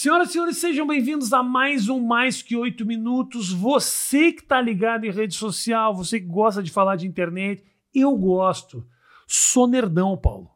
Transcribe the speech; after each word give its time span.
Senhoras 0.00 0.30
e 0.30 0.32
senhores, 0.32 0.56
sejam 0.56 0.86
bem-vindos 0.86 1.30
a 1.32 1.42
mais 1.42 1.90
um 1.90 2.00
Mais 2.00 2.40
Que 2.40 2.56
Oito 2.56 2.86
Minutos. 2.86 3.52
Você 3.52 4.32
que 4.32 4.40
está 4.40 4.58
ligado 4.58 5.04
em 5.04 5.10
rede 5.10 5.34
social, 5.34 5.94
você 5.94 6.18
que 6.18 6.26
gosta 6.26 6.62
de 6.62 6.70
falar 6.70 6.96
de 6.96 7.06
internet, 7.06 7.62
eu 7.94 8.16
gosto. 8.16 8.86
Sou 9.26 9.66
nerdão, 9.66 10.16
Paulo. 10.16 10.48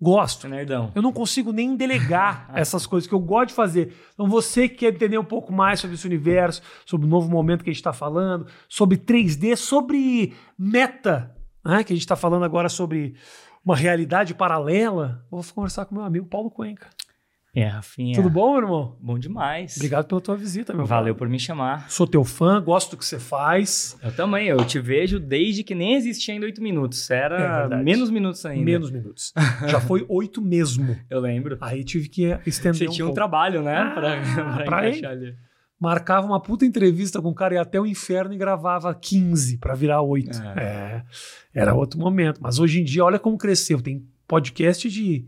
Gosto. 0.00 0.48
Nerdão. 0.48 0.90
Eu 0.92 1.02
não 1.02 1.12
consigo 1.12 1.52
nem 1.52 1.76
delegar 1.76 2.50
essas 2.54 2.86
coisas 2.86 3.06
que 3.06 3.14
eu 3.14 3.20
gosto 3.20 3.50
de 3.50 3.54
fazer. 3.54 3.94
Então, 4.14 4.26
você 4.26 4.68
que 4.68 4.78
quer 4.78 4.94
entender 4.94 5.18
um 5.18 5.24
pouco 5.24 5.52
mais 5.52 5.78
sobre 5.78 5.94
esse 5.94 6.06
universo, 6.06 6.60
sobre 6.84 7.06
o 7.06 7.10
novo 7.10 7.30
momento 7.30 7.62
que 7.62 7.70
a 7.70 7.72
gente 7.72 7.80
está 7.80 7.92
falando, 7.92 8.46
sobre 8.68 8.96
3D, 8.96 9.54
sobre 9.54 10.34
meta, 10.58 11.36
né? 11.64 11.84
que 11.84 11.92
a 11.92 11.96
gente 11.96 12.02
está 12.02 12.16
falando 12.16 12.44
agora 12.44 12.68
sobre 12.68 13.14
uma 13.64 13.76
realidade 13.76 14.34
paralela, 14.34 15.24
vou 15.30 15.42
conversar 15.54 15.84
com 15.84 15.94
meu 15.94 16.04
amigo 16.04 16.26
Paulo 16.26 16.50
Cuenca. 16.50 16.88
É, 17.52 17.64
Rafinha. 17.66 18.14
Tudo 18.14 18.30
bom, 18.30 18.52
meu 18.52 18.62
irmão? 18.62 18.96
Bom 19.00 19.18
demais. 19.18 19.74
Obrigado 19.76 20.06
pela 20.06 20.20
tua 20.20 20.36
visita, 20.36 20.72
meu 20.72 20.86
Valeu 20.86 21.06
Paulo. 21.14 21.18
por 21.18 21.28
me 21.28 21.36
chamar. 21.36 21.90
Sou 21.90 22.06
teu 22.06 22.22
fã, 22.22 22.62
gosto 22.62 22.92
do 22.92 22.96
que 22.96 23.04
você 23.04 23.18
faz. 23.18 23.98
Eu 24.04 24.14
também, 24.14 24.46
eu 24.46 24.64
te 24.64 24.78
vejo 24.78 25.18
desde 25.18 25.64
que 25.64 25.74
nem 25.74 25.94
existia 25.94 26.32
ainda 26.32 26.46
oito 26.46 26.62
minutos. 26.62 27.10
É 27.10 27.16
Era 27.16 27.60
verdade. 27.62 27.82
menos 27.82 28.08
minutos 28.08 28.46
ainda. 28.46 28.64
Menos 28.64 28.92
minutos. 28.92 29.32
Já 29.66 29.80
foi 29.80 30.06
oito 30.08 30.40
mesmo. 30.40 30.96
Eu 31.10 31.18
lembro. 31.18 31.58
Aí 31.60 31.82
tive 31.82 32.08
que 32.08 32.38
estender 32.46 32.78
Você 32.78 32.88
um 32.88 32.90
tinha 32.92 33.04
um 33.04 33.08
pouco. 33.08 33.16
trabalho, 33.16 33.62
né? 33.62 33.78
Ah, 33.78 33.90
pra, 33.90 34.20
pra 34.54 34.64
pra 34.64 34.88
encaixar 34.88 35.10
ali. 35.10 35.34
Marcava 35.80 36.26
uma 36.26 36.38
puta 36.38 36.66
entrevista 36.66 37.22
com 37.22 37.30
o 37.30 37.34
cara, 37.34 37.54
ia 37.54 37.62
até 37.62 37.80
o 37.80 37.86
inferno 37.86 38.34
e 38.34 38.36
gravava 38.36 38.94
15 38.94 39.56
pra 39.56 39.74
virar 39.74 40.02
8. 40.02 40.30
É. 40.58 40.62
É. 40.62 41.02
Era 41.54 41.74
outro 41.74 41.98
momento. 41.98 42.38
Mas 42.42 42.58
hoje 42.58 42.82
em 42.82 42.84
dia, 42.84 43.02
olha 43.02 43.18
como 43.18 43.38
cresceu. 43.38 43.80
Tem 43.80 44.06
podcast 44.28 44.90
de. 44.90 45.24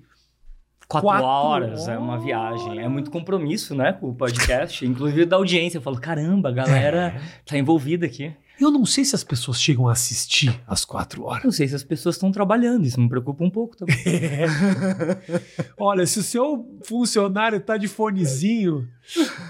Quatro, 0.86 1.08
Quatro 1.08 1.26
horas, 1.26 1.88
é 1.88 1.96
uma 1.96 2.18
viagem. 2.18 2.78
É 2.78 2.86
muito 2.86 3.10
compromisso, 3.10 3.74
né? 3.74 3.94
Com 3.94 4.10
o 4.10 4.14
podcast. 4.14 4.84
Inclusive 4.84 5.24
da 5.24 5.36
audiência. 5.36 5.78
Eu 5.78 5.82
falo, 5.82 5.98
caramba, 5.98 6.50
a 6.50 6.52
galera 6.52 7.18
tá 7.46 7.56
envolvida 7.56 8.04
aqui. 8.04 8.30
Eu 8.60 8.70
não 8.70 8.86
sei 8.86 9.04
se 9.04 9.14
as 9.14 9.24
pessoas 9.24 9.60
chegam 9.60 9.88
a 9.88 9.92
assistir 9.92 10.60
às 10.66 10.84
quatro 10.84 11.24
horas. 11.24 11.42
Não 11.44 11.50
sei 11.50 11.66
se 11.66 11.74
as 11.74 11.82
pessoas 11.82 12.14
estão 12.14 12.30
trabalhando, 12.30 12.84
isso 12.86 13.00
me 13.00 13.08
preocupa 13.08 13.42
um 13.44 13.50
pouco 13.50 13.76
também. 13.76 13.96
Olha, 15.78 16.06
se 16.06 16.18
o 16.18 16.22
seu 16.22 16.78
funcionário 16.84 17.60
tá 17.60 17.76
de 17.76 17.88
fonezinho, 17.88 18.86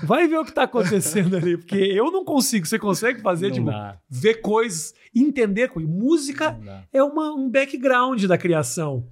vai 0.02 0.26
ver 0.26 0.38
o 0.38 0.44
que 0.44 0.52
tá 0.52 0.62
acontecendo 0.64 1.36
ali. 1.36 1.56
Porque 1.56 1.76
eu 1.76 2.10
não 2.10 2.24
consigo. 2.24 2.66
Você 2.66 2.78
consegue 2.78 3.20
fazer, 3.20 3.48
Não 3.48 3.54
tipo, 3.54 3.66
dá, 3.66 3.98
ver 4.08 4.34
coisas, 4.40 4.94
entender 5.14 5.68
coisas. 5.68 5.90
Música 5.92 6.58
é 6.92 7.02
uma, 7.02 7.32
um 7.34 7.50
background 7.50 8.24
da 8.24 8.38
criação. 8.38 9.06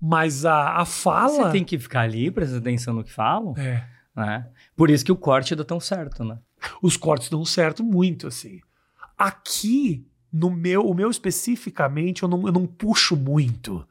Mas 0.00 0.44
a, 0.44 0.76
a 0.80 0.84
fala. 0.84 1.46
Você 1.46 1.52
tem 1.52 1.64
que 1.64 1.78
ficar 1.78 2.00
ali, 2.00 2.30
prestar 2.30 2.58
atenção 2.58 2.92
no 2.94 3.04
que 3.04 3.12
falam, 3.12 3.54
É. 3.56 3.84
né? 4.16 4.46
Por 4.76 4.90
isso 4.90 5.04
que 5.04 5.12
o 5.12 5.16
corte 5.16 5.54
dá 5.54 5.64
tão 5.64 5.80
certo, 5.80 6.24
né? 6.24 6.38
Os 6.82 6.96
cortes 6.96 7.28
dão 7.28 7.44
certo 7.44 7.82
muito, 7.84 8.26
assim. 8.26 8.60
Aqui, 9.16 10.06
no 10.32 10.50
meu, 10.50 10.82
o 10.82 10.94
meu 10.94 11.10
especificamente, 11.10 12.22
eu 12.22 12.28
não, 12.28 12.46
eu 12.46 12.52
não 12.52 12.66
puxo 12.66 13.16
muito 13.16 13.86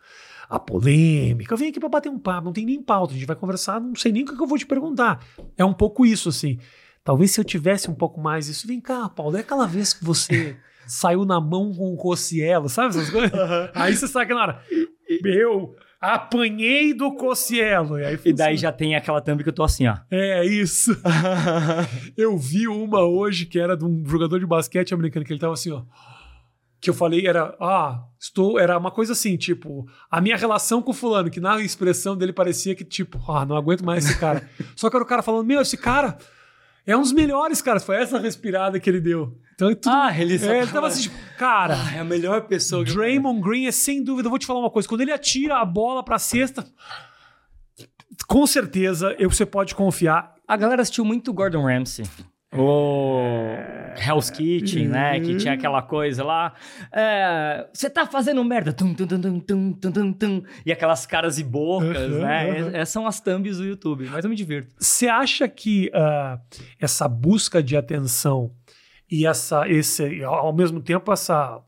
a 0.49 0.59
polêmica. 0.59 1.53
Eu 1.53 1.57
venho 1.57 1.71
aqui 1.71 1.79
pra 1.79 1.89
bater 1.89 2.09
um 2.09 2.19
papo, 2.19 2.45
não 2.45 2.53
tem 2.53 2.65
nem 2.65 2.81
pauta. 2.81 3.13
A 3.13 3.17
gente 3.17 3.25
vai 3.25 3.35
conversar, 3.35 3.81
não 3.81 3.95
sei 3.95 4.11
nem 4.11 4.23
o 4.23 4.25
que 4.25 4.41
eu 4.41 4.47
vou 4.47 4.57
te 4.57 4.65
perguntar. 4.65 5.25
É 5.57 5.65
um 5.65 5.73
pouco 5.73 6.05
isso, 6.05 6.29
assim. 6.29 6.59
Talvez 7.03 7.31
se 7.31 7.39
eu 7.39 7.43
tivesse 7.43 7.89
um 7.89 7.95
pouco 7.95 8.21
mais 8.21 8.47
isso. 8.47 8.67
Vem 8.67 8.79
cá, 8.79 9.09
Paulo, 9.09 9.35
é 9.35 9.39
aquela 9.39 9.65
vez 9.65 9.93
que 9.93 10.03
você 10.03 10.55
saiu 10.87 11.25
na 11.25 11.41
mão 11.41 11.73
com 11.73 11.93
o 11.93 11.97
Cocielo, 11.97 12.69
sabe 12.69 12.89
essas 12.89 13.09
coisas? 13.09 13.31
Aí 13.73 13.95
você 13.95 14.07
sabe 14.07 14.27
que 14.27 14.33
na 14.33 14.41
hora. 14.41 14.63
Meu, 15.21 15.75
apanhei 16.03 16.93
do 16.93 17.13
Cocielo. 17.15 17.97
E, 17.97 18.05
aí 18.05 18.19
E 18.25 18.33
daí 18.33 18.57
já 18.57 18.73
tem 18.73 18.93
aquela 18.93 19.21
thumb 19.21 19.41
que 19.41 19.47
eu 19.47 19.53
tô 19.53 19.63
assim, 19.63 19.87
ó. 19.87 19.95
É 20.11 20.45
isso. 20.45 20.91
Eu 22.17 22.37
vi 22.37 22.67
uma 22.67 23.03
hoje 23.03 23.45
que 23.45 23.57
era 23.57 23.77
de 23.77 23.85
um 23.85 24.03
jogador 24.05 24.37
de 24.37 24.45
basquete 24.45 24.93
americano, 24.93 25.25
que 25.25 25.31
ele 25.31 25.39
tava 25.39 25.53
assim, 25.53 25.71
ó. 25.71 25.83
Que 26.81 26.89
eu 26.89 26.93
falei, 26.93 27.25
era, 27.25 27.55
ah, 27.61 28.03
estou. 28.19 28.59
Era 28.59 28.77
uma 28.77 28.91
coisa 28.91 29.13
assim, 29.13 29.37
tipo, 29.37 29.87
a 30.11 30.19
minha 30.19 30.35
relação 30.35 30.81
com 30.81 30.91
o 30.91 30.93
fulano, 30.93 31.31
que 31.31 31.39
na 31.39 31.61
expressão 31.61 32.17
dele 32.17 32.33
parecia 32.33 32.75
que, 32.75 32.83
tipo, 32.83 33.17
ah, 33.31 33.45
não 33.45 33.55
aguento 33.55 33.85
mais 33.85 34.03
esse 34.05 34.19
cara. 34.19 34.49
Só 34.75 34.89
que 34.89 34.97
era 34.97 35.03
o 35.05 35.07
cara 35.07 35.23
falando, 35.23 35.47
meu, 35.47 35.61
esse 35.61 35.77
cara 35.77 36.17
é 36.85 36.95
um 36.97 37.01
dos 37.01 37.11
melhores, 37.11 37.61
cara. 37.61 37.79
Foi 37.79 37.95
essa 37.95 38.19
respirada 38.19 38.79
que 38.79 38.89
ele 38.89 38.99
deu. 38.99 39.37
Então, 39.55 39.69
é 39.69 39.75
tudo, 39.75 39.93
Ah, 39.93 40.11
ele 40.19 40.35
é, 40.43 40.61
ele 40.61 40.71
tava 40.71 40.87
assim, 40.87 41.03
tipo, 41.03 41.15
cara. 41.37 41.75
é 41.95 41.99
a 41.99 42.03
melhor 42.03 42.41
pessoa 42.47 42.83
Draymond 42.83 43.39
Green 43.41 43.67
é 43.67 43.71
sem 43.71 44.03
dúvida, 44.03 44.25
eu 44.27 44.29
vou 44.31 44.39
te 44.39 44.45
falar 44.47 44.59
uma 44.59 44.69
coisa, 44.71 44.87
quando 44.89 45.01
ele 45.01 45.11
atira 45.11 45.57
a 45.59 45.65
bola 45.65 46.03
pra 46.03 46.17
cesta, 46.17 46.65
com 48.27 48.47
certeza 48.47 49.15
eu, 49.19 49.29
você 49.29 49.45
pode 49.45 49.75
confiar. 49.75 50.33
A 50.47 50.57
galera 50.57 50.81
assistiu 50.81 51.05
muito 51.05 51.31
Gordon 51.31 51.63
Ramsay. 51.65 52.05
O 52.55 53.19
Hell's 53.97 54.29
Kitchen, 54.29 54.87
né? 54.87 55.19
Que 55.19 55.35
tinha 55.37 55.53
aquela 55.53 55.81
coisa 55.81 56.23
lá. 56.23 56.53
é, 56.91 57.67
Você 57.73 57.89
tá 57.89 58.05
fazendo 58.05 58.43
merda. 58.43 58.71
Tum, 58.73 58.93
tum, 58.93 59.07
tum, 59.07 59.19
tum, 59.21 59.39
tum, 59.39 59.73
tum, 59.73 59.91
tum, 59.91 60.13
tum. 60.13 60.43
E 60.65 60.71
aquelas 60.71 61.05
caras 61.05 61.37
e 61.39 61.43
bocas, 61.43 62.11
Uhum, 62.11 62.19
né? 62.21 62.61
uhum. 62.63 62.67
Essas 62.69 62.89
são 62.89 63.07
as 63.07 63.19
thumbs 63.19 63.57
do 63.57 63.65
YouTube. 63.65 64.07
Mas 64.11 64.23
eu 64.23 64.29
me 64.29 64.35
divirto. 64.35 64.73
Você 64.77 65.07
acha 65.07 65.47
que 65.47 65.89
ah, 65.93 66.39
essa 66.79 67.07
busca 67.07 67.61
de 67.61 67.75
atenção 67.77 68.51
e 69.09 69.25
essa, 69.25 69.67
esse, 69.69 70.23
ao 70.23 70.53
mesmo 70.53 70.81
tempo, 70.81 71.11
essa 71.11 71.59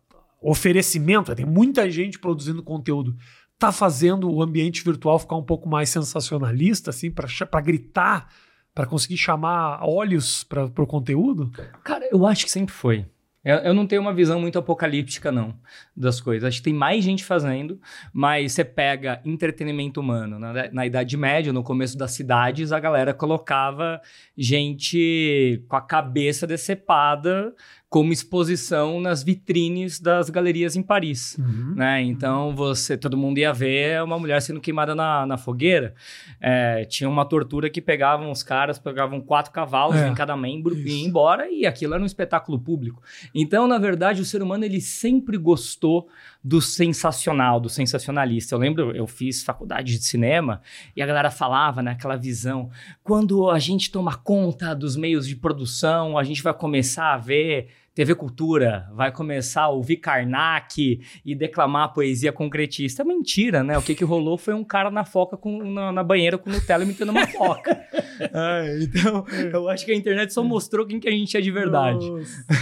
oferecimento, 0.41 1.33
tem 1.33 1.45
muita 1.45 1.89
gente 1.89 2.19
produzindo 2.19 2.61
conteúdo, 2.61 3.15
tá 3.57 3.71
fazendo 3.71 4.31
o 4.31 4.43
ambiente 4.43 4.83
virtual 4.83 5.17
ficar 5.17 5.35
um 5.35 5.43
pouco 5.43 5.67
mais 5.67 5.89
sensacionalista, 5.89 6.91
assim, 6.91 7.09
para 7.09 7.61
gritar, 7.61 8.27
para 8.75 8.85
conseguir 8.85 9.17
chamar 9.17 9.79
olhos 9.81 10.43
para 10.43 10.65
o 10.65 10.85
conteúdo? 10.85 11.49
Cara, 11.81 12.07
eu 12.11 12.27
acho 12.27 12.43
que 12.43 12.51
sempre 12.51 12.75
foi. 12.75 13.05
Eu, 13.45 13.75
não 13.75 13.85
tenho 13.85 14.01
uma 14.01 14.11
visão 14.11 14.41
muito 14.41 14.57
apocalíptica, 14.57 15.31
não, 15.31 15.53
das 15.95 16.19
coisas. 16.19 16.47
Acho 16.47 16.57
que 16.57 16.63
tem 16.63 16.73
mais 16.73 17.03
gente 17.03 17.23
fazendo, 17.23 17.79
mas 18.11 18.53
você 18.53 18.65
pega 18.65 19.21
entretenimento 19.23 19.99
humano. 19.99 20.39
Na, 20.39 20.71
na 20.71 20.85
Idade 20.87 21.15
Média, 21.15 21.53
no 21.53 21.61
começo 21.61 21.95
das 21.95 22.11
cidades, 22.11 22.71
a 22.71 22.79
galera 22.79 23.13
colocava 23.13 24.01
gente 24.35 25.63
com 25.67 25.75
a 25.75 25.81
cabeça 25.81 26.47
decepada 26.47 27.53
como 27.95 28.11
exposição 28.11 28.99
nas 28.99 29.23
vitrines 29.23 30.01
das 30.01 30.29
galerias 30.29 30.75
em 30.75 30.83
Paris. 30.83 31.37
Né? 31.77 32.01
Então 32.01 32.53
você, 32.53 32.97
todo 32.97 33.15
mundo 33.15 33.37
ia 33.37 33.53
ver 33.53 34.03
uma 34.03 34.19
mulher 34.19 34.41
sendo 34.41 34.59
queimada 34.59 34.93
na, 34.93 35.25
na 35.25 35.37
fogueira. 35.37 35.95
É, 36.41 36.83
tinha 36.83 37.09
uma 37.09 37.23
tortura 37.23 37.69
que 37.69 37.81
pegavam 37.81 38.29
os 38.29 38.43
caras, 38.43 38.77
pegavam 38.77 39.21
quatro 39.21 39.49
cavalos 39.53 39.95
É, 39.95 40.09
em 40.09 40.13
cada 40.13 40.35
membro 40.35 40.77
e 40.77 40.89
ia 40.89 41.07
embora, 41.07 41.49
e 41.49 41.65
aquilo 41.65 41.93
era 41.93 42.03
um 42.03 42.05
espetáculo 42.05 42.59
público. 42.59 43.01
Então, 43.33 43.65
na 43.65 43.77
verdade, 43.77 44.21
o 44.21 44.25
ser 44.25 44.43
humano 44.43 44.65
ele 44.65 44.81
sempre 44.81 45.37
gostou 45.37 46.09
do 46.43 46.59
sensacional, 46.61 47.61
do 47.61 47.69
sensacionalista. 47.69 48.55
Eu 48.55 48.59
lembro, 48.59 48.93
eu 48.93 49.07
fiz 49.07 49.41
faculdade 49.41 49.97
de 49.97 50.03
cinema 50.03 50.61
e 50.97 51.01
a 51.01 51.05
galera 51.05 51.31
falava 51.31 51.81
naquela 51.81 52.17
visão: 52.17 52.69
quando 53.05 53.49
a 53.49 53.57
gente 53.57 53.89
toma 53.89 54.17
conta 54.17 54.75
dos 54.75 54.97
meios 54.97 55.25
de 55.25 55.37
produção, 55.37 56.17
a 56.17 56.25
gente 56.25 56.43
vai 56.43 56.53
começar 56.53 57.13
a 57.13 57.17
ver 57.17 57.69
TV 57.95 58.13
Cultura, 58.13 58.89
vai 58.93 59.09
começar 59.09 59.63
a 59.63 59.69
ouvir 59.69 59.95
Karnak 59.95 60.99
e 61.25 61.33
declamar 61.33 61.93
poesia 61.93 62.33
concretista. 62.33 63.05
Mentira, 63.05 63.63
né? 63.63 63.77
O 63.77 63.81
que, 63.81 63.95
que 63.95 64.03
rolou 64.03 64.37
foi 64.37 64.53
um 64.53 64.65
cara 64.65 64.91
na 64.91 65.05
foca 65.05 65.37
com, 65.37 65.63
na, 65.63 65.93
na 65.93 66.03
banheira 66.03 66.37
com 66.37 66.49
Nutella 66.49 66.83
imitando 66.83 67.09
uma 67.09 67.25
foca. 67.25 67.83
Ah, 68.33 68.63
então, 68.81 69.25
eu 69.51 69.67
acho 69.67 69.85
que 69.85 69.91
a 69.91 69.95
internet 69.95 70.31
só 70.33 70.41
mostrou 70.41 70.85
quem 70.85 71.01
que 71.01 71.07
a 71.07 71.11
gente 71.11 71.35
é 71.35 71.41
de 71.41 71.51
verdade. 71.51 72.05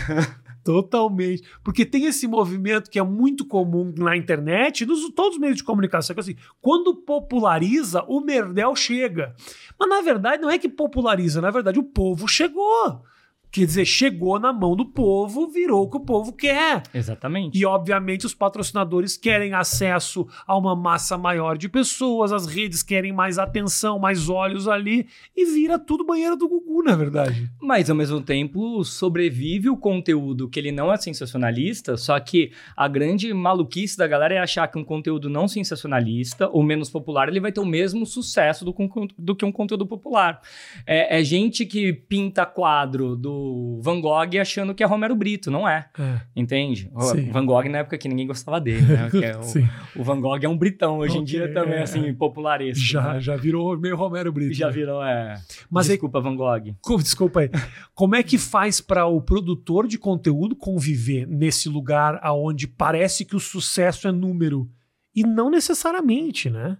Totalmente. 0.63 1.43
Porque 1.63 1.85
tem 1.85 2.05
esse 2.05 2.27
movimento 2.27 2.89
que 2.89 2.97
é 2.97 3.03
muito 3.03 3.45
comum 3.45 3.93
na 3.95 4.17
internet, 4.17 4.83
nos 4.83 5.07
todos 5.11 5.35
os 5.35 5.39
meios 5.39 5.57
de 5.57 5.63
comunicação, 5.63 6.15
que 6.15 6.19
assim, 6.19 6.35
quando 6.59 6.95
populariza, 6.95 8.03
o 8.07 8.19
merdel 8.19 8.75
chega. 8.75 9.35
Mas 9.79 9.89
na 9.89 10.01
verdade 10.01 10.41
não 10.41 10.49
é 10.49 10.57
que 10.57 10.69
populariza, 10.69 11.39
na 11.39 11.51
verdade 11.51 11.77
o 11.77 11.83
povo 11.83 12.27
chegou. 12.27 13.03
Quer 13.53 13.67
dizer, 13.67 13.85
chegou 13.85 14.39
na 14.39 14.51
mão 14.51 14.75
do 14.75 14.83
povo, 14.83 15.47
virou 15.47 15.83
o 15.83 15.87
que 15.87 15.97
o 15.97 15.99
povo 15.99 16.33
quer. 16.33 16.81
Exatamente. 16.91 17.55
E, 17.55 17.63
obviamente, 17.63 18.25
os 18.25 18.33
patrocinadores 18.33 19.15
querem 19.15 19.53
acesso 19.53 20.27
a 20.47 20.57
uma 20.57 20.75
massa 20.75 21.19
maior 21.19 21.55
de 21.55 21.69
pessoas, 21.69 22.31
as 22.31 22.47
redes 22.47 22.81
querem 22.81 23.13
mais 23.13 23.37
atenção, 23.37 23.99
mais 23.99 24.27
olhos 24.27 24.67
ali, 24.67 25.05
e 25.37 25.45
vira 25.45 25.77
tudo 25.77 26.03
banheiro 26.03 26.35
do 26.35 26.49
Gugu, 26.49 26.81
na 26.81 26.95
verdade. 26.95 27.47
Mas, 27.61 27.91
ao 27.91 27.95
mesmo 27.95 28.19
tempo, 28.21 28.83
sobrevive 28.83 29.69
o 29.69 29.77
conteúdo 29.77 30.49
que 30.49 30.59
ele 30.59 30.71
não 30.71 30.91
é 30.91 30.97
sensacionalista, 30.97 31.95
só 31.95 32.19
que 32.19 32.51
a 32.75 32.87
grande 32.87 33.31
maluquice 33.35 33.95
da 33.95 34.07
galera 34.07 34.33
é 34.33 34.39
achar 34.39 34.67
que 34.67 34.79
um 34.79 34.83
conteúdo 34.83 35.29
não 35.29 35.47
sensacionalista 35.47 36.49
ou 36.49 36.63
menos 36.63 36.89
popular, 36.89 37.29
ele 37.29 37.39
vai 37.39 37.51
ter 37.51 37.59
o 37.59 37.65
mesmo 37.67 38.03
sucesso 38.03 38.65
do, 38.65 38.75
do 39.15 39.35
que 39.35 39.45
um 39.45 39.51
conteúdo 39.51 39.85
popular. 39.85 40.41
É, 40.87 41.19
é 41.19 41.23
gente 41.23 41.67
que 41.67 41.93
pinta 41.93 42.47
quadro 42.47 43.15
do 43.15 43.42
o 43.43 43.81
Van 43.81 43.99
Gogh 43.99 44.39
achando 44.39 44.73
que 44.73 44.83
é 44.83 44.85
Romero 44.85 45.15
Brito, 45.15 45.51
não 45.51 45.67
é. 45.67 45.87
É. 45.99 46.21
Entende? 46.35 46.89
Sim. 46.99 47.29
Van 47.31 47.45
Gogh 47.45 47.63
na 47.69 47.79
época 47.79 47.97
que 47.97 48.07
ninguém 48.07 48.25
gostava 48.25 48.59
dele, 48.61 48.81
né? 48.81 49.09
É 49.21 49.35
o, 49.97 50.01
o 50.01 50.03
Van 50.03 50.19
Gogh 50.21 50.39
é 50.41 50.47
um 50.47 50.57
britão 50.57 50.99
hoje 50.99 51.15
em 51.17 51.21
Ok, 51.21 51.25
dia 51.25 51.53
também, 51.53 51.75
é, 51.79 51.83
assim, 51.83 52.13
popularesco. 52.13 52.83
Já, 52.83 53.13
né? 53.15 53.19
já 53.21 53.35
virou 53.35 53.77
meio 53.77 53.95
Romero 53.95 54.31
Brito. 54.31 54.53
Já 54.53 54.67
né? 54.67 54.73
virou, 54.73 55.03
é. 55.03 55.41
Mas 55.69 55.87
aí- 55.89 55.95
Desculpa, 55.95 56.19
Van 56.21 56.35
Gogh. 56.35 56.75
Desculpa 57.01 57.41
aí. 57.41 57.49
Como 57.93 58.15
é 58.15 58.23
que 58.23 58.37
faz 58.37 58.79
para 58.79 59.05
o 59.05 59.21
produtor 59.21 59.87
de 59.87 59.97
conteúdo 59.97 60.55
conviver 60.55 61.27
nesse 61.27 61.69
lugar 61.69 62.19
aonde 62.23 62.67
parece 62.67 63.25
que 63.25 63.35
o 63.35 63.39
sucesso 63.39 64.07
é 64.07 64.11
número? 64.11 64.69
E 65.15 65.23
não 65.23 65.49
necessariamente, 65.49 66.49
né? 66.49 66.77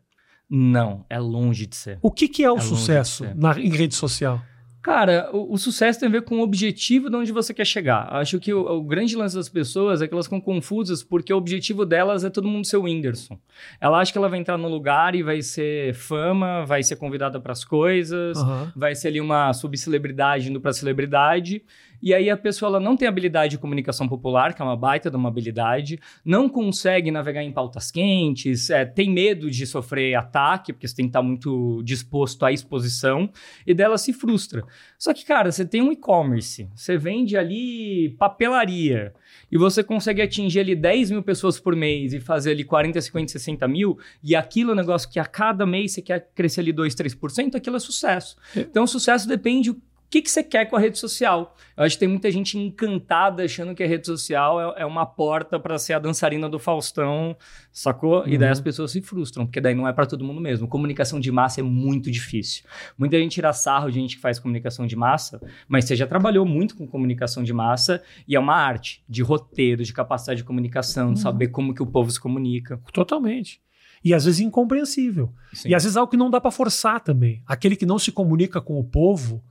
Não, 0.50 1.06
é 1.10 1.19
longe 1.19 1.65
de 1.65 1.75
ser. 1.75 1.98
O 2.01 2.12
que, 2.12 2.27
que 2.27 2.44
é 2.44 2.51
o 2.51 2.57
É 2.57 2.62
sucesso 2.62 3.25
na, 3.36 3.60
em 3.60 3.69
rede 3.69 3.95
social? 3.95 4.42
Cara, 4.83 5.30
o, 5.31 5.53
o 5.53 5.57
sucesso 5.57 5.97
tem 5.97 6.09
a 6.09 6.12
ver 6.12 6.24
com 6.24 6.39
o 6.39 6.41
objetivo 6.41 7.09
de 7.09 7.15
onde 7.15 7.31
você 7.31 7.53
quer 7.53 7.65
chegar. 7.65 8.13
Acho 8.13 8.38
que 8.38 8.53
o, 8.53 8.59
o 8.59 8.83
grande 8.83 9.15
lance 9.15 9.33
das 9.33 9.47
pessoas 9.47 10.01
é 10.01 10.07
que 10.09 10.13
elas 10.13 10.25
ficam 10.25 10.41
confusas 10.41 11.01
porque 11.01 11.33
o 11.33 11.38
objetivo 11.38 11.85
delas 11.85 12.25
é 12.25 12.30
todo 12.30 12.50
mundo 12.50 12.68
ser 12.68 12.75
o 12.75 12.83
Whindersson. 12.83 13.39
Ela 13.80 14.00
acha 14.00 14.12
que 14.12 14.18
ela 14.18 14.27
vai 14.27 14.39
entrar 14.39 14.57
no 14.57 14.68
lugar 14.68 15.15
e 15.15 15.24
vai 15.24 15.41
ser 15.41 15.94
fama, 15.94 16.65
vai 16.65 16.83
ser 16.83 16.97
convidada 16.97 17.39
para 17.39 17.53
as 17.53 17.63
coisas, 17.63 18.38
Aham. 18.38 18.74
vai 18.75 18.94
ser 18.94 19.07
ali 19.07 19.21
uma 19.21 19.53
subcelebridade 19.53 20.50
indo 20.50 20.59
para 20.59 20.74
celebridade. 20.74 21.63
E 22.03 22.13
aí 22.13 22.29
a 22.29 22.35
pessoa 22.35 22.67
ela 22.67 22.79
não 22.81 22.97
tem 22.97 23.07
habilidade 23.07 23.51
de 23.51 23.57
comunicação 23.57 24.09
popular, 24.09 24.53
que 24.53 24.61
é 24.61 24.65
uma 24.65 24.75
baita 24.75 25.09
de 25.09 25.15
uma 25.15 25.29
habilidade, 25.29 25.97
não 26.25 26.50
consegue 26.50 27.09
navegar 27.09 27.41
em 27.41 27.51
pautas 27.53 27.89
quentes, 27.89 28.69
é, 28.69 28.83
tem 28.83 29.09
medo 29.09 29.50
de 29.50 29.65
sofrer 29.65 30.13
ataque, 30.15 30.73
porque 30.73 30.85
você 30.85 30.97
tem 30.97 31.05
que 31.05 31.11
estar 31.11 31.21
muito 31.21 31.81
disposto 31.81 32.45
à 32.45 32.51
exposição, 32.51 33.31
e 33.65 33.73
dela 33.73 33.97
se 33.97 34.11
frustra. 34.11 34.65
Só 35.00 35.13
que, 35.13 35.23
cara, 35.23 35.50
você 35.50 35.65
tem 35.65 35.81
um 35.81 35.94
e-commerce, 35.94 36.67
você 36.75 36.97
vende 36.97 37.38
ali 37.38 38.09
papelaria, 38.19 39.13
e 39.50 39.57
você 39.57 39.81
consegue 39.81 40.21
atingir 40.21 40.59
ali 40.59 40.75
10 40.75 41.11
mil 41.11 41.23
pessoas 41.23 41.57
por 41.57 41.73
mês 41.73 42.11
e 42.11 42.19
fazer 42.19 42.51
ali 42.51 42.65
40, 42.65 43.00
50, 43.00 43.31
60 43.31 43.65
mil, 43.69 43.97
e 44.21 44.35
aquilo 44.35 44.71
é 44.71 44.73
um 44.73 44.77
negócio 44.77 45.09
que 45.09 45.21
a 45.21 45.25
cada 45.25 45.65
mês 45.65 45.94
você 45.94 46.01
quer 46.01 46.29
crescer 46.35 46.59
ali 46.59 46.73
2, 46.73 46.94
3%, 46.95 47.55
aquilo 47.55 47.77
é 47.77 47.79
sucesso. 47.79 48.35
Então, 48.53 48.83
o 48.83 48.88
sucesso 48.88 49.25
depende 49.25 49.73
que, 50.13 50.21
que 50.21 50.30
você 50.30 50.44
quer 50.44 50.65
com 50.65 50.75
a 50.75 50.80
rede 50.80 51.00
social. 51.00 51.56
Eu 51.75 51.83
acho 51.83 51.95
que 51.95 52.01
tem 52.01 52.07
muita 52.07 52.30
gente 52.30 52.56
encantada 52.57 53.44
achando 53.44 53.74
que 53.74 53.81
a 53.83 53.88
rede 53.88 54.06
social 54.06 54.75
é, 54.77 54.83
é 54.83 54.86
uma 54.86 55.06
porta 55.07 55.60
para 55.60 55.80
ser 55.80 55.94
a 55.94 56.00
dançarina 56.00 56.48
do 56.48 56.60
Faustão, 56.60 57.36
sacou? 57.71 58.24
E 58.27 58.38
daí 58.38 58.48
Uhum. 58.50 58.51
as 58.51 58.62
pessoas 58.62 58.92
se 58.92 59.01
frustram, 59.01 59.45
porque 59.45 59.60
daí 59.60 59.74
não 59.74 59.88
é 59.88 59.92
para 59.92 60.06
todo 60.06 60.24
mundo 60.24 60.39
mesmo. 60.39 60.68
Comunicação 60.68 61.19
de 61.19 61.31
massa 61.31 61.62
é 61.62 61.63
muito 61.63 62.12
difícil. 62.12 62.63
Muita 62.95 63.18
gente 63.18 63.31
tira 63.33 63.51
sarro 63.54 63.89
de 63.89 64.00
gente 64.00 64.15
que 64.18 64.21
faz 64.21 64.38
comunicação 64.38 64.86
de 64.86 64.95
massa, 64.95 65.42
mas 65.68 65.86
você 65.86 65.95
já 65.95 66.06
trabalhou 66.06 66.45
muito 66.45 66.75
com 66.77 66.86
comunicação 66.86 67.44
de 67.44 67.51
massa 67.51 68.04
e 68.27 68.36
é 68.36 68.39
uma 68.39 68.56
arte 68.56 69.04
de 69.10 69.24
roteiro, 69.24 69.83
de 69.83 69.92
capacidade 69.94 70.38
de 70.38 70.44
comunicação, 70.44 71.07
Uhum. 71.07 71.13
de 71.15 71.21
saber 71.21 71.48
como 71.48 71.74
que 71.74 71.81
o 71.81 71.88
povo 71.88 72.12
se 72.12 72.19
comunica. 72.19 72.80
Totalmente. 72.94 73.60
E 74.04 74.13
às 74.13 74.25
vezes 74.25 74.42
incompreensível. 74.42 75.33
Sim. 75.54 75.69
E 75.69 75.74
às 75.75 75.83
vezes 75.83 75.98
algo 75.98 76.12
que 76.12 76.18
não 76.18 76.30
dá 76.30 76.39
para 76.39 76.51
forçar 76.51 77.00
também. 77.01 77.42
Aquele 77.48 77.75
que 77.75 77.86
não 77.86 77.98
se 77.98 78.12
comunica 78.12 78.62
com 78.62 78.77
o 78.77 78.83
povo, 78.83 79.42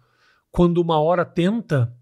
quando 0.53 0.79
uma 0.79 1.01
hora 1.01 1.25
tenta, 1.25 1.93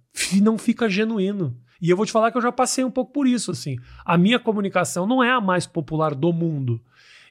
não 0.42 0.58
fica 0.58 0.90
genuíno. 0.90 1.56
E 1.80 1.88
eu 1.88 1.96
vou 1.96 2.04
te 2.04 2.12
falar 2.12 2.30
que 2.30 2.36
eu 2.36 2.42
já 2.42 2.52
passei 2.52 2.84
um 2.84 2.90
pouco 2.90 3.12
por 3.12 3.26
isso, 3.26 3.52
assim. 3.52 3.78
A 4.04 4.18
minha 4.18 4.38
comunicação 4.38 5.06
não 5.06 5.22
é 5.22 5.30
a 5.30 5.40
mais 5.40 5.66
popular 5.66 6.14
do 6.14 6.30
mundo. 6.32 6.78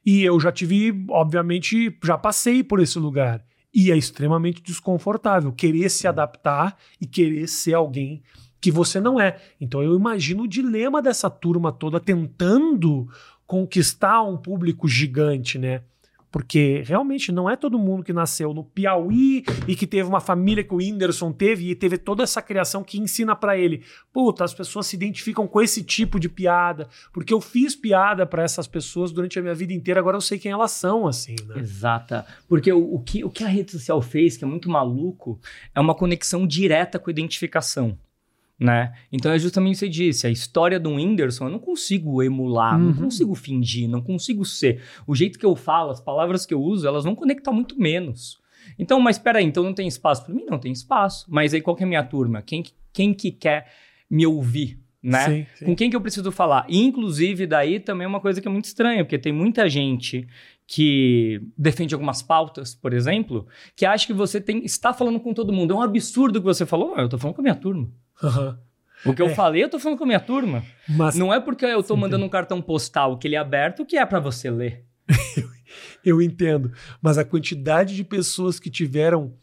E 0.03 0.23
eu 0.23 0.39
já 0.39 0.51
tive, 0.51 1.05
obviamente, 1.09 1.95
já 2.03 2.17
passei 2.17 2.63
por 2.63 2.79
esse 2.79 2.97
lugar. 2.97 3.45
E 3.71 3.91
é 3.91 3.97
extremamente 3.97 4.63
desconfortável 4.63 5.51
querer 5.51 5.89
se 5.89 6.07
adaptar 6.07 6.75
e 6.99 7.05
querer 7.05 7.47
ser 7.47 7.75
alguém 7.75 8.23
que 8.59 8.71
você 8.71 8.99
não 8.99 9.19
é. 9.19 9.39
Então 9.61 9.83
eu 9.83 9.95
imagino 9.95 10.43
o 10.43 10.47
dilema 10.47 11.01
dessa 11.01 11.29
turma 11.29 11.71
toda 11.71 11.99
tentando 11.99 13.07
conquistar 13.45 14.23
um 14.23 14.37
público 14.37 14.87
gigante, 14.87 15.59
né? 15.59 15.83
Porque 16.31 16.83
realmente 16.85 17.31
não 17.31 17.49
é 17.49 17.55
todo 17.55 17.79
mundo 17.79 18.03
que 18.03 18.13
nasceu 18.13 18.53
no 18.53 18.63
Piauí 18.63 19.43
e 19.67 19.75
que 19.75 19.87
teve 19.87 20.07
uma 20.07 20.19
família 20.19 20.63
que 20.63 20.73
o 20.73 20.77
Whindersson 20.77 21.31
teve 21.31 21.69
e 21.69 21.75
teve 21.75 21.97
toda 21.97 22.23
essa 22.23 22.41
criação 22.41 22.83
que 22.83 22.99
ensina 22.99 23.35
pra 23.35 23.57
ele. 23.57 23.83
Puta, 24.13 24.43
as 24.43 24.53
pessoas 24.53 24.87
se 24.87 24.95
identificam 24.95 25.47
com 25.47 25.61
esse 25.61 25.83
tipo 25.83 26.19
de 26.19 26.29
piada, 26.29 26.87
porque 27.11 27.33
eu 27.33 27.41
fiz 27.41 27.75
piada 27.75 28.25
pra 28.25 28.43
essas 28.43 28.67
pessoas 28.67 29.11
durante 29.11 29.39
a 29.39 29.41
minha 29.41 29.55
vida 29.55 29.73
inteira, 29.73 29.99
agora 29.99 30.17
eu 30.17 30.21
sei 30.21 30.37
quem 30.37 30.51
elas 30.51 30.71
são, 30.71 31.07
assim, 31.07 31.35
né? 31.47 31.59
Exata. 31.59 32.25
Porque 32.47 32.71
o, 32.71 32.95
o 32.95 32.99
que, 32.99 33.23
o 33.23 33.29
que 33.29 33.43
a 33.43 33.47
rede 33.47 33.71
social 33.71 34.01
fez, 34.01 34.37
que 34.37 34.43
é 34.43 34.47
muito 34.47 34.69
maluco, 34.69 35.39
é 35.73 35.79
uma 35.79 35.95
conexão 35.95 36.45
direta 36.45 36.99
com 36.99 37.09
a 37.09 37.11
identificação. 37.11 37.97
Né? 38.59 38.91
Então 39.09 39.31
é 39.31 39.39
justamente 39.39 39.71
o 39.71 39.79
que 39.79 39.79
você 39.85 39.89
disse, 39.89 40.27
a 40.27 40.29
história 40.29 40.77
do 40.79 40.89
Whindersson 40.89 41.45
eu 41.45 41.51
não 41.51 41.59
consigo 41.59 42.21
emular, 42.21 42.77
não 42.77 42.87
Uhum. 42.87 42.93
consigo 43.05 43.33
fingir, 43.33 43.87
não 43.87 44.01
consigo 44.01 44.43
ser. 44.43 44.81
O 45.07 45.15
jeito 45.15 45.39
que 45.39 45.45
eu 45.45 45.55
falo, 45.55 45.91
as 45.91 46.01
palavras 46.01 46.45
que 46.45 46.53
eu 46.53 46.61
uso, 46.61 46.85
elas 46.85 47.05
vão 47.05 47.15
conectar 47.15 47.53
muito 47.53 47.79
menos. 47.79 48.37
Então, 48.77 48.99
mas 48.99 49.15
espera 49.15 49.39
aí, 49.39 49.45
então 49.45 49.63
não 49.63 49.73
tem 49.73 49.87
espaço 49.87 50.25
para 50.25 50.33
mim? 50.35 50.43
Não 50.45 50.59
tem 50.59 50.71
espaço. 50.73 51.25
Mas 51.29 51.53
aí 51.53 51.61
qual 51.61 51.73
que 51.75 51.83
é 51.83 51.85
a 51.85 51.87
minha 51.87 52.03
turma? 52.03 52.41
Quem, 52.41 52.61
que- 52.61 52.73
quem 52.91 53.13
que 53.13 53.31
quer 53.31 53.71
me 54.09 54.25
ouvir? 54.27 54.77
Né? 55.01 55.19
Sim, 55.25 55.45
sim. 55.55 55.65
Com 55.65 55.75
quem 55.77 55.89
que 55.89 55.95
eu 55.95 56.01
preciso 56.01 56.29
falar? 56.29 56.65
E, 56.67 56.83
inclusive, 56.83 57.47
daí 57.47 57.79
também 57.79 58.03
é 58.03 58.07
uma 58.09 58.19
coisa 58.19 58.41
que 58.41 58.47
é 58.49 58.51
muito 58.51 58.65
estranha, 58.65 59.05
porque 59.05 59.17
tem 59.17 59.31
muita 59.31 59.69
gente 59.69 60.27
que 60.67 61.41
defende 61.57 61.93
algumas 61.95 62.21
pautas, 62.21 62.75
por 62.75 62.93
exemplo, 62.93 63.47
que 63.75 63.85
acha 63.85 64.05
que 64.05 64.13
você 64.13 64.39
tem, 64.41 64.63
está 64.65 64.93
falando 64.93 65.19
com 65.19 65.33
todo 65.33 65.53
mundo. 65.53 65.73
É 65.73 65.77
um 65.77 65.81
absurdo 65.81 66.35
o 66.37 66.41
que 66.41 66.45
você 66.45 66.65
falou. 66.65 66.89
Não, 66.95 67.03
eu 67.03 67.09
tô 67.09 67.17
falando 67.17 67.35
com 67.35 67.41
a 67.41 67.43
minha 67.43 67.55
turma. 67.55 67.89
Aham. 68.23 68.59
O 69.05 69.13
que 69.13 69.21
eu 69.21 69.27
É. 69.27 69.35
falei, 69.35 69.63
eu 69.63 69.69
tô 69.69 69.79
falando 69.79 69.97
com 69.97 70.03
a 70.03 70.07
minha 70.07 70.19
turma. 70.19 70.61
Mas 70.87 71.15
Não 71.15 71.33
é 71.33 71.39
porque 71.39 71.65
eu 71.65 71.81
tô 71.81 71.95
mandando 71.95 72.25
um 72.25 72.29
cartão 72.29 72.61
postal 72.61 73.17
que 73.17 73.27
ele 73.27 73.35
é 73.35 73.39
aberto 73.39 73.85
que 73.85 73.97
é 73.97 74.05
para 74.05 74.19
você 74.19 74.49
ler. 74.51 74.83
Eu 76.03 76.21
entendo, 76.21 76.71
mas 77.01 77.17
a 77.17 77.25
quantidade 77.25 77.95
de 77.95 78.03
pessoas 78.03 78.59
que 78.59 78.69
tiveram 78.69 79.33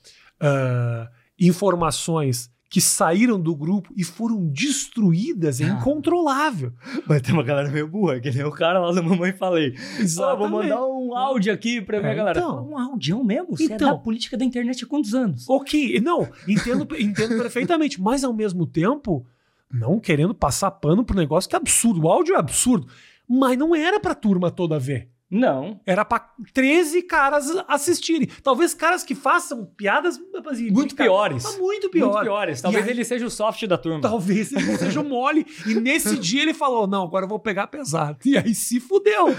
ah, 0.40 1.08
informações 1.38 2.50
que 2.68 2.80
saíram 2.80 3.40
do 3.40 3.54
grupo 3.54 3.92
e 3.96 4.02
foram 4.02 4.46
destruídas 4.48 5.60
é 5.60 5.64
Ah. 5.64 5.68
incontrolável. 5.68 6.72
Mas 7.06 7.22
tem 7.22 7.32
uma 7.32 7.42
galera 7.44 7.70
meio 7.70 7.86
burra, 7.86 8.18
que 8.20 8.30
nem 8.30 8.44
o 8.44 8.50
cara 8.50 8.78
lá 8.80 8.92
da 8.92 9.00
mamãe 9.02 9.32
falei. 9.32 9.74
Exatamente. 10.00 10.38
vou 10.38 10.62
mandar 10.62 10.84
um 10.86 11.16
áudio 11.16 11.52
aqui 11.52 11.80
pra 11.80 12.00
minha 12.00 12.12
É, 12.12 12.14
galera. 12.16 12.38
então. 12.40 12.68
Um 12.68 12.76
áudio 12.78 13.22
mesmo? 13.24 13.56
Você 13.56 13.64
Então. 13.64 13.88
é 13.88 13.92
da 13.92 13.98
política 13.98 14.36
da 14.36 14.44
internet 14.44 14.84
há 14.84 14.86
quantos 14.86 15.14
anos? 15.14 15.48
Ok, 15.48 16.00
não, 16.00 16.28
entendo, 16.48 16.86
entendo 16.98 17.36
perfeitamente, 17.40 18.00
mas 18.00 18.24
ao 18.24 18.32
mesmo 18.32 18.66
tempo, 18.66 19.24
não 19.72 20.00
querendo 20.00 20.34
passar 20.34 20.70
pano 20.72 21.04
pro 21.04 21.16
negócio 21.16 21.48
que 21.48 21.54
é 21.56 21.58
absurdo. 21.58 22.02
O 22.04 22.08
áudio 22.08 22.34
é 22.34 22.38
absurdo, 22.38 22.86
mas 23.28 23.56
não 23.56 23.74
era 23.74 24.00
pra 24.00 24.14
turma 24.14 24.50
toda 24.50 24.78
ver. 24.78 25.08
Não. 25.30 25.80
Era 25.84 26.04
pra 26.04 26.30
13 26.54 27.02
caras 27.02 27.50
assistirem. 27.66 28.28
Talvez 28.44 28.72
caras 28.74 29.02
que 29.02 29.14
façam 29.14 29.66
piadas 29.76 30.20
assim, 30.46 30.70
Muito 30.70 30.94
piores. 30.94 31.58
Muito 31.58 31.90
pior. 31.90 32.06
Muito 32.12 32.22
piores. 32.22 32.60
Talvez 32.60 32.84
aí- 32.84 32.90
ele 32.90 33.04
seja 33.04 33.26
o 33.26 33.30
soft 33.30 33.66
da 33.66 33.76
turma. 33.76 34.00
Talvez 34.00 34.52
ele 34.52 34.76
seja 34.78 35.02
mole. 35.02 35.44
E 35.66 35.74
nesse 35.74 36.16
dia 36.20 36.42
ele 36.42 36.54
falou: 36.54 36.86
não, 36.86 37.02
agora 37.02 37.24
eu 37.24 37.28
vou 37.28 37.40
pegar 37.40 37.66
pesado. 37.66 38.18
E 38.24 38.38
aí 38.38 38.54
se 38.54 38.78
fudeu. 38.78 39.26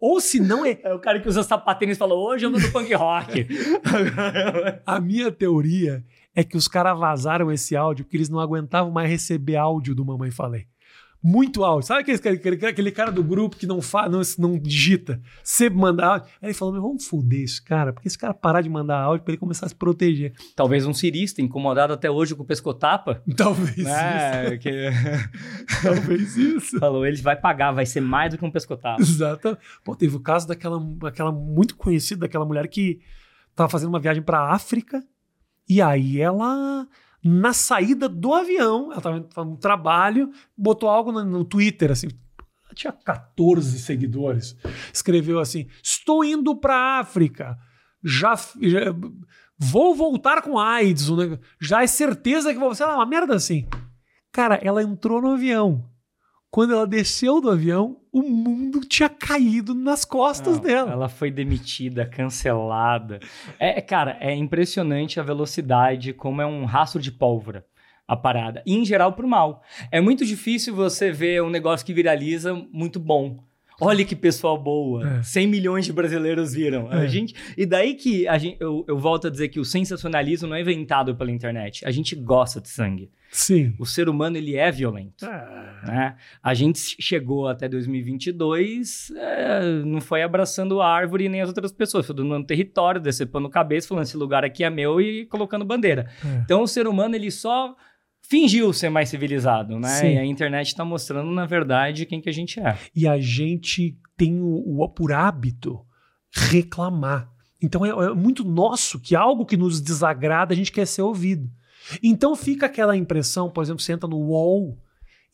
Ou 0.00 0.20
se 0.20 0.38
não 0.38 0.64
é. 0.64 0.78
É 0.84 0.94
o 0.94 0.98
cara 1.00 1.18
que 1.20 1.28
usa 1.28 1.42
sapatênis 1.42 1.96
e 1.96 1.98
falou, 1.98 2.24
hoje 2.28 2.46
eu 2.46 2.52
vou 2.52 2.60
no 2.60 2.70
punk 2.70 2.94
rock. 2.94 3.48
A 4.86 5.00
minha 5.00 5.30
teoria 5.32 6.04
é 6.34 6.44
que 6.44 6.56
os 6.56 6.68
caras 6.68 6.96
vazaram 6.98 7.50
esse 7.50 7.74
áudio 7.74 8.04
porque 8.04 8.16
eles 8.16 8.28
não 8.28 8.38
aguentavam 8.38 8.92
mais 8.92 9.10
receber 9.10 9.56
áudio 9.56 9.94
do 9.96 10.04
Mamãe 10.04 10.30
Falei. 10.30 10.66
Muito 11.22 11.64
áudio. 11.64 11.86
Sabe 11.86 12.00
aquele, 12.00 12.36
aquele, 12.36 12.66
aquele 12.66 12.92
cara 12.92 13.10
do 13.10 13.24
grupo 13.24 13.56
que 13.56 13.66
não, 13.66 13.82
fa, 13.82 14.08
não, 14.08 14.20
não 14.38 14.58
digita? 14.58 15.20
Sempre 15.42 15.78
manda 15.78 16.06
áudio. 16.06 16.28
Aí 16.40 16.48
ele 16.48 16.54
falou: 16.54 16.72
meu, 16.72 16.82
vamos 16.82 17.06
foder 17.06 17.42
esse 17.42 17.62
cara, 17.62 17.92
porque 17.92 18.06
esse 18.06 18.16
cara 18.16 18.32
parar 18.32 18.60
de 18.60 18.68
mandar 18.68 19.00
áudio 19.00 19.24
pra 19.24 19.32
ele 19.32 19.40
começar 19.40 19.66
a 19.66 19.68
se 19.68 19.74
proteger. 19.74 20.32
Talvez 20.54 20.86
um 20.86 20.94
cirista 20.94 21.42
incomodado 21.42 21.92
até 21.92 22.10
hoje 22.10 22.34
com 22.34 22.42
o 22.42 22.46
pescotapa. 22.46 23.22
Talvez 23.36 23.78
isso. 23.78 23.88
né? 23.88 24.56
que... 24.58 24.90
Talvez 25.82 26.36
isso. 26.36 26.78
Falou, 26.78 27.04
ele 27.04 27.20
vai 27.20 27.34
pagar, 27.34 27.72
vai 27.72 27.86
ser 27.86 28.00
mais 28.00 28.30
do 28.30 28.38
que 28.38 28.44
um 28.44 28.50
pescotapa. 28.50 29.00
Exato. 29.02 29.58
Pô, 29.84 29.96
teve 29.96 30.14
o 30.14 30.20
caso 30.20 30.46
daquela, 30.46 30.78
daquela 30.98 31.32
muito 31.32 31.76
conhecida, 31.76 32.20
daquela 32.20 32.44
mulher 32.44 32.68
que 32.68 33.00
tava 33.56 33.68
fazendo 33.68 33.88
uma 33.88 34.00
viagem 34.00 34.22
pra 34.22 34.52
África 34.52 35.02
e 35.68 35.82
aí 35.82 36.20
ela, 36.20 36.86
na 37.28 37.52
saída 37.52 38.08
do 38.08 38.32
avião, 38.32 38.90
ela 38.92 39.00
tava 39.00 39.28
fazendo 39.32 39.52
um 39.52 39.56
trabalho, 39.56 40.30
botou 40.56 40.88
algo 40.88 41.12
no, 41.12 41.24
no 41.24 41.44
Twitter, 41.44 41.90
assim, 41.90 42.08
tinha 42.74 42.92
14 42.92 43.78
seguidores, 43.80 44.56
escreveu 44.92 45.38
assim, 45.40 45.66
estou 45.82 46.24
indo 46.24 46.54
pra 46.56 46.98
África, 47.00 47.56
já, 48.04 48.34
já- 48.60 48.94
vou 49.58 49.94
voltar 49.94 50.40
com 50.42 50.58
AIDS, 50.58 51.08
neg- 51.10 51.40
já 51.60 51.82
é 51.82 51.86
certeza 51.86 52.52
que 52.52 52.58
vou, 52.60 52.74
sei 52.74 52.86
lá, 52.86 52.94
uma 52.96 53.06
merda 53.06 53.34
assim. 53.34 53.66
Cara, 54.32 54.56
ela 54.62 54.82
entrou 54.82 55.20
no 55.20 55.32
avião. 55.32 55.84
Quando 56.50 56.72
ela 56.72 56.86
desceu 56.86 57.40
do 57.40 57.50
avião, 57.50 58.00
o 58.18 58.30
mundo 58.30 58.80
tinha 58.80 59.08
caído 59.08 59.74
nas 59.74 60.04
costas 60.04 60.56
Não, 60.56 60.62
dela. 60.62 60.92
Ela 60.92 61.08
foi 61.08 61.30
demitida, 61.30 62.06
cancelada. 62.06 63.20
É, 63.58 63.80
cara, 63.80 64.16
é 64.20 64.34
impressionante 64.34 65.18
a 65.18 65.22
velocidade, 65.22 66.12
como 66.12 66.42
é 66.42 66.46
um 66.46 66.64
rastro 66.64 67.00
de 67.00 67.12
pólvora 67.12 67.64
a 68.06 68.16
parada. 68.16 68.62
E, 68.64 68.74
em 68.74 68.84
geral, 68.84 69.12
pro 69.12 69.28
mal. 69.28 69.62
É 69.92 70.00
muito 70.00 70.24
difícil 70.24 70.74
você 70.74 71.12
ver 71.12 71.42
um 71.42 71.50
negócio 71.50 71.84
que 71.84 71.92
viraliza 71.92 72.54
muito 72.72 72.98
bom. 72.98 73.47
Olha 73.80 74.04
que 74.04 74.16
pessoal 74.16 74.58
boa. 74.60 75.18
É. 75.18 75.22
100 75.22 75.46
milhões 75.46 75.84
de 75.86 75.92
brasileiros 75.92 76.52
viram. 76.52 76.90
A 76.90 77.04
É. 77.04 77.08
gente, 77.08 77.34
e 77.56 77.64
daí 77.64 77.94
que 77.94 78.26
a 78.26 78.36
gente, 78.36 78.56
eu, 78.60 78.84
eu 78.88 78.98
volto 78.98 79.28
a 79.28 79.30
dizer 79.30 79.48
que 79.48 79.60
o 79.60 79.64
sensacionalismo 79.64 80.48
não 80.48 80.56
é 80.56 80.60
inventado 80.60 81.14
pela 81.14 81.30
internet. 81.30 81.84
A 81.86 81.90
gente 81.90 82.16
gosta 82.16 82.60
de 82.60 82.68
sangue. 82.68 83.10
Sim. 83.30 83.74
O 83.78 83.84
ser 83.84 84.08
humano, 84.08 84.36
ele 84.38 84.56
é 84.56 84.70
violento. 84.72 85.24
É. 85.24 85.86
né? 85.86 86.16
A 86.42 86.54
gente 86.54 86.96
chegou 87.00 87.46
até 87.46 87.68
2022, 87.68 89.12
é, 89.16 89.82
não 89.84 90.00
foi 90.00 90.22
abraçando 90.22 90.80
a 90.80 90.88
árvore 90.88 91.28
nem 91.28 91.40
as 91.40 91.48
outras 91.48 91.70
pessoas, 91.70 92.06
foi 92.06 92.16
dando 92.16 92.42
território, 92.44 93.00
decepando 93.00 93.48
cabeça, 93.48 93.88
falando 93.88 94.04
esse 94.04 94.16
lugar 94.16 94.44
aqui 94.44 94.64
é 94.64 94.70
meu 94.70 95.00
e 95.00 95.26
colocando 95.26 95.64
bandeira. 95.64 96.10
É. 96.24 96.40
Então 96.44 96.62
o 96.62 96.66
ser 96.66 96.86
humano 96.88 97.14
ele 97.14 97.30
só 97.30 97.76
fingiu 98.28 98.72
ser 98.72 98.90
mais 98.90 99.08
civilizado, 99.08 99.78
né? 99.78 99.88
Sim. 99.88 100.14
E 100.14 100.18
a 100.18 100.24
internet 100.24 100.66
está 100.68 100.84
mostrando 100.84 101.30
na 101.30 101.46
verdade 101.46 102.04
quem 102.06 102.20
que 102.20 102.28
a 102.28 102.32
gente 102.32 102.60
é. 102.60 102.76
E 102.94 103.06
a 103.08 103.18
gente 103.18 103.96
tem 104.16 104.40
o, 104.40 104.82
o- 104.82 104.88
por 104.88 105.12
hábito 105.12 105.80
reclamar. 106.32 107.30
Então 107.60 107.84
é, 107.84 107.88
é 107.88 108.14
muito 108.14 108.44
nosso 108.44 109.00
que 109.00 109.16
algo 109.16 109.44
que 109.46 109.56
nos 109.56 109.80
desagrada 109.80 110.52
a 110.52 110.56
gente 110.56 110.72
quer 110.72 110.86
ser 110.86 111.02
ouvido. 111.02 111.48
Então 112.02 112.36
fica 112.36 112.66
aquela 112.66 112.96
impressão, 112.96 113.50
por 113.50 113.62
exemplo, 113.62 113.82
você 113.82 113.92
entra 113.92 114.08
no 114.08 114.18
UOL 114.18 114.78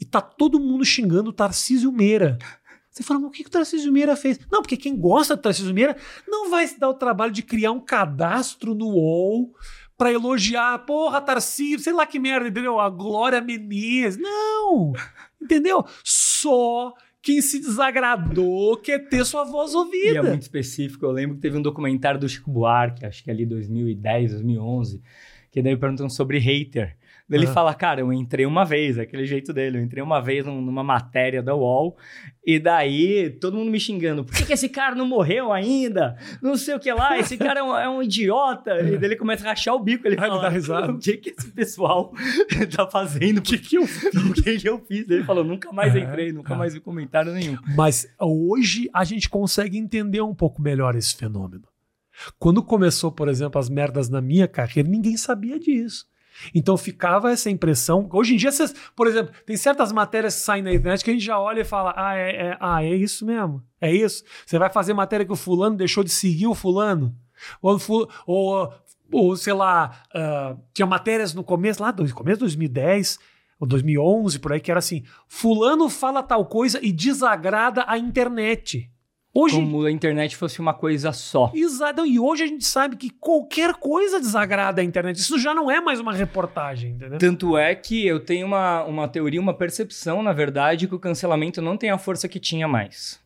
e 0.01 0.05
tá 0.05 0.21
todo 0.21 0.61
mundo 0.61 0.85
xingando 0.85 1.31
o 1.31 1.33
Tarcísio 1.33 1.91
Meira. 1.93 2.39
Você 2.91 3.03
fala, 3.03 3.19
mas 3.21 3.29
o 3.29 3.33
que, 3.33 3.43
que 3.43 3.49
o 3.49 3.53
Tarcísio 3.53 3.93
Meira 3.93 4.15
fez? 4.15 4.39
Não, 4.53 4.63
porque 4.63 4.77
quem 4.77 4.97
gosta 4.97 5.35
do 5.35 5.43
Tarcísio 5.43 5.75
Meira 5.75 5.97
não 6.29 6.49
vai 6.49 6.65
se 6.67 6.79
dar 6.79 6.89
o 6.89 6.95
trabalho 6.95 7.33
de 7.33 7.43
criar 7.43 7.73
um 7.73 7.81
cadastro 7.81 8.73
no 8.73 8.87
UOL 8.87 9.53
pra 10.05 10.13
elogiar, 10.13 10.81
porra, 10.81 11.19
Tarcísio, 11.19 11.79
sei 11.79 11.95
lá 11.95 12.05
que 12.07 12.19
merda, 12.19 12.47
entendeu? 12.47 12.79
A 12.79 12.91
Glória 12.91 13.41
Menezes. 13.41 14.21
Não! 14.21 14.93
Entendeu? 15.41 15.83
Só 16.05 16.93
quem 17.23 17.41
se 17.41 17.59
desagradou 17.59 18.77
quer 18.77 19.09
ter 19.09 19.25
sua 19.25 19.45
voz 19.45 19.73
E 19.73 19.77
é 19.77 19.79
ouvida. 19.79 20.23
muito 20.25 20.43
específico. 20.43 21.07
Eu 21.07 21.11
lembro 21.11 21.37
que 21.37 21.41
teve 21.41 21.57
um 21.57 21.63
documentário 21.63 22.21
do 22.21 22.29
Chico 22.29 22.51
Buarque, 22.51 23.07
acho 23.07 23.25
que 23.25 23.31
ali 23.31 23.47
2010, 23.47 24.33
2011, 24.33 25.01
que 25.51 25.63
daí 25.63 25.75
perguntam 25.75 26.11
sobre 26.11 26.37
hater. 26.39 26.99
Ele 27.31 27.47
Ah. 27.47 27.53
fala, 27.55 27.73
cara, 27.73 28.01
eu 28.03 28.13
entrei 28.13 28.45
uma 28.45 28.67
vez, 28.67 28.99
aquele 28.99 29.25
jeito 29.25 29.51
dele, 29.51 29.79
eu 29.79 29.83
entrei 29.83 30.03
uma 30.03 30.21
vez 30.21 30.45
num- 30.45 30.61
numa 30.61 30.85
matéria 30.85 31.43
da 31.43 31.55
UOL, 31.55 31.97
e 32.47 32.59
daí 32.59 33.31
todo 33.41 33.57
mundo 33.57 33.71
me 33.71 33.81
xingando, 33.81 34.23
por 34.25 34.35
que, 34.37 34.45
que 34.45 34.53
esse 34.53 34.69
cara 34.69 34.95
não 34.95 35.07
morreu 35.09 35.51
ainda? 35.51 36.17
Não 36.43 36.55
sei 36.55 36.75
o 36.75 36.79
que 36.79 36.93
lá, 36.93 37.19
esse 37.19 37.39
cara 37.39 37.61
é 37.61 37.63
um, 37.63 37.75
é 37.77 37.89
um 37.89 38.03
idiota. 38.03 38.79
E 38.81 38.99
daí 38.99 39.05
ele 39.09 39.17
começa 39.17 39.43
a 39.43 39.49
rachar 39.49 39.75
o 39.75 39.79
bico, 39.83 40.07
ele 40.07 40.17
Ai, 40.19 40.29
ele 40.29 40.37
fala, 40.37 40.49
risada. 40.51 40.93
o 40.93 40.99
que 40.99 41.17
que 41.17 41.31
esse 41.31 41.51
pessoal 41.51 42.13
tá 42.77 42.87
fazendo? 42.91 43.39
O 43.39 43.43
que, 43.43 43.57
que 43.57 43.77
eu 43.79 43.85
O 43.85 44.33
que 44.35 44.59
que 44.59 44.69
eu 44.69 44.79
fiz? 44.87 45.09
Ele 45.09 45.25
falou, 45.25 45.43
nunca 45.43 45.73
mais 45.73 45.97
É, 45.97 46.01
entrei, 46.01 46.31
nunca 46.31 46.49
cara. 46.49 46.59
mais 46.59 46.75
vi 46.75 46.81
comentário 46.81 47.33
nenhum. 47.33 47.57
Mas 47.75 48.07
hoje 48.21 48.91
a 48.93 49.03
gente 49.03 49.31
consegue 49.31 49.79
entender 49.79 50.21
um 50.21 50.35
pouco 50.35 50.61
melhor 50.61 50.95
esse 50.95 51.17
fenômeno. 51.17 51.65
Quando 52.39 52.63
começou, 52.63 53.11
por 53.11 53.29
exemplo, 53.29 53.59
as 53.59 53.71
merdas 53.71 54.09
na 54.11 54.21
minha 54.21 54.47
carreira, 54.47 54.89
ninguém 54.89 55.17
sabia 55.17 55.59
disso. 55.59 56.05
Então 56.55 56.77
ficava 56.77 57.31
essa 57.31 57.51
impressão. 57.51 58.09
Hoje 58.13 58.35
em 58.35 58.37
dia, 58.37 58.51
vocês, 58.51 58.75
por 58.95 59.07
exemplo, 59.07 59.33
tem 59.47 59.57
certas 59.57 59.93
matérias 59.93 60.35
que 60.35 60.41
saem 60.43 60.63
na 60.63 60.73
internet 60.73 61.05
que 61.05 61.11
a 61.11 61.13
gente 61.13 61.25
já 61.25 61.39
olha 61.39 61.61
e 61.61 61.65
fala: 61.65 61.93
ah, 61.97 62.17
é, 62.17 62.49
é- 62.49 62.57
ah, 62.61 62.85
é 62.85 62.95
isso 62.95 63.25
mesmo. 63.25 63.63
É 63.81 63.93
isso. 63.93 64.25
Você 64.45 64.59
vai 64.59 64.71
fazer 64.71 64.95
matéria 64.95 65.27
que 65.27 65.33
o 65.33 65.37
fulano 65.37 65.77
deixou 65.77 66.03
de 66.03 66.11
seguir 66.11 66.47
o 66.47 66.55
fulano. 66.55 67.15
Ou, 67.61 67.79
ou, 68.27 68.73
ou, 69.13 69.37
sei 69.37 69.53
lá, 69.53 70.03
ah, 70.15 70.57
tinha 70.73 70.87
matérias 70.87 71.35
no 71.35 71.45
começo, 71.45 71.83
lá 71.83 71.93
no 71.93 72.13
começo 72.15 72.39
de 72.39 72.41
2010 72.41 73.19
ou 73.59 73.67
2011, 73.67 74.39
por 74.39 74.53
aí, 74.53 74.61
que 74.61 74.71
era 74.71 74.79
assim: 74.79 75.05
Fulano 75.29 75.89
fala 75.89 76.23
tal 76.23 76.47
coisa 76.47 76.79
e 76.83 76.93
desagrada 76.93 77.85
a 77.87 77.97
internet. 77.99 78.91
Hoje. 79.35 79.57
Como 79.57 79.85
a 79.85 79.91
internet 79.91 80.37
fosse 80.37 80.61
uma 80.61 80.73
coisa 80.73 81.13
só. 81.13 81.51
Exato. 81.53 82.07
E 82.07 82.21
hoje 82.21 82.45
a 82.45 82.47
gente 82.47 82.65
sabe 82.65 82.95
que 82.95 83.11
qualquer 83.11 83.75
coisa 83.75 84.21
desagrada 84.21 84.81
a 84.81 84.85
internet. 84.85 85.17
Isso 85.17 85.39
já 85.41 85.53
não 85.53 85.69
é 85.69 85.81
mais 85.81 85.99
uma 85.99 86.13
reportagem, 86.13 86.93
entendeu? 86.93 87.19
Tanto 87.19 87.59
é 87.59 87.75
que 87.75 88.07
eu 88.07 88.21
tenho 88.21 88.47
uma, 88.47 88.85
uma 88.85 89.09
teoria, 89.09 89.41
uma 89.41 89.53
percepção, 89.53 90.23
na 90.23 90.33
verdade, 90.33 90.87
que 90.87 90.95
o 90.95 91.01
cancelamento 91.01 91.61
não 91.61 91.77
tem 91.77 91.91
a 91.91 91.99
força 91.99 92.29
que 92.29 92.39
tinha 92.39 92.69
mais. 92.69 93.21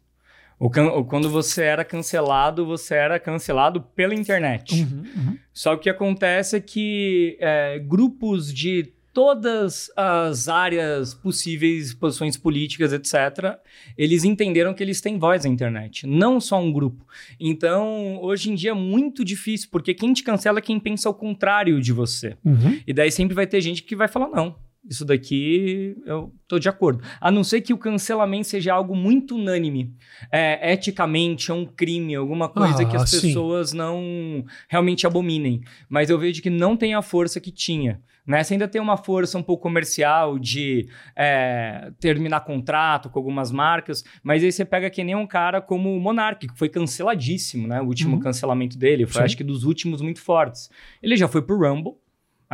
O 0.59 0.71
quando 1.05 1.31
você 1.31 1.63
era 1.63 1.85
cancelado, 1.85 2.67
você 2.67 2.95
era 2.95 3.21
cancelado 3.21 3.81
pela 3.81 4.15
internet. 4.15 4.83
Uhum, 4.83 5.05
uhum. 5.15 5.39
Só 5.53 5.75
que 5.75 5.77
o 5.77 5.83
que 5.83 5.91
acontece 5.91 6.57
é 6.57 6.61
que 6.61 7.37
é, 7.39 7.79
grupos 7.79 8.53
de 8.53 8.93
todas 9.19 9.91
as 9.97 10.49
áreas 10.49 11.13
possíveis, 11.13 11.93
posições 11.93 12.37
políticas, 12.37 12.93
etc., 12.93 13.59
eles 13.97 14.23
entenderam 14.23 14.73
que 14.73 14.81
eles 14.81 15.01
têm 15.01 15.19
voz 15.19 15.45
na 15.45 15.51
internet, 15.51 16.07
não 16.07 16.41
só 16.41 16.61
um 16.61 16.73
grupo. 16.73 17.05
Então, 17.41 18.23
hoje 18.23 18.53
em 18.53 18.55
dia 18.55 18.71
é 18.71 18.75
muito 18.75 19.25
difícil, 19.25 19.71
porque 19.73 19.93
quem 19.93 20.13
te 20.13 20.23
cancela 20.23 20.61
é 20.61 20.63
quem 20.63 20.79
pensa 20.79 21.11
o 21.11 21.15
contrário 21.15 21.81
de 21.81 21.93
você. 21.93 22.37
Uhum. 22.45 22.79
E 22.87 22.93
daí 22.93 23.11
sempre 23.11 23.35
vai 23.35 23.45
ter 23.45 23.61
gente 23.61 23.83
que 23.83 23.97
vai 23.97 24.07
falar, 24.07 24.29
não, 24.29 24.55
isso 24.89 25.05
daqui 25.05 25.97
eu 26.07 26.33
tô 26.47 26.59
de 26.59 26.69
acordo. 26.69 27.03
A 27.21 27.31
não 27.31 27.45
ser 27.45 27.61
que 27.61 27.73
o 27.75 27.79
cancelamento 27.79 28.47
seja 28.49 28.73
algo 28.75 28.97
muito 28.97 29.35
unânime. 29.37 29.95
É, 30.33 30.73
eticamente, 30.73 31.51
é 31.51 31.55
um 31.55 31.67
crime, 31.67 32.15
alguma 32.15 32.49
coisa 32.49 32.83
Ah, 32.83 32.87
que 32.87 32.97
as 32.97 33.11
sim. 33.11 33.21
pessoas 33.29 33.73
não 33.73 34.45
realmente 34.69 35.07
abominem. 35.07 35.61
Mas 35.89 36.09
eu 36.11 36.19
vejo 36.19 36.41
que 36.43 36.51
não 36.51 36.77
tem 36.77 36.95
a 36.95 37.03
força 37.03 37.41
que 37.41 37.51
tinha. 37.53 38.01
Né? 38.27 38.43
Você 38.45 38.53
ainda 38.55 38.69
tem 38.69 38.79
uma 38.81 38.99
força 38.99 39.39
um 39.39 39.43
pouco 39.43 39.63
comercial 39.63 40.39
de 40.39 40.87
é, 41.17 41.91
terminar 41.99 42.41
contrato 42.41 43.09
com 43.09 43.19
algumas 43.19 43.51
marcas, 43.51 44.05
mas 44.23 44.45
aí 44.45 44.53
você 44.53 44.67
pega 44.67 44.91
que 44.91 45.03
nem 45.03 45.15
um 45.17 45.27
cara 45.27 45.63
como 45.63 45.97
o 45.97 45.99
Monark, 45.99 46.47
que 46.47 46.59
foi 46.59 46.69
canceladíssimo, 46.69 47.67
né? 47.67 47.81
O 47.81 47.87
último 47.87 48.17
Uhum. 48.17 48.21
cancelamento 48.21 48.77
dele, 48.77 49.07
foi 49.07 49.23
Sim. 49.23 49.25
acho 49.25 49.37
que 49.39 49.45
dos 49.45 49.65
últimos 49.65 50.03
muito 50.03 50.21
fortes. 50.21 50.69
Ele 51.03 51.17
já 51.17 51.27
foi 51.27 51.41
pro 51.41 51.57
Rumble, 51.59 51.95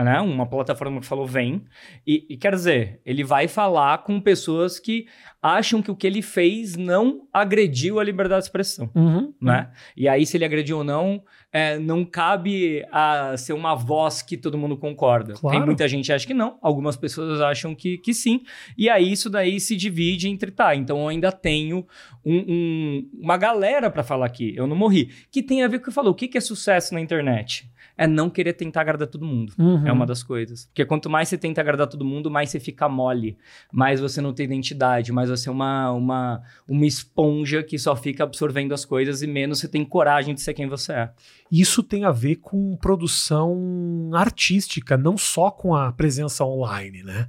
né? 0.03 0.21
Uma 0.21 0.47
plataforma 0.47 1.01
que 1.01 1.07
falou 1.07 1.27
vem. 1.27 1.65
E, 2.07 2.27
e 2.29 2.37
quer 2.37 2.55
dizer, 2.55 3.01
ele 3.05 3.23
vai 3.23 3.47
falar 3.47 3.99
com 3.99 4.21
pessoas 4.21 4.81
que 4.81 5.07
acham 5.41 5.83
que 5.83 5.91
o 5.91 5.97
que 5.97 6.07
ele 6.07 6.23
fez 6.23 6.75
não 6.75 7.29
agrediu 7.33 8.01
a 8.01 8.05
liberdade 8.05 8.41
de 8.41 8.47
expressão. 8.47 8.91
Uhum. 8.95 9.33
Né? 9.41 9.71
E 9.97 10.09
aí, 10.09 10.27
se 10.27 10.37
ele 10.37 10.45
agrediu 10.45 10.79
ou 10.79 10.85
não, 10.85 11.23
é, 11.57 11.79
não 11.79 12.05
cabe 12.05 12.85
a 12.91 13.37
ser 13.37 13.53
uma 13.53 13.77
voz 13.77 14.21
que 14.23 14.37
todo 14.37 14.59
mundo 14.59 14.77
concorda. 14.77 15.35
Claro. 15.35 15.57
Tem 15.57 15.65
muita 15.65 15.87
gente 15.87 16.07
que 16.07 16.13
acha 16.13 16.27
que 16.27 16.35
não, 16.35 16.59
algumas 16.61 16.97
pessoas 16.97 17.41
acham 17.41 17.77
que, 17.77 17.97
que 17.99 18.13
sim. 18.13 18.43
E 18.77 18.91
aí, 18.91 19.13
isso 19.13 19.31
daí 19.31 19.61
se 19.61 19.77
divide 19.77 20.29
entre 20.29 20.51
tá. 20.51 20.75
Então, 20.75 20.99
eu 21.03 21.09
ainda 21.09 21.31
tenho 21.31 21.87
um- 22.27 22.45
um- 22.49 23.11
uma 23.21 23.37
galera 23.37 23.89
para 23.89 24.03
falar 24.03 24.27
aqui. 24.27 24.53
Eu 24.57 24.67
não 24.67 24.75
morri. 24.75 25.11
Que 25.31 25.45
tem 25.45 25.63
a 25.63 25.69
ver 25.69 25.79
com 25.79 25.83
o 25.83 25.85
que 25.85 25.89
eu 25.91 25.95
falou. 25.95 26.11
O 26.11 26.15
que, 26.17 26.27
que 26.27 26.37
é 26.37 26.41
sucesso 26.41 26.93
na 26.93 27.01
internet? 27.01 27.71
É 27.97 28.09
não 28.09 28.29
querer 28.29 28.55
tentar 28.55 28.81
agradar 28.81 29.07
todo 29.07 29.25
mundo. 29.25 29.53
Uhum. 29.57 29.87
É 29.87 29.93
uma 29.93 30.05
das 30.05 30.21
coisas. 30.25 30.65
Porque 30.67 30.85
quanto 30.85 31.09
mais 31.09 31.29
você 31.29 31.39
tenta 31.39 31.61
agradar 31.61 31.87
todo 31.87 32.05
mundo, 32.05 32.29
mais 32.29 32.51
você 32.51 32.59
fica 32.59 32.89
mole. 32.89 33.39
Mais 33.73 34.01
você 34.01 34.21
não 34.21 34.33
tem 34.33 34.47
identidade, 34.47 35.13
mais 35.13 35.31
você 35.31 35.49
é 35.49 35.53
uma, 35.53 35.93
uma, 35.93 36.43
uma 36.67 36.87
esponja 36.87 37.63
que 37.63 37.79
só 37.79 37.95
fica 37.95 38.25
absorvendo 38.25 38.75
as 38.75 38.85
coisas 38.85 39.23
e 39.23 39.29
menos 39.29 39.61
você 39.61 39.69
tem 39.69 39.85
coragem 39.85 40.35
de 40.35 40.41
ser 40.41 40.55
quem 40.55 40.67
você 40.67 40.93
é. 40.93 41.11
Isso 41.51 41.83
tem 41.83 42.05
a 42.05 42.11
ver 42.11 42.37
com 42.37 42.77
produção 42.77 44.11
artística, 44.15 44.97
não 44.97 45.17
só 45.17 45.51
com 45.51 45.75
a 45.75 45.93
presença 45.93 46.45
online, 46.45 47.03
né? 47.03 47.29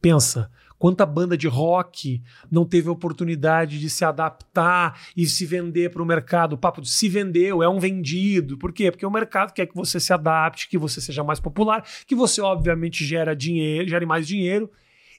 Pensa, 0.00 0.50
quanta 0.78 1.04
banda 1.04 1.36
de 1.36 1.48
rock 1.48 2.22
não 2.50 2.64
teve 2.64 2.88
oportunidade 2.88 3.80
de 3.80 3.90
se 3.90 4.04
adaptar 4.04 5.00
e 5.16 5.26
se 5.26 5.44
vender 5.44 5.90
para 5.90 6.02
o 6.02 6.06
mercado. 6.06 6.52
O 6.52 6.58
papo 6.58 6.80
de 6.80 6.88
se 6.88 7.08
vendeu, 7.08 7.62
é 7.62 7.68
um 7.68 7.78
vendido. 7.78 8.56
Por 8.56 8.72
quê? 8.72 8.90
Porque 8.90 9.06
o 9.06 9.10
mercado 9.10 9.52
quer 9.52 9.66
que 9.66 9.74
você 9.74 9.98
se 9.98 10.12
adapte, 10.12 10.68
que 10.68 10.78
você 10.78 11.00
seja 11.00 11.24
mais 11.24 11.40
popular, 11.40 11.84
que 12.06 12.14
você, 12.14 12.40
obviamente, 12.40 13.04
gera 13.04 13.34
dinheiro, 13.34 13.88
gere 13.88 14.06
mais 14.06 14.26
dinheiro. 14.26 14.70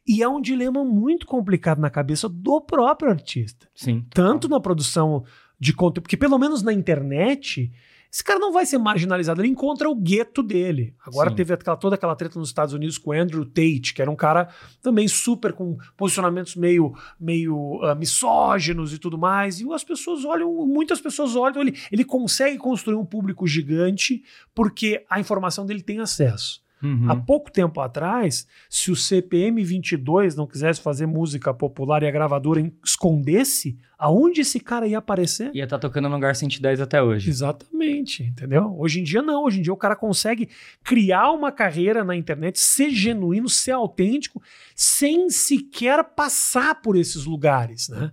E 0.07 0.23
é 0.23 0.29
um 0.29 0.39
dilema 0.39 0.85
muito 0.85 1.27
complicado 1.27 1.79
na 1.79 1.89
cabeça 1.89 2.29
do 2.29 2.61
próprio 2.61 3.11
artista 3.11 3.67
Sim. 3.75 4.05
tanto 4.09 4.47
na 4.47 4.59
produção 4.59 5.25
de 5.59 5.73
conteúdo, 5.73 6.03
porque 6.03 6.15
pelo 6.15 6.37
menos 6.37 6.63
na 6.63 6.71
internet, 6.71 7.69
esse 8.11 8.23
cara 8.23 8.39
não 8.39 8.51
vai 8.51 8.65
ser 8.65 8.77
marginalizado, 8.77 9.41
ele 9.41 9.49
encontra 9.49 9.89
o 9.89 9.95
gueto 9.95 10.41
dele. 10.41 10.95
Agora 11.05 11.29
Sim. 11.29 11.35
teve 11.35 11.53
aquela- 11.53 11.77
toda 11.77 11.95
aquela 11.95 12.15
treta 12.15 12.39
nos 12.39 12.49
Estados 12.49 12.73
Unidos 12.73 12.97
com 12.97 13.11
o 13.11 13.13
Andrew 13.13 13.45
Tate, 13.45 13.93
que 13.93 14.01
era 14.01 14.09
um 14.09 14.15
cara 14.15 14.49
também 14.81 15.07
super 15.07 15.53
com 15.53 15.77
posicionamentos 15.95 16.55
meio, 16.55 16.93
meio 17.19 17.81
ah, 17.83 17.95
misóginos 17.95 18.93
e 18.93 18.97
tudo 18.97 19.17
mais, 19.17 19.59
e 19.59 19.71
as 19.73 19.83
pessoas 19.83 20.23
olham, 20.25 20.51
muitas 20.65 20.99
pessoas 21.01 21.35
olham, 21.35 21.61
ele, 21.61 21.77
ele 21.91 22.03
consegue 22.05 22.57
construir 22.57 22.95
um 22.95 23.05
público 23.05 23.45
gigante 23.47 24.23
porque 24.55 25.05
a 25.09 25.19
informação 25.19 25.65
dele 25.65 25.81
tem 25.81 25.99
acesso. 25.99 26.61
Uhum. 26.81 27.09
Há 27.09 27.15
pouco 27.15 27.51
tempo 27.51 27.79
atrás, 27.81 28.47
se 28.69 28.91
o 28.91 28.95
CPM 28.95 29.63
22 29.63 30.35
não 30.35 30.45
quisesse 30.45 30.79
fazer 30.79 31.05
música 31.05 31.53
popular 31.53 32.03
e 32.03 32.07
a 32.07 32.11
gravadora 32.11 32.71
escondesse, 32.83 33.77
aonde 33.97 34.41
esse 34.41 34.59
cara 34.59 34.87
ia 34.87 34.99
aparecer? 34.99 35.51
Ia 35.55 35.63
estar 35.63 35.79
tocando 35.79 36.07
no 36.07 36.15
lugar 36.15 36.35
110 36.35 36.79
até 36.81 37.01
hoje. 37.01 37.29
Exatamente, 37.29 38.23
entendeu? 38.23 38.75
Hoje 38.77 38.99
em 38.99 39.03
dia 39.03 39.21
não, 39.21 39.43
hoje 39.43 39.59
em 39.59 39.61
dia 39.63 39.73
o 39.73 39.77
cara 39.77 39.95
consegue 39.95 40.49
criar 40.83 41.31
uma 41.31 41.51
carreira 41.51 42.03
na 42.03 42.15
internet, 42.15 42.59
ser 42.59 42.91
genuíno, 42.91 43.49
ser 43.49 43.71
autêntico, 43.71 44.41
sem 44.75 45.29
sequer 45.29 46.03
passar 46.03 46.81
por 46.81 46.95
esses 46.95 47.25
lugares, 47.25 47.89
né? 47.89 48.11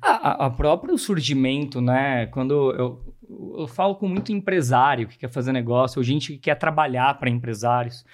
A, 0.00 0.46
a- 0.46 0.50
próprio 0.50 0.96
surgimento, 0.96 1.80
né? 1.80 2.26
Quando 2.26 2.72
eu, 2.72 3.14
eu 3.58 3.66
falo 3.66 3.94
com 3.94 4.08
muito 4.08 4.32
empresário 4.32 5.06
que 5.06 5.18
quer 5.18 5.28
fazer 5.30 5.52
negócio, 5.52 5.98
ou 5.98 6.04
gente 6.04 6.32
que 6.32 6.38
quer 6.38 6.54
trabalhar 6.56 7.18
para 7.18 7.28
empresários. 7.30 8.04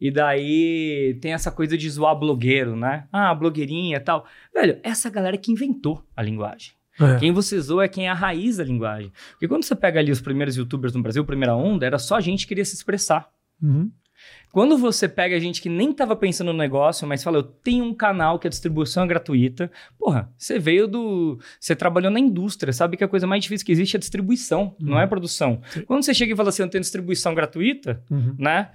E 0.00 0.10
daí 0.10 1.16
tem 1.20 1.32
essa 1.32 1.50
coisa 1.52 1.78
de 1.78 1.88
zoar 1.88 2.16
blogueiro, 2.18 2.74
né? 2.74 3.06
Ah, 3.12 3.32
blogueirinha 3.34 3.96
e 3.98 4.00
tal. 4.00 4.26
Velho, 4.52 4.78
essa 4.82 5.08
galera 5.08 5.38
que 5.38 5.52
inventou 5.52 6.04
a 6.16 6.22
linguagem. 6.22 6.72
É. 7.00 7.18
Quem 7.18 7.32
você 7.32 7.58
zoa 7.60 7.84
é 7.84 7.88
quem 7.88 8.06
é 8.06 8.10
a 8.10 8.14
raiz 8.14 8.56
da 8.56 8.64
linguagem. 8.64 9.12
Porque 9.30 9.48
quando 9.48 9.62
você 9.64 9.74
pega 9.76 10.00
ali 10.00 10.10
os 10.10 10.20
primeiros 10.20 10.56
youtubers 10.56 10.92
no 10.94 11.02
Brasil, 11.02 11.24
primeira 11.24 11.54
onda, 11.54 11.86
era 11.86 11.98
só 11.98 12.20
gente 12.20 12.40
que 12.40 12.48
queria 12.48 12.64
se 12.64 12.74
expressar. 12.74 13.28
Uhum. 13.62 13.90
Quando 14.52 14.76
você 14.76 15.08
pega 15.08 15.40
gente 15.40 15.62
que 15.62 15.68
nem 15.70 15.92
estava 15.92 16.14
pensando 16.14 16.52
no 16.52 16.58
negócio, 16.58 17.08
mas 17.08 17.24
fala, 17.24 17.38
eu 17.38 17.42
tenho 17.42 17.84
um 17.86 17.94
canal 17.94 18.38
que 18.38 18.46
a 18.46 18.50
distribuição 18.50 19.04
é 19.04 19.06
gratuita. 19.06 19.70
Porra, 19.98 20.30
você 20.36 20.58
veio 20.58 20.86
do. 20.86 21.38
Você 21.58 21.74
trabalhou 21.74 22.10
na 22.10 22.20
indústria, 22.20 22.70
sabe 22.72 22.98
que 22.98 23.04
a 23.04 23.08
coisa 23.08 23.26
mais 23.26 23.42
difícil 23.42 23.64
que 23.64 23.72
existe 23.72 23.94
é 23.94 23.98
a 23.98 24.00
distribuição, 24.00 24.76
não 24.78 25.00
é 25.00 25.04
a 25.04 25.08
produção. 25.08 25.62
Sim. 25.70 25.82
Quando 25.86 26.02
você 26.02 26.12
chega 26.12 26.34
e 26.34 26.36
fala 26.36 26.50
assim, 26.50 26.62
eu 26.62 26.68
tenho 26.68 26.82
distribuição 26.82 27.34
gratuita, 27.34 28.02
Uhum. 28.10 28.34
né? 28.38 28.70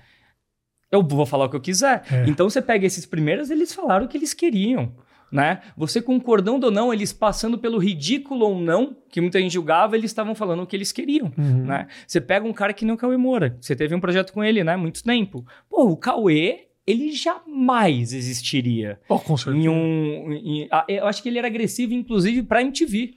Eu 0.92 1.04
vou 1.04 1.26
falar 1.26 1.46
o 1.46 1.50
que 1.50 1.56
eu 1.58 1.62
quiser. 1.62 2.02
É. 2.12 2.26
Então 2.28 2.50
você 2.50 2.62
pega 2.62 2.86
esses 2.86 3.06
primeiros, 3.06 3.50
eles 3.52 3.74
falaram 3.74 4.06
o 4.06 4.08
que 4.08 4.18
eles 4.18 4.34
queriam. 4.34 4.96
Né? 5.32 5.60
Você 5.76 6.02
concordando 6.02 6.68
ou 6.68 6.72
não, 6.72 6.94
eles 6.94 7.12
passando 7.12 7.58
pelo 7.58 7.78
ridículo 7.78 8.46
ou 8.46 8.60
não, 8.62 8.96
que 9.10 9.20
muita 9.20 9.40
gente 9.42 9.52
julgava, 9.54 9.98
eles 9.98 10.10
estavam 10.12 10.34
falando 10.34 10.64
o 10.64 10.66
que 10.68 10.76
eles 10.76 10.92
queriam. 10.94 11.32
Uhum. 11.38 11.66
Né? 11.66 11.88
Você 12.08 12.22
pega 12.22 12.48
um 12.48 12.54
cara 12.54 12.72
que 12.74 12.86
nem 12.86 12.94
o 12.94 12.98
Cauê 12.98 13.18
Moura, 13.18 13.58
você 13.60 13.76
teve 13.76 13.94
um 13.94 14.00
projeto 14.00 14.32
com 14.32 14.42
ele, 14.44 14.64
né? 14.64 14.78
Muito 14.78 15.04
tempo. 15.04 15.46
Pô, 15.70 15.84
o 15.90 15.98
Cauê, 15.98 16.68
ele 16.86 17.12
jamais 17.12 18.14
existiria 18.14 19.00
Oh, 19.10 19.20
com 19.20 19.36
certeza. 19.36 19.66
em 19.66 19.68
um. 19.70 20.32
em- 20.32 20.68
ah, 20.72 20.86
eu 20.88 21.06
acho 21.06 21.22
que 21.22 21.28
ele 21.28 21.38
era 21.38 21.48
agressivo, 21.48 21.94
inclusive, 21.94 22.44
pra 22.44 22.62
MTV. 22.62 23.16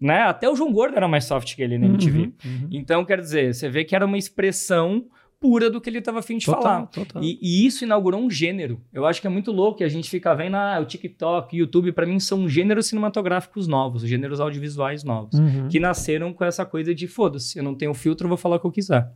Né? 0.00 0.22
Até 0.22 0.48
o 0.48 0.54
João 0.56 0.72
Gordo 0.72 0.96
era 0.96 1.08
mais 1.08 1.24
soft 1.24 1.54
que 1.54 1.62
ele 1.62 1.78
na 1.78 1.86
MTV. 1.86 2.18
Uhum, 2.18 2.32
uhum. 2.44 2.68
Então, 2.70 3.04
quer 3.04 3.20
dizer, 3.20 3.54
você 3.54 3.68
vê 3.68 3.84
que 3.84 3.94
era 3.94 4.04
uma 4.06 4.18
expressão 4.18 5.04
pura 5.44 5.68
do 5.70 5.78
que 5.78 5.90
ele 5.90 5.98
estava 5.98 6.20
afim 6.20 6.38
de 6.38 6.46
Total, 6.46 6.62
falar. 6.62 6.86
total. 6.86 7.22
E, 7.22 7.38
e 7.42 7.66
isso 7.66 7.84
inaugurou 7.84 8.18
um 8.18 8.30
gênero. 8.30 8.80
Eu 8.90 9.04
acho 9.04 9.20
que 9.20 9.26
é 9.26 9.30
muito 9.30 9.52
louco 9.52 9.76
que 9.76 9.84
a 9.84 9.88
gente 9.90 10.08
fica 10.08 10.34
vendo, 10.34 10.54
ah, 10.56 10.78
o 10.80 10.86
TikTok, 10.86 11.54
YouTube, 11.54 11.92
pra 11.92 12.06
mim 12.06 12.18
são 12.18 12.48
gêneros 12.48 12.86
cinematográficos 12.86 13.68
novos, 13.68 14.00
gêneros 14.08 14.40
audiovisuais 14.40 15.04
novos, 15.04 15.38
Uhum. 15.38 15.68
que 15.68 15.78
nasceram 15.78 16.32
com 16.32 16.44
essa 16.46 16.64
coisa 16.64 16.94
de 16.94 17.06
foda-se, 17.06 17.58
eu 17.58 17.62
não 17.62 17.74
tenho 17.74 17.92
filtro, 17.92 18.26
vou 18.26 18.38
falar 18.38 18.56
o 18.56 18.60
que 18.60 18.66
eu 18.66 18.72
quiser. 18.72 19.12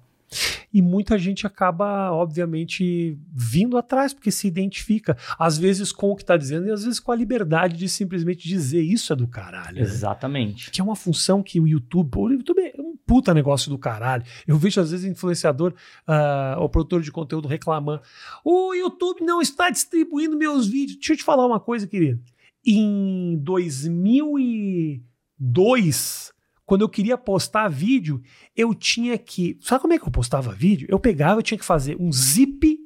E 0.71 0.83
muita 0.83 1.17
gente 1.17 1.47
acaba, 1.47 2.13
obviamente, 2.13 3.17
vindo 3.33 3.79
atrás, 3.79 4.13
porque 4.13 4.31
se 4.31 4.47
identifica, 4.47 5.17
às 5.39 5.57
vezes 5.57 5.91
com 5.91 6.11
o 6.11 6.15
que 6.15 6.23
está 6.23 6.37
dizendo 6.37 6.67
e 6.67 6.71
às 6.71 6.85
vezes 6.85 7.01
com 7.01 7.11
a 7.11 7.17
liberdade 7.17 7.79
de 7.79 7.89
simplesmente 7.89 8.47
dizer 8.47 8.83
isso 8.83 9.11
é 9.11 9.17
do 9.17 9.27
caralho. 9.27 9.77
né? 9.77 9.81
Exatamente. 9.81 10.71
Que 10.71 10.83
é 10.83 10.85
uma 10.85 10.95
função 10.95 11.43
que 11.43 11.59
o 11.59 11.67
YouTube. 11.67 12.11
O 12.19 12.31
YouTube 12.31 12.61
é 12.61 12.75
puta 13.09 13.33
negócio 13.33 13.71
do 13.71 13.79
caralho. 13.79 14.23
Eu 14.47 14.59
vejo, 14.59 14.79
às 14.81 14.91
vezes, 14.91 15.11
influenciador 15.11 15.73
ah, 16.07 16.57
ou 16.59 16.69
produtor 16.69 17.01
de 17.01 17.11
conteúdo 17.11 17.49
reclamando: 17.49 18.03
o 18.45 18.75
YouTube 18.75 19.25
não 19.25 19.41
está 19.41 19.71
distribuindo 19.71 20.37
meus 20.37 20.69
vídeos. 20.69 20.99
Deixa 20.99 21.15
eu 21.15 21.17
te 21.17 21.25
falar 21.25 21.47
uma 21.47 21.59
coisa, 21.59 21.87
querido. 21.87 22.21
Em 22.65 23.39
2002, 23.39 26.33
quando 26.67 26.83
eu 26.83 26.89
queria 26.89 27.17
postar 27.17 27.69
vídeo, 27.69 28.21
eu 28.55 28.75
tinha 28.75 29.17
que. 29.17 29.57
Sabe 29.63 29.81
como 29.81 29.95
é 29.95 29.99
que 29.99 30.07
eu 30.07 30.13
postava 30.13 30.53
vídeo? 30.53 30.87
Eu 30.91 31.01
pegava, 31.01 31.39
eu 31.39 31.43
tinha 31.43 31.59
que 31.59 31.65
fazer 31.65 31.97
um 31.99 32.13
zip 32.13 32.79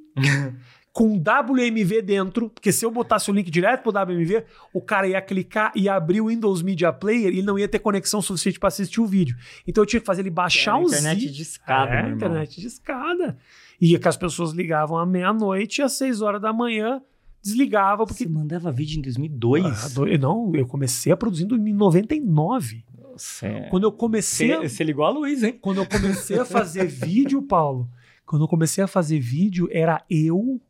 com 0.92 1.16
WMV 1.16 2.02
dentro, 2.02 2.50
porque 2.50 2.70
se 2.70 2.84
eu 2.84 2.90
botasse 2.90 3.30
o 3.30 3.34
link 3.34 3.50
direto 3.50 3.82
pro 3.82 3.92
WMV, 3.92 4.44
o 4.74 4.80
cara 4.80 5.08
ia 5.08 5.22
clicar 5.22 5.72
e 5.74 5.88
abrir 5.88 6.20
o 6.20 6.26
Windows 6.26 6.60
Media 6.60 6.92
Player 6.92 7.34
e 7.34 7.40
não 7.40 7.58
ia 7.58 7.66
ter 7.66 7.78
conexão 7.78 8.20
suficiente 8.20 8.60
para 8.60 8.68
assistir 8.68 9.00
o 9.00 9.06
vídeo. 9.06 9.36
Então 9.66 9.82
eu 9.82 9.86
tinha 9.86 10.00
que 10.00 10.06
fazer 10.06 10.20
ele 10.20 10.30
baixar 10.30 10.76
um 10.76 10.82
internet 10.82 11.20
zip. 11.20 11.32
de 11.32 11.42
escada, 11.42 11.94
é, 11.94 12.08
internet 12.10 12.60
de 12.60 12.66
escada. 12.66 13.38
E 13.80 13.98
que 13.98 14.08
as 14.08 14.16
pessoas 14.16 14.52
ligavam 14.52 14.98
à 14.98 15.06
meia-noite 15.06 15.80
e 15.80 15.82
às 15.82 15.92
seis 15.94 16.20
horas 16.20 16.40
da 16.40 16.52
manhã 16.52 17.00
desligava 17.42 18.06
porque 18.06 18.24
Você 18.24 18.28
mandava 18.28 18.70
vídeo 18.70 18.98
em 18.98 19.02
2002? 19.02 19.64
Ah, 19.64 20.18
não, 20.20 20.54
eu 20.54 20.66
comecei 20.66 21.10
a 21.10 21.16
produzindo 21.16 21.56
em 21.56 21.72
99. 21.72 22.84
Nossa, 22.96 23.46
é. 23.46 23.60
Quando 23.70 23.84
eu 23.84 23.92
comecei 23.92 24.56
você 24.56 24.84
ligou 24.84 25.04
a 25.04 25.10
luz, 25.10 25.42
hein? 25.42 25.58
quando 25.60 25.78
eu 25.78 25.86
comecei 25.86 26.38
a 26.38 26.44
fazer 26.44 26.84
vídeo, 26.86 27.42
Paulo, 27.42 27.88
quando 28.24 28.44
eu 28.44 28.48
comecei 28.48 28.84
a 28.84 28.86
fazer 28.86 29.18
vídeo, 29.18 29.68
era 29.72 30.04
eu. 30.08 30.60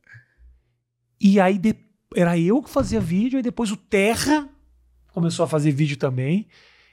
E 1.22 1.38
aí 1.38 1.56
de- 1.58 1.76
era 2.16 2.36
eu 2.38 2.60
que 2.60 2.68
fazia 2.68 2.98
vídeo, 3.00 3.38
e 3.38 3.42
depois 3.42 3.70
o 3.70 3.76
Terra 3.76 4.48
começou 5.12 5.44
a 5.44 5.48
fazer 5.48 5.70
vídeo 5.70 5.96
também. 5.96 6.48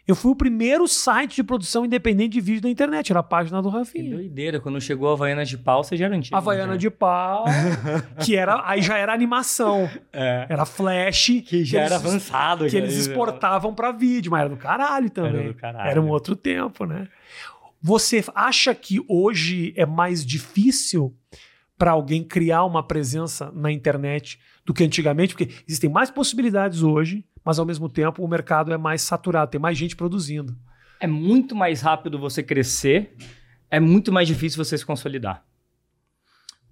Eu 0.07 0.15
fui 0.15 0.31
o 0.31 0.35
primeiro 0.35 0.87
site 0.87 1.35
de 1.35 1.43
produção 1.43 1.85
independente 1.85 2.33
de 2.33 2.41
vídeo 2.41 2.61
da 2.63 2.69
internet, 2.69 3.11
era 3.11 3.19
a 3.19 3.23
página 3.23 3.61
do 3.61 3.69
Que 3.69 3.77
Rafinha. 3.77 4.15
doideira. 4.15 4.59
Quando 4.59 4.81
chegou 4.81 5.07
a 5.09 5.13
Havaiana 5.13 5.45
de 5.45 5.55
pau, 5.55 5.83
você 5.83 5.95
já 5.95 6.05
era 6.05 6.15
antigo. 6.15 6.35
Havaiana 6.35 6.71
né? 6.73 6.77
de 6.79 6.89
pau, 6.89 7.45
que 8.25 8.35
era 8.35 8.59
aí 8.67 8.81
já 8.81 8.97
era 8.97 9.13
animação, 9.13 9.87
É. 10.11 10.47
era 10.49 10.65
flash, 10.65 11.43
Que 11.45 11.63
já 11.63 11.81
era 11.81 11.95
eles- 11.95 12.05
avançado. 12.05 12.67
que 12.67 12.75
eles 12.75 12.95
exportavam 12.95 13.73
pra 13.75 13.91
vídeo, 13.91 14.31
mas 14.31 14.41
era 14.41 14.49
do 14.49 14.57
caralho 14.57 15.09
também. 15.11 15.41
Era 15.41 15.47
do 15.49 15.53
caralho. 15.53 15.89
Era 15.91 16.01
um 16.01 16.09
outro 16.09 16.35
tempo, 16.35 16.85
né? 16.85 17.07
Você 17.81 18.23
acha 18.33 18.73
que 18.73 18.99
hoje 19.07 19.73
é 19.77 19.85
mais 19.85 20.25
difícil 20.25 21.13
para 21.79 21.91
alguém 21.91 22.23
criar 22.23 22.65
uma 22.65 22.83
presença 22.83 23.51
na 23.55 23.71
internet 23.71 24.37
do 24.65 24.73
que 24.73 24.83
antigamente? 24.83 25.33
Porque 25.33 25.49
existem 25.67 25.89
mais 25.89 26.11
possibilidades 26.11 26.83
hoje, 26.83 27.25
mas 27.43 27.57
ao 27.57 27.65
mesmo 27.65 27.87
tempo 27.89 28.23
o 28.23 28.27
mercado 28.27 28.71
é 28.73 28.77
mais 28.77 29.01
saturado, 29.01 29.49
tem 29.49 29.59
mais 29.61 29.77
gente 29.77 29.95
produzindo. 29.95 30.55
É 30.99 31.07
muito 31.07 31.55
mais 31.55 31.81
rápido 31.81 32.19
você 32.19 32.43
crescer, 32.43 33.15
é 33.71 33.79
muito 33.79 34.11
mais 34.11 34.27
difícil 34.27 34.63
você 34.63 34.77
se 34.77 34.85
consolidar. 34.85 35.43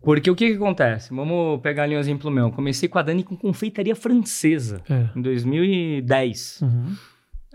Porque 0.02 0.30
o 0.30 0.36
que, 0.36 0.50
que 0.50 0.56
acontece? 0.56 1.10
Vamos 1.13 1.60
pegar 1.62 1.84
ali 1.84 1.96
um 1.96 2.00
exemplo 2.00 2.30
meu. 2.30 2.52
Comecei 2.52 2.88
com 2.88 3.00
a 3.00 3.02
Dani 3.02 3.24
com 3.24 3.36
confeitaria 3.36 3.96
francesa 3.96 4.84
É. 4.89 5.10
em 5.17 5.22
2010. 5.22 6.60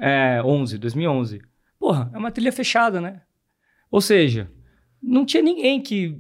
É, 0.01 0.43
11, 0.43 0.79
2011. 0.79 1.41
Porra, 1.79 2.11
é 2.13 2.19
uma 2.19 2.33
trilha 2.33 2.51
fechada, 2.51 3.01
né? 3.01 3.21
Ou 3.91 4.01
seja, 4.01 4.51
não 5.03 5.25
tinha 5.25 5.43
ninguém 5.43 5.81
que 5.81 6.19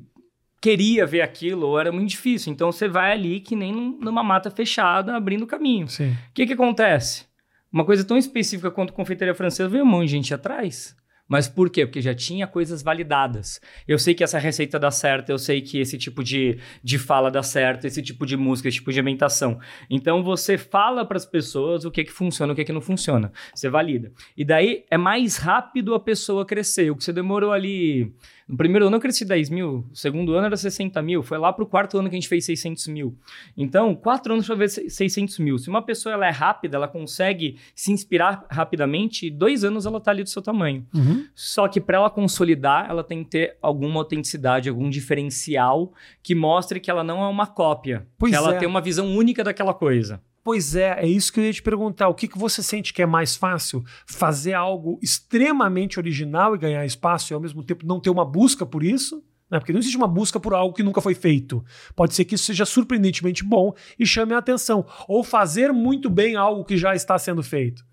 queria 0.63 1.05
ver 1.05 1.21
aquilo, 1.21 1.67
ou 1.67 1.79
era 1.79 1.91
muito 1.93 2.09
difícil. 2.11 2.53
Então 2.53 2.71
você 2.73 2.89
vai 2.89 3.13
ali 3.13 3.41
que 3.41 3.57
nem 3.57 3.73
num- 3.73 3.99
numa 4.01 4.23
mata 4.23 4.51
fechada, 4.51 5.15
abrindo 5.17 5.47
caminho. 5.47 5.89
Sim. 5.89 6.13
O 6.13 6.33
que 6.33 6.47
que 6.47 6.53
acontece? 6.55 7.27
Uma 7.71 7.85
coisa 7.85 8.05
tão 8.05 8.17
específica 8.17 8.71
quanto 8.71 8.93
confeitaria 8.93 9.35
francesa 9.35 9.69
veio 9.69 9.83
um 9.85 9.87
monte 9.87 10.07
de 10.07 10.13
gente 10.13 10.33
atrás. 10.33 10.95
Mas 11.29 11.49
por 11.49 11.71
quê? 11.71 11.87
Porque 11.87 12.03
já 12.03 12.15
tinha 12.15 12.47
coisas 12.47 12.83
validadas. 12.83 13.59
Eu 13.89 13.99
sei 13.99 14.13
que 14.13 14.23
essa 14.23 14.39
receita 14.39 14.79
dá 14.79 14.91
certo, 14.91 15.31
eu 15.31 15.39
sei 15.39 15.63
que 15.63 15.79
esse 15.79 15.97
tipo 15.97 16.23
de, 16.23 16.59
de 16.85 16.99
fala 16.99 17.31
dá 17.31 17.43
certo, 17.43 17.87
esse 17.87 18.03
tipo 18.03 18.27
de 18.27 18.37
música, 18.37 18.69
esse 18.69 18.77
tipo 18.79 18.93
de 18.93 19.01
ambientação. 19.01 19.59
Então 19.89 20.23
você 20.23 20.59
fala 20.59 21.07
para 21.07 21.17
as 21.17 21.25
pessoas 21.25 21.87
o 21.87 21.91
que 21.91 22.05
que 22.05 22.13
funciona, 22.13 22.53
o 22.53 22.57
que 22.57 22.65
que 22.65 22.73
não 22.73 22.83
funciona. 22.83 23.33
Você 23.55 23.71
valida. 23.71 24.13
E 24.37 24.45
daí 24.45 24.85
é 24.91 24.99
mais 24.99 25.39
rápido 25.39 25.95
a 25.95 26.01
pessoa 26.01 26.45
crescer. 26.45 26.91
O 26.91 26.97
que 26.97 27.05
você 27.05 27.13
demorou 27.15 27.51
ali. 27.53 28.13
No 28.49 28.57
primeiro 28.57 28.87
ano 28.87 28.97
eu 28.97 29.01
cresci 29.01 29.25
10 29.25 29.51
mil, 29.51 29.87
no 29.89 29.97
segundo 29.97 30.35
ano 30.35 30.47
era 30.47 30.57
60 30.57 31.01
mil, 31.03 31.23
foi 31.23 31.39
lá 31.39 31.53
pro 31.53 31.67
quarto 31.67 31.97
ano 31.99 32.09
que 32.09 32.17
a 32.17 32.19
gente 32.21 32.29
fez 32.29 32.45
600 32.45 32.89
mil. 32.89 33.17
Então, 33.57 33.95
quatro 33.95 34.33
anos 34.33 34.47
para 34.47 34.55
ver 34.57 34.69
se- 34.69 34.91
600 34.91 35.39
mil. 35.39 35.59
Se 35.59 35.69
uma 35.69 35.81
pessoa 35.83 36.13
ela 36.13 36.27
é 36.27 36.31
rápida, 36.31 36.77
ela 36.77 36.89
consegue 36.89 37.57
se 37.75 37.93
inspirar 37.93 38.45
rapidamente, 38.51 39.31
dois 39.31 39.65
anos 39.65 39.87
ela 39.87 40.01
tá 40.01 40.11
ali 40.11 40.23
do 40.23 40.29
seu 40.29 40.43
tamanho. 40.43 40.87
Uhum. 40.95 41.25
Só 41.35 41.69
que 41.69 41.81
para 41.81 41.99
ela 41.99 42.11
consolidar, 42.11 42.89
ela 42.91 43.05
tem 43.05 43.23
que 43.25 43.31
ter 43.31 43.57
alguma 43.63 44.01
autenticidade, 44.01 44.69
algum 44.69 44.91
diferencial 44.91 45.93
que 46.23 46.35
mostre 46.35 46.81
que 46.81 46.91
ela 46.91 47.05
não 47.05 47.23
é 47.23 47.29
uma 47.29 47.47
cópia. 47.47 48.07
Pois 48.19 48.31
que 48.33 48.37
ela 48.37 48.55
é. 48.55 48.59
tem 48.59 48.69
uma 48.69 48.81
visão 48.81 49.15
única 49.17 49.43
daquela 49.45 49.73
coisa. 49.75 50.21
Pois 50.45 50.75
é, 50.75 50.99
é 50.99 51.07
isso 51.07 51.33
que 51.33 51.39
eu 51.39 51.45
ia 51.45 51.53
te 51.53 51.63
perguntar. 51.63 52.09
O 52.09 52.15
que, 52.15 52.27
que 52.27 52.39
você 52.39 52.63
sente 52.63 52.93
que 52.93 53.01
é 53.01 53.07
mais 53.07 53.37
fácil? 53.37 53.85
Fazer 54.07 54.55
algo 54.55 54.99
extremamente 55.01 56.01
original 56.01 56.55
e 56.55 56.59
ganhar 56.59 56.85
espaço 56.85 57.33
e 57.33 57.35
ao 57.35 57.41
mesmo 57.41 57.63
tempo 57.63 57.87
não 57.87 58.01
ter 58.01 58.11
uma 58.11 58.25
busca 58.25 58.67
por 58.67 58.83
isso? 58.83 59.23
Né? 59.49 59.61
Porque 59.61 59.73
não 59.73 59.79
existe 59.79 59.97
uma 59.97 60.09
busca 60.09 60.41
por 60.41 60.53
algo 60.53 60.75
que 60.75 60.83
nunca 60.83 61.01
foi 61.01 61.15
feito. 61.15 61.65
Pode 61.95 62.15
ser 62.15 62.25
que 62.25 62.35
isso 62.35 62.45
seja 62.45 62.65
surpreendentemente 62.65 63.45
bom 63.45 63.73
e 63.99 64.05
chame 64.05 64.35
a 64.35 64.39
atenção. 64.39 64.85
Ou 65.07 65.23
fazer 65.23 65.73
muito 65.73 66.11
bem 66.11 66.35
algo 66.35 66.65
que 66.65 66.77
já 66.77 66.95
está 66.95 67.17
sendo 67.19 67.43
feito. 67.43 67.85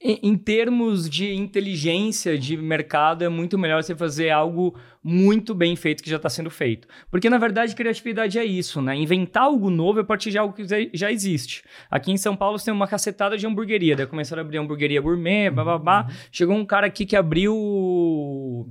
Em, 0.00 0.36
termos 0.36 1.08
de 1.08 1.34
inteligência 1.34 2.38
de 2.38 2.56
mercado, 2.56 3.24
é 3.24 3.28
muito 3.28 3.58
melhor 3.58 3.82
você 3.82 3.94
fazer 3.96 4.28
algo 4.30 4.78
muito 5.02 5.54
bem 5.54 5.74
feito 5.74 6.02
que 6.02 6.10
já 6.10 6.16
está 6.16 6.28
sendo 6.28 6.50
feito. 6.50 6.86
Porque, 7.10 7.30
na 7.30 7.38
verdade, 7.38 7.74
criatividade 7.74 8.38
é 8.38 8.44
isso, 8.44 8.82
né? 8.82 8.94
Inventar 8.94 9.44
algo 9.44 9.70
novo 9.70 10.00
a 10.00 10.04
partir 10.04 10.30
de 10.30 10.38
algo 10.38 10.54
que 10.54 10.64
já 10.92 11.10
existe. 11.10 11.64
Aqui 11.90 12.12
em 12.12 12.16
São 12.18 12.36
Paulo 12.36 12.58
tem 12.58 12.74
uma 12.74 12.86
cacetada 12.86 13.38
de 13.38 13.46
hamburgueria. 13.46 13.96
Daí 13.96 14.06
começaram 14.06 14.42
a 14.42 14.44
abrir 14.44 14.58
hamburgueria 14.58 15.00
gourmet, 15.00 15.50
babá. 15.50 16.02
Uhum. 16.02 16.14
Chegou 16.30 16.56
um 16.56 16.66
cara 16.66 16.86
aqui 16.86 17.06
que 17.06 17.16
abriu 17.16 18.70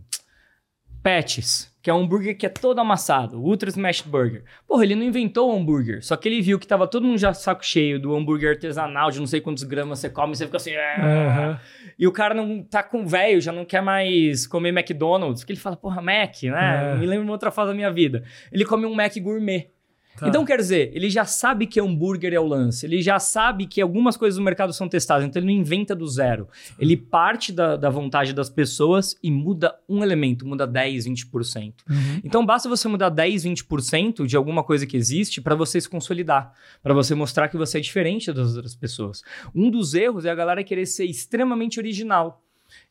Patches, 1.01 1.74
que 1.85 1.89
é 1.91 1.93
um 1.93 1.99
hambúrguer 1.99 2.35
que 2.35 2.47
é 2.47 2.49
todo 2.49 2.81
amassado, 2.81 3.39
Ultra 3.39 3.69
Smashed 3.69 4.09
Burger. 4.09 4.43
Porra, 4.67 4.83
ele 4.83 4.95
não 4.95 5.03
inventou 5.03 5.53
o 5.53 5.55
hambúrguer, 5.55 6.03
só 6.03 6.17
que 6.17 6.27
ele 6.27 6.41
viu 6.41 6.57
que 6.57 6.65
tava 6.65 6.87
todo 6.87 7.05
mundo 7.05 7.19
já 7.19 7.31
saco 7.31 7.63
cheio 7.63 7.99
do 7.99 8.15
hambúrguer 8.15 8.55
artesanal, 8.55 9.11
de 9.11 9.19
não 9.19 9.27
sei 9.27 9.39
quantos 9.39 9.61
gramas 9.61 9.99
você 9.99 10.09
come, 10.09 10.33
e 10.33 10.35
você 10.35 10.45
fica 10.47 10.57
assim... 10.57 10.71
Uhum. 10.71 11.57
E 11.99 12.07
o 12.07 12.11
cara 12.11 12.33
não 12.33 12.63
tá 12.63 12.81
com 12.81 13.05
velho, 13.05 13.39
já 13.39 13.51
não 13.51 13.63
quer 13.63 13.83
mais 13.83 14.47
comer 14.47 14.69
McDonald's, 14.69 15.43
que 15.43 15.51
ele 15.51 15.59
fala, 15.59 15.77
porra, 15.77 16.01
Mac, 16.01 16.41
né? 16.41 16.93
É. 16.93 16.95
Me 16.95 17.05
lembro 17.05 17.23
de 17.23 17.29
uma 17.29 17.33
outra 17.33 17.51
fase 17.51 17.69
da 17.69 17.75
minha 17.75 17.91
vida. 17.91 18.23
Ele 18.51 18.65
come 18.65 18.87
um 18.87 18.95
Mac 18.95 19.15
gourmet. 19.19 19.69
Tá. 20.17 20.29
Então, 20.29 20.45
quer 20.45 20.57
dizer, 20.57 20.91
ele 20.93 21.09
já 21.09 21.25
sabe 21.25 21.67
que 21.67 21.79
hambúrguer 21.79 22.33
é 22.33 22.39
o 22.39 22.47
lance, 22.47 22.85
ele 22.85 23.01
já 23.01 23.19
sabe 23.19 23.65
que 23.67 23.81
algumas 23.81 24.15
coisas 24.15 24.37
no 24.37 24.43
mercado 24.43 24.71
são 24.71 24.87
testadas, 24.87 25.25
então 25.25 25.41
ele 25.41 25.53
não 25.53 25.61
inventa 25.61 25.93
do 25.93 26.07
zero. 26.07 26.47
Ele 26.79 26.95
parte 26.95 27.51
da, 27.51 27.75
da 27.75 27.89
vontade 27.89 28.31
das 28.33 28.49
pessoas 28.49 29.15
e 29.21 29.29
muda 29.29 29.75
um 29.89 30.01
elemento, 30.01 30.47
muda 30.47 30.65
10, 30.65 31.07
20%. 31.07 31.73
Uhum. 31.89 32.21
Então, 32.23 32.45
basta 32.45 32.69
você 32.69 32.87
mudar 32.87 33.09
10, 33.09 33.45
20% 33.45 34.25
de 34.25 34.37
alguma 34.37 34.63
coisa 34.63 34.85
que 34.85 34.95
existe 34.95 35.41
para 35.41 35.55
você 35.55 35.81
se 35.81 35.89
consolidar, 35.89 36.53
para 36.81 36.93
você 36.93 37.13
mostrar 37.13 37.49
que 37.49 37.57
você 37.57 37.77
é 37.77 37.81
diferente 37.81 38.31
das 38.31 38.55
outras 38.55 38.75
pessoas. 38.75 39.21
Um 39.53 39.69
dos 39.69 39.93
erros 39.93 40.25
é 40.25 40.29
a 40.29 40.35
galera 40.35 40.63
querer 40.63 40.85
ser 40.85 41.05
extremamente 41.05 41.79
original. 41.79 42.41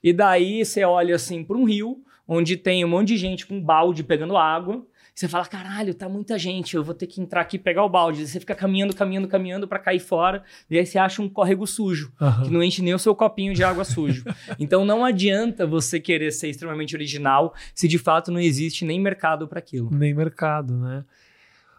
E 0.03 0.13
daí 0.13 0.65
você 0.65 0.85
olha 0.85 1.15
assim 1.15 1.43
para 1.43 1.57
um 1.57 1.65
rio, 1.65 2.03
onde 2.27 2.57
tem 2.57 2.85
um 2.85 2.89
monte 2.89 3.09
de 3.09 3.17
gente 3.17 3.47
com 3.47 3.57
um 3.57 3.63
balde 3.63 4.03
pegando 4.03 4.37
água, 4.37 4.87
você 5.15 5.29
fala, 5.29 5.47
caralho, 5.47 5.95
tá 5.95 6.09
muita 6.09 6.37
gente, 6.37 6.75
eu 6.75 6.83
vou 6.83 6.93
ter 6.93 7.07
que 7.07 7.21
entrar 7.21 7.43
aqui 7.43 7.55
e 7.55 7.59
pegar 7.59 7.85
o 7.85 7.89
balde. 7.89 8.27
Você 8.27 8.41
fica 8.41 8.55
caminhando, 8.55 8.97
caminhando, 8.97 9.29
caminhando 9.29 9.69
para 9.69 9.79
cair 9.79 10.01
fora, 10.01 10.43
e 10.69 10.77
aí 10.77 10.85
você 10.85 10.99
acha 10.99 11.23
um 11.23 11.29
córrego 11.29 11.67
sujo, 11.69 12.13
uhum. 12.21 12.43
que 12.43 12.51
não 12.51 12.63
enche 12.63 12.83
nem 12.83 12.93
o 12.95 12.99
seu 12.99 13.15
copinho 13.15 13.55
de 13.55 13.63
água 13.63 13.85
sujo. 13.85 14.25
então 14.59 14.85
não 14.85 15.05
adianta 15.05 15.67
você 15.67 16.01
querer 16.01 16.33
ser 16.33 16.49
extremamente 16.49 16.97
original 16.97 17.55
se 17.73 17.87
de 17.87 17.97
fato 17.97 18.33
não 18.33 18.41
existe 18.41 18.85
nem 18.85 19.01
mercado 19.01 19.47
para 19.47 19.61
aquilo. 19.61 19.89
Nem 19.93 20.13
mercado, 20.13 20.77
né? 20.77 21.05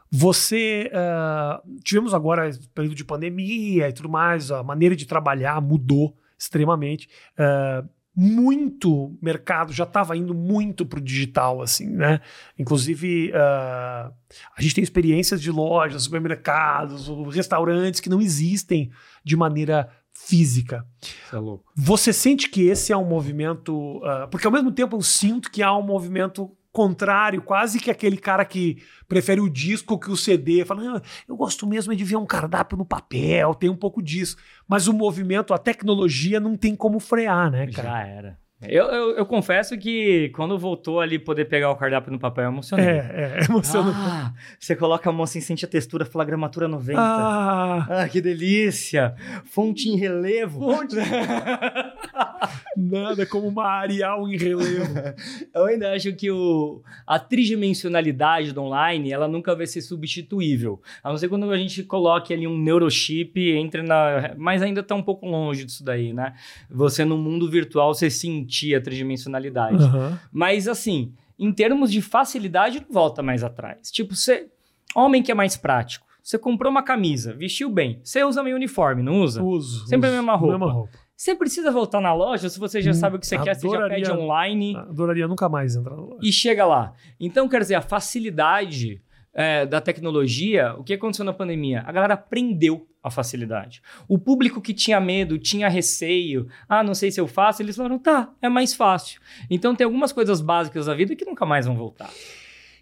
Você. 0.10 0.90
Uh, 0.94 1.82
tivemos 1.84 2.14
agora 2.14 2.50
período 2.74 2.96
de 2.96 3.04
pandemia 3.04 3.90
e 3.90 3.94
tudo 3.94 4.08
mais, 4.08 4.50
a 4.50 4.64
maneira 4.64 4.96
de 4.96 5.06
trabalhar 5.06 5.60
mudou 5.60 6.16
extremamente. 6.38 7.10
Uh, 7.38 7.86
muito 8.16 9.18
mercado, 9.22 9.74
já 9.74 9.84
estava 9.84 10.16
indo 10.16 10.34
muito 10.34 10.86
para 10.86 11.00
o 11.00 11.02
digital, 11.02 11.62
assim, 11.62 11.90
né? 11.90 12.22
Inclusive, 12.58 13.32
uh, 13.32 14.14
a 14.56 14.62
gente 14.62 14.76
tem 14.76 14.84
experiências 14.84 15.42
de 15.42 15.52
lojas, 15.52 16.04
supermercados, 16.04 17.08
restaurantes 17.34 18.00
que 18.00 18.10
não 18.10 18.22
existem 18.22 18.90
de 19.24 19.36
maneira 19.36 19.90
física. 20.14 20.86
é 21.32 21.38
louco. 21.38 21.66
Você 21.76 22.14
sente 22.14 22.50
que 22.50 22.68
esse 22.68 22.94
é 22.94 22.98
um 22.98 23.06
movimento. 23.06 23.98
Uh, 23.98 24.28
porque 24.32 24.48
ao 24.48 24.54
mesmo 24.54 24.72
tempo 24.72 24.96
eu 24.96 25.02
sinto 25.02 25.52
que 25.52 25.62
há 25.62 25.76
um 25.76 25.84
movimento 25.84 26.56
contrário, 26.76 27.42
quase 27.42 27.80
que 27.80 27.90
aquele 27.90 28.18
cara 28.18 28.44
que 28.44 28.84
prefere 29.08 29.40
o 29.40 29.50
disco 29.50 29.98
que 29.98 30.12
o 30.12 30.18
CD, 30.18 30.66
fala, 30.66 31.02
eu 31.26 31.38
gosto 31.38 31.66
mesmo 31.66 31.96
de 31.96 32.04
ver 32.04 32.18
um 32.18 32.26
cardápio 32.26 32.78
no 32.78 32.86
papel, 32.86 33.56
tem 33.56 33.70
um 33.70 33.78
pouco 33.78 34.04
disso. 34.04 34.36
Mas 34.68 34.88
o 34.88 34.94
movimento, 34.94 35.54
a 35.54 35.58
tecnologia 35.58 36.38
não 36.38 36.58
tem 36.58 36.76
como 36.76 37.00
frear, 37.00 37.50
né, 37.50 37.68
cara? 37.68 37.88
Já 37.88 38.00
era. 38.02 38.45
Eu, 38.70 38.86
eu, 38.86 39.18
eu, 39.18 39.26
confesso 39.26 39.78
que 39.78 40.30
quando 40.30 40.58
voltou 40.58 41.00
ali 41.00 41.20
poder 41.20 41.46
pegar 41.46 41.72
o 41.72 41.76
cardápio 41.76 42.12
no 42.12 42.20
papel, 42.20 42.46
eu 42.46 42.52
emocionei. 42.52 42.86
É, 42.86 43.38
é, 43.40 43.46
emocionante. 43.50 43.98
Ah, 43.98 44.34
você 44.60 44.76
coloca 44.76 45.10
a 45.10 45.14
mão 45.14 45.24
assim, 45.24 45.40
sente 45.40 45.66
a 45.66 45.68
textura, 45.68 46.06
fala 46.06 46.26
gramatura 46.26 46.68
90. 46.68 47.00
Ah, 47.00 47.88
ah 47.90 48.10
que 48.10 48.22
delícia! 48.22 49.16
Fonte 49.46 49.90
em 49.90 49.98
relevo. 49.98 50.60
Fonte. 50.60 50.96
Nada 52.78 53.26
como 53.26 53.48
uma 53.48 53.66
Arial 53.66 54.28
em 54.28 54.38
relevo. 54.38 54.94
eu 55.54 55.66
ainda 55.66 55.94
acho 55.94 56.14
que 56.14 56.30
o, 56.30 56.82
a 57.06 57.18
tridimensionalidade 57.18 58.52
do 58.52 58.62
online, 58.62 59.12
ela 59.12 59.28
nunca 59.28 59.56
vai 59.56 59.66
ser 59.66 59.82
substituível. 59.82 60.82
A 61.04 61.10
não 61.10 61.18
ser 61.18 61.30
quando 61.30 61.50
a 61.52 61.58
gente 61.58 61.84
coloque 61.84 62.34
ali 62.34 62.48
um 62.48 62.58
neurochip, 62.58 63.40
entre 63.52 63.82
na... 63.82 64.34
Mas 64.38 64.62
ainda 64.62 64.82
está 64.82 64.96
um 64.96 65.04
pouco 65.04 65.26
longe 65.26 65.66
disso 65.66 65.84
daí, 65.84 66.14
né? 66.14 66.34
Você 66.70 67.06
no 67.06 67.18
mundo 67.18 67.50
virtual, 67.50 67.94
você 67.94 68.10
sentir 68.10 68.55
sentir 68.56 68.76
a 68.76 68.82
tridimensionalidade. 68.82 69.84
Uhum. 69.84 70.18
Mas 70.32 70.68
assim, 70.68 71.14
em 71.38 71.52
termos 71.52 71.92
de 71.92 72.02
facilidade, 72.02 72.80
não 72.80 72.94
volta 72.94 73.22
mais 73.22 73.44
atrás. 73.44 73.92
Tipo, 73.92 74.16
você. 74.16 74.48
Homem 74.96 75.22
que 75.22 75.32
é 75.32 75.36
mais 75.36 75.58
prático. 75.58 76.06
Você 76.24 76.40
comprou 76.40 76.72
uma 76.72 76.82
camisa, 76.82 77.34
vestiu 77.34 77.70
bem. 77.70 78.00
Você 78.02 78.24
usa 78.24 78.42
meio 78.42 78.56
uniforme, 78.56 79.04
não 79.04 79.22
usa? 79.22 79.44
Uso. 79.44 79.86
Sempre 79.88 80.08
uso, 80.08 80.18
a 80.18 80.22
mesma 80.22 80.36
roupa. 80.36 80.58
mesma 80.58 80.72
roupa. 80.72 80.98
Você 81.16 81.36
precisa 81.36 81.72
voltar 81.72 82.02
na 82.02 82.14
loja, 82.14 82.50
se 82.50 82.60
você 82.60 82.82
já 82.82 82.92
hum, 82.92 82.94
sabe 82.94 83.16
o 83.16 83.20
que 83.20 83.28
você 83.28 83.36
adoraria, 83.36 83.54
quer, 83.54 83.60
você 83.60 83.78
já 83.78 83.90
pede 83.90 84.12
online. 84.12 84.76
Adoraria 84.76 85.28
nunca 85.28 85.48
mais 85.48 85.76
entrar 85.76 85.96
na 85.96 86.02
loja. 86.02 86.20
E 86.24 86.32
chega 86.32 86.66
lá. 86.66 86.94
Então, 87.20 87.48
quer 87.48 87.62
dizer, 87.62 87.76
a 87.76 87.82
facilidade 87.82 89.02
é, 89.34 89.66
da 89.66 89.80
tecnologia, 89.80 90.74
o 90.78 90.84
que 90.84 90.94
aconteceu 90.94 91.24
na 91.24 91.34
pandemia? 91.34 91.84
A 91.86 91.92
galera 91.92 92.16
aprendeu 92.16 92.88
a 93.06 93.12
facilidade. 93.12 93.84
O 94.08 94.18
público 94.18 94.60
que 94.60 94.74
tinha 94.74 95.00
medo, 95.00 95.38
tinha 95.38 95.70
receio, 95.70 96.48
ah, 96.68 96.84
não 96.84 96.96
sei 96.96 97.12
se 97.12 97.22
eu 97.22 97.28
faço, 97.28 97.62
eles 97.62 97.76
falaram, 97.76 98.00
tá, 98.00 98.32
é 98.42 98.50
mais 98.50 98.74
fácil. 98.74 99.22
Então 99.48 99.76
tem 99.76 99.86
algumas 99.86 100.12
coisas 100.12 100.42
básicas 100.42 100.88
da 100.88 100.96
vida 100.96 101.16
que 101.16 101.24
nunca 101.24 101.46
mais 101.46 101.68
vão 101.68 101.76
voltar. 101.76 102.10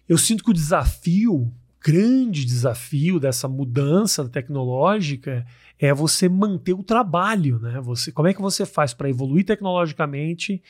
Eu 0.08 0.16
sinto 0.16 0.42
que 0.42 0.50
o 0.50 0.54
desafio, 0.54 1.52
grande 1.78 2.46
desafio 2.46 3.20
dessa 3.20 3.46
mudança 3.46 4.26
tecnológica 4.26 5.46
é 5.78 5.92
você 5.92 6.26
manter 6.26 6.72
o 6.72 6.82
trabalho, 6.82 7.58
né? 7.58 7.78
Você, 7.82 8.10
como 8.10 8.28
é 8.28 8.32
que 8.32 8.40
você 8.40 8.64
faz 8.64 8.94
para 8.94 9.10
evoluir 9.10 9.44
tecnologicamente, 9.44 10.62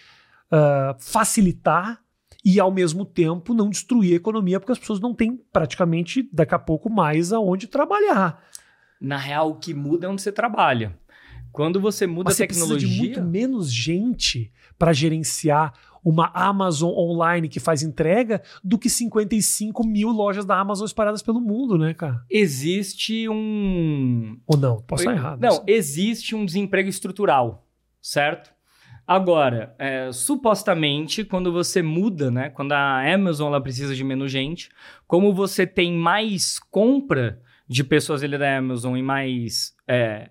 uh, 0.51 0.97
facilitar 0.99 2.01
e 2.45 2.59
ao 2.59 2.73
mesmo 2.73 3.05
tempo 3.05 3.55
não 3.55 3.71
destruir 3.71 4.15
a 4.15 4.17
economia, 4.17 4.59
porque 4.59 4.73
as 4.73 4.79
pessoas 4.79 4.99
não 4.99 5.15
têm 5.15 5.41
praticamente 5.53 6.29
daqui 6.33 6.55
a 6.57 6.59
pouco 6.59 6.91
mais 6.91 7.33
aonde 7.33 7.69
trabalhar. 7.69 8.43
Na 9.05 9.17
real, 9.17 9.51
o 9.51 9.55
que 9.57 9.75
muda 9.75 10.07
é 10.07 10.09
onde 10.09 10.23
você 10.23 10.33
trabalha. 10.33 10.97
Quando 11.53 11.81
você 11.81 12.07
muda 12.07 12.31
Mas 12.31 12.35
a 12.35 12.47
tecnologia. 12.47 12.79
Você 12.79 12.87
precisa 12.87 13.03
de 13.03 13.21
muito 13.21 13.23
menos 13.23 13.73
gente 13.73 14.51
para 14.77 14.93
gerenciar 14.93 15.73
uma 16.05 16.31
Amazon 16.35 16.93
online 16.93 17.49
que 17.49 17.61
faz 17.61 17.83
entrega 17.83 18.43
do 18.63 18.79
que 18.79 18.91
55 18.91 19.87
mil 19.87 20.11
lojas 20.11 20.45
da 20.45 20.59
Amazon 20.59 20.85
espalhadas 20.85 21.23
pelo 21.23 21.41
mundo, 21.41 21.79
né, 21.79 21.95
cara? 21.95 22.23
Existe 22.31 23.29
um. 23.29 24.39
Ou 24.47 24.57
não? 24.57 24.83
Posso 24.83 25.03
estar 25.03 25.15
errado. 25.15 25.41
Não, 25.41 25.63
existe 25.67 26.35
um 26.35 26.45
desemprego 26.45 26.89
estrutural, 26.89 27.67
certo? 28.03 28.53
Agora, 29.07 29.75
é, 29.79 30.11
supostamente, 30.13 31.25
quando 31.25 31.53
você 31.53 31.83
muda, 31.83 32.31
né? 32.31 32.49
Quando 32.51 32.73
a 32.73 33.15
Amazon 33.15 33.49
ela 33.49 33.61
precisa 33.61 33.95
de 33.95 34.03
menos 34.03 34.33
gente, 34.33 34.71
como 35.07 35.33
você 35.33 35.67
tem 35.67 35.93
mais 35.93 36.59
compra 36.59 37.41
de 37.69 37.83
pessoas 37.83 38.23
ali 38.23 38.37
da 38.37 38.57
Amazon 38.57 38.97
e 38.97 39.03
mais 39.03 39.73
é, 39.89 40.31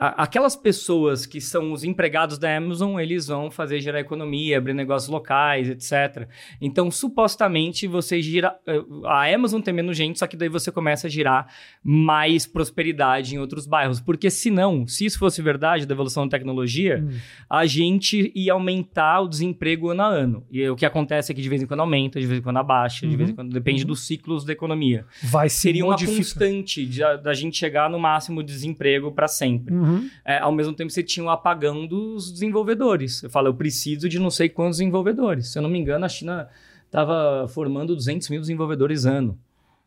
aquelas 0.00 0.56
pessoas 0.56 1.26
que 1.26 1.42
são 1.42 1.72
os 1.72 1.84
empregados 1.84 2.38
da 2.38 2.56
Amazon, 2.56 2.98
eles 2.98 3.26
vão 3.26 3.50
fazer 3.50 3.80
gerar 3.80 4.00
economia, 4.00 4.56
abrir 4.56 4.72
negócios 4.72 5.10
locais, 5.10 5.68
etc. 5.68 6.26
Então, 6.58 6.90
supostamente, 6.90 7.86
você 7.86 8.22
gira. 8.22 8.56
Eh, 8.66 8.82
a 9.04 9.34
Amazon 9.34 9.60
tem 9.60 9.74
menos 9.74 9.94
gente, 9.96 10.18
só 10.18 10.26
que 10.26 10.38
daí 10.38 10.48
você 10.48 10.72
começa 10.72 11.06
a 11.06 11.10
girar 11.10 11.52
mais 11.84 12.46
prosperidade 12.46 13.34
em 13.34 13.38
outros 13.38 13.66
bairros. 13.66 14.00
Porque 14.00 14.30
senão, 14.30 14.86
se 14.86 15.04
isso 15.04 15.18
fosse 15.18 15.42
verdade, 15.42 15.84
da 15.84 15.92
evolução 15.92 16.26
da 16.26 16.30
tecnologia, 16.30 17.04
hum. 17.04 17.18
a 17.48 17.66
gente 17.66 18.32
ia 18.34 18.54
aumentar 18.54 19.20
o 19.20 19.28
desemprego 19.28 19.90
ano 19.90 20.02
a 20.02 20.06
ano. 20.06 20.46
E 20.50 20.66
o 20.66 20.76
que 20.76 20.86
acontece 20.86 21.30
é 21.30 21.34
que 21.34 21.42
de 21.42 21.48
vez 21.48 21.62
em 21.62 21.66
quando 21.66 21.80
aumenta, 21.80 22.18
de 22.18 22.26
vez 22.26 22.40
em 22.40 22.42
quando 22.42 22.56
abaixa, 22.56 23.04
uhum. 23.04 23.10
de 23.10 23.16
vez 23.18 23.28
em 23.28 23.32
uhum. 23.32 23.36
quando 23.36 23.52
depende 23.52 23.82
uhum. 23.82 23.88
dos 23.88 24.06
ciclos 24.06 24.46
da 24.46 24.52
economia. 24.54 25.04
Vai 25.22 25.50
Seria 25.50 25.84
uma 25.84 25.96
constante 25.96 26.88
da 27.22 27.34
gente 27.34 27.58
chegar 27.58 27.90
no 27.90 27.98
máximo 27.98 28.42
de 28.42 28.50
desemprego 28.50 29.12
para 29.12 29.28
sempre. 29.28 29.74
Uhum. 29.74 29.89
Uhum. 29.90 30.10
É, 30.24 30.38
ao 30.38 30.52
mesmo 30.52 30.72
tempo, 30.72 30.90
você 30.90 31.02
tinha 31.02 31.24
um 31.24 31.30
apagão 31.30 31.86
dos 31.86 32.30
desenvolvedores. 32.32 33.22
Eu 33.22 33.30
falo, 33.30 33.48
eu 33.48 33.54
preciso 33.54 34.08
de 34.08 34.18
não 34.18 34.30
sei 34.30 34.48
quantos 34.48 34.78
desenvolvedores. 34.78 35.48
Se 35.48 35.58
eu 35.58 35.62
não 35.62 35.70
me 35.70 35.78
engano, 35.78 36.04
a 36.04 36.08
China 36.08 36.48
estava 36.86 37.46
formando 37.48 37.94
200 37.94 38.28
mil 38.28 38.40
desenvolvedores 38.40 39.06
ano, 39.06 39.38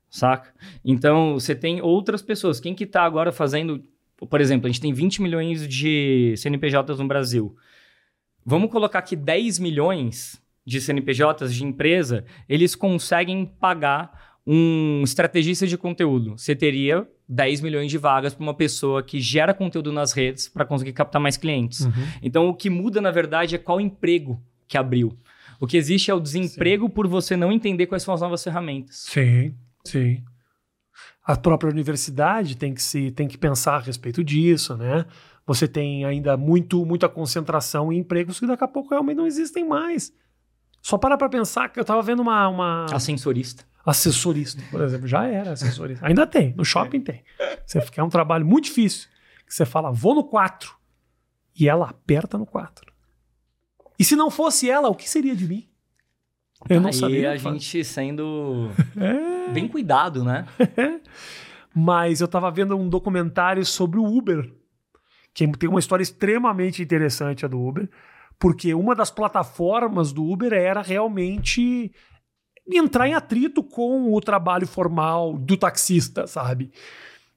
saca? 0.10 0.54
Então, 0.84 1.34
você 1.34 1.54
tem 1.56 1.82
outras 1.82 2.22
pessoas. 2.22 2.60
Quem 2.60 2.74
que 2.74 2.84
está 2.84 3.04
agora 3.04 3.32
fazendo... 3.32 3.84
Por 4.30 4.39
exemplo, 4.39 4.68
a 4.68 4.70
gente 4.70 4.82
tem 4.82 4.94
20 4.94 5.22
milhões 5.22 5.68
de 5.68 6.34
CNPJs 6.38 7.00
no 7.00 7.08
Brasil. 7.08 7.56
Vamos 8.46 8.72
colocar 8.72 9.02
que 9.02 9.16
10 9.16 9.60
milhões 9.60 10.42
de 10.66 10.80
CNPJs 10.80 11.54
de 11.54 11.66
empresa, 11.66 12.26
eles 12.48 12.76
conseguem 12.76 13.46
pagar 13.46 14.38
um 14.46 15.02
estrategista 15.04 15.66
de 15.68 15.78
conteúdo. 15.78 16.38
Você 16.38 16.56
teria 16.56 17.08
10 17.28 17.62
milhões 17.62 17.90
de 17.90 17.98
vagas 17.98 18.34
para 18.34 18.44
uma 18.44 18.54
pessoa 18.54 19.02
que 19.02 19.20
gera 19.20 19.54
conteúdo 19.54 19.92
nas 19.92 20.12
redes 20.12 20.48
para 20.48 20.66
conseguir 20.66 20.94
captar 20.94 21.22
mais 21.22 21.38
clientes. 21.38 21.82
Uhum. 21.82 21.92
Então, 22.22 22.50
o 22.50 22.54
que 22.54 22.70
muda, 22.70 23.00
na 23.02 23.12
verdade, 23.12 23.56
é 23.56 23.58
qual 23.58 23.80
emprego 23.80 24.42
que 24.68 24.78
abriu. 24.78 25.18
O 25.60 25.68
que 25.68 25.78
existe 25.78 26.12
é 26.12 26.14
o 26.14 26.20
desemprego 26.20 26.90
por 26.90 27.08
você 27.08 27.38
não 27.38 27.52
entender 27.52 27.88
quais 27.88 28.04
são 28.04 28.14
as 28.14 28.22
novas 28.22 28.44
ferramentas. 28.44 29.06
Sim, 29.10 29.56
sim. 29.84 30.24
A 31.26 31.38
própria 31.38 31.72
universidade 31.72 32.58
tem 32.58 32.74
que 32.74 32.82
se 32.82 33.12
tem 33.12 33.28
que 33.28 33.38
pensar 33.38 33.76
a 33.76 33.80
respeito 33.80 34.24
disso, 34.24 34.76
né? 34.76 35.06
Você 35.46 35.68
tem 35.68 36.04
ainda 36.04 36.36
muito 36.36 36.86
muita 36.86 37.08
concentração 37.08 37.94
em 37.94 38.00
empregos 38.00 38.40
que 38.40 38.46
daqui 38.48 38.64
a 38.64 38.68
pouco 38.68 38.90
realmente 38.90 39.18
não 39.18 39.28
existem 39.28 39.66
mais. 39.66 40.14
Só 40.84 40.98
para 40.98 41.17
para 41.17 41.30
pensar 41.30 41.69
que 41.69 41.80
eu 41.80 41.84
estava 41.84 42.02
vendo 42.02 42.22
uma, 42.22 42.48
uma 42.50 42.86
Ascensorista. 42.93 43.63
assessorista, 43.86 44.62
por 44.69 44.82
exemplo, 44.82 45.08
já 45.08 45.26
era 45.26 45.54
assessorista. 45.54 46.06
Ainda 46.06 46.28
tem, 46.28 46.54
no 46.58 46.65
shopping 46.65 47.00
tem. 47.00 47.24
Você 47.65 47.80
fica 47.80 48.02
é 48.02 48.04
um 48.04 48.10
trabalho 48.10 48.46
muito 48.46 48.65
difícil. 48.65 49.08
Que 49.48 49.54
você 49.56 49.65
fala, 49.65 49.91
vou 49.91 50.13
no 50.13 50.26
4 50.26 50.76
e 51.58 51.69
ela 51.69 51.89
aperta 51.89 52.38
no 52.38 52.46
4. 52.46 52.91
E 53.98 54.04
se 54.04 54.13
não 54.17 54.30
fosse 54.30 54.69
ela, 54.69 54.89
o 54.89 54.96
que 54.96 55.10
seria 55.10 55.34
de 55.34 55.48
mim? 55.48 55.69
Eu 56.69 56.82
não 56.82 56.88
Aí 56.88 56.93
sabia. 56.93 57.32
a 57.32 57.38
gente 57.38 57.84
sendo 57.86 58.69
É. 59.00 59.52
bem 59.54 59.69
cuidado, 59.69 60.22
né? 60.24 60.46
Mas 61.74 62.19
eu 62.19 62.28
tava 62.28 62.52
vendo 62.52 62.78
um 62.78 62.89
documentário 62.89 63.65
sobre 63.65 64.00
o 64.00 64.06
Uber, 64.06 64.52
que 65.34 65.48
tem 65.54 65.69
uma 65.69 65.80
história 65.80 66.04
extremamente 66.04 66.82
interessante 66.82 67.46
a 67.46 67.48
do 67.48 67.60
Uber, 67.60 67.89
porque 68.39 68.74
uma 68.74 68.93
das 68.96 69.10
plataformas 69.12 70.12
do 70.12 70.24
Uber 70.24 70.54
era 70.54 70.82
realmente 70.82 71.91
entrar 72.72 73.08
em 73.08 73.13
atrito 73.13 73.63
com 73.63 74.13
o 74.13 74.22
trabalho 74.22 74.67
formal 74.67 75.34
do 75.38 75.58
taxista, 75.58 76.28
sabe? 76.28 76.72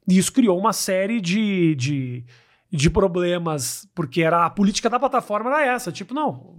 E 0.09 0.17
isso 0.19 0.33
criou 0.33 0.59
uma 0.59 0.73
série 0.73 1.21
de, 1.21 1.75
de, 1.75 2.25
de 2.71 2.91
problemas, 2.91 3.89
porque 3.95 4.23
era 4.23 4.47
a 4.47 4.51
política 4.51 4.89
da 4.89 5.01
plataforma 5.01 5.51
era 5.51 5.75
essa, 5.75 5.91
tipo, 5.91 6.15
não, 6.15 6.57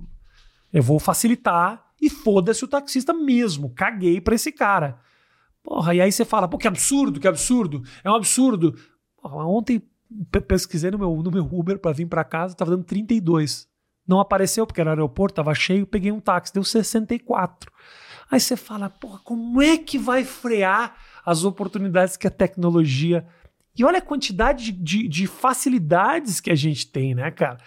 eu 0.74 0.84
vou 0.84 1.00
facilitar 1.00 1.86
e 2.02 2.10
foda-se 2.10 2.64
o 2.64 2.68
taxista 2.68 3.14
mesmo, 3.14 3.70
caguei 3.70 4.20
pra 4.20 4.36
esse 4.36 4.52
cara. 4.52 5.00
Porra, 5.64 5.96
e 5.96 6.02
aí 6.02 6.12
você 6.12 6.24
fala, 6.26 6.48
pô, 6.48 6.58
que 6.58 6.68
absurdo, 6.68 7.20
que 7.20 7.28
absurdo, 7.28 7.84
é 8.04 8.10
um 8.12 8.16
absurdo. 8.16 8.74
Porra, 9.22 9.46
ontem 9.46 9.82
pe- 10.32 10.42
pesquisei 10.42 10.92
no 10.92 10.98
meu, 10.98 11.16
no 11.24 11.32
meu 11.32 11.46
Uber 11.52 11.80
pra 11.80 11.92
vir 11.92 12.06
pra 12.06 12.24
casa, 12.24 12.56
tava 12.56 12.72
dando 12.72 12.84
32. 12.86 13.68
Não 14.08 14.20
apareceu 14.20 14.66
porque 14.66 14.80
era 14.80 14.92
aeroporto, 14.92 15.36
tava 15.36 15.54
cheio, 15.54 15.86
peguei 15.86 16.12
um 16.12 16.20
táxi, 16.20 16.54
deu 16.54 16.64
64. 16.64 17.72
Aí 18.30 18.40
você 18.40 18.56
fala, 18.56 18.90
porra, 18.90 19.20
como 19.24 19.62
é 19.62 19.78
que 19.78 19.98
vai 19.98 20.24
frear 20.24 20.96
as 21.26 21.44
oportunidades 21.44 22.16
que 22.16 22.26
a 22.26 22.32
tecnologia. 22.32 23.28
E 23.78 23.84
olha 23.84 24.00
a 24.00 24.02
quantidade 24.02 24.72
de, 24.72 24.72
de, 24.72 25.08
de 25.10 25.28
facilidades 25.28 26.40
que 26.40 26.50
a 26.50 26.56
gente 26.56 26.88
tem, 26.88 27.14
né, 27.14 27.30
cara? 27.32 27.58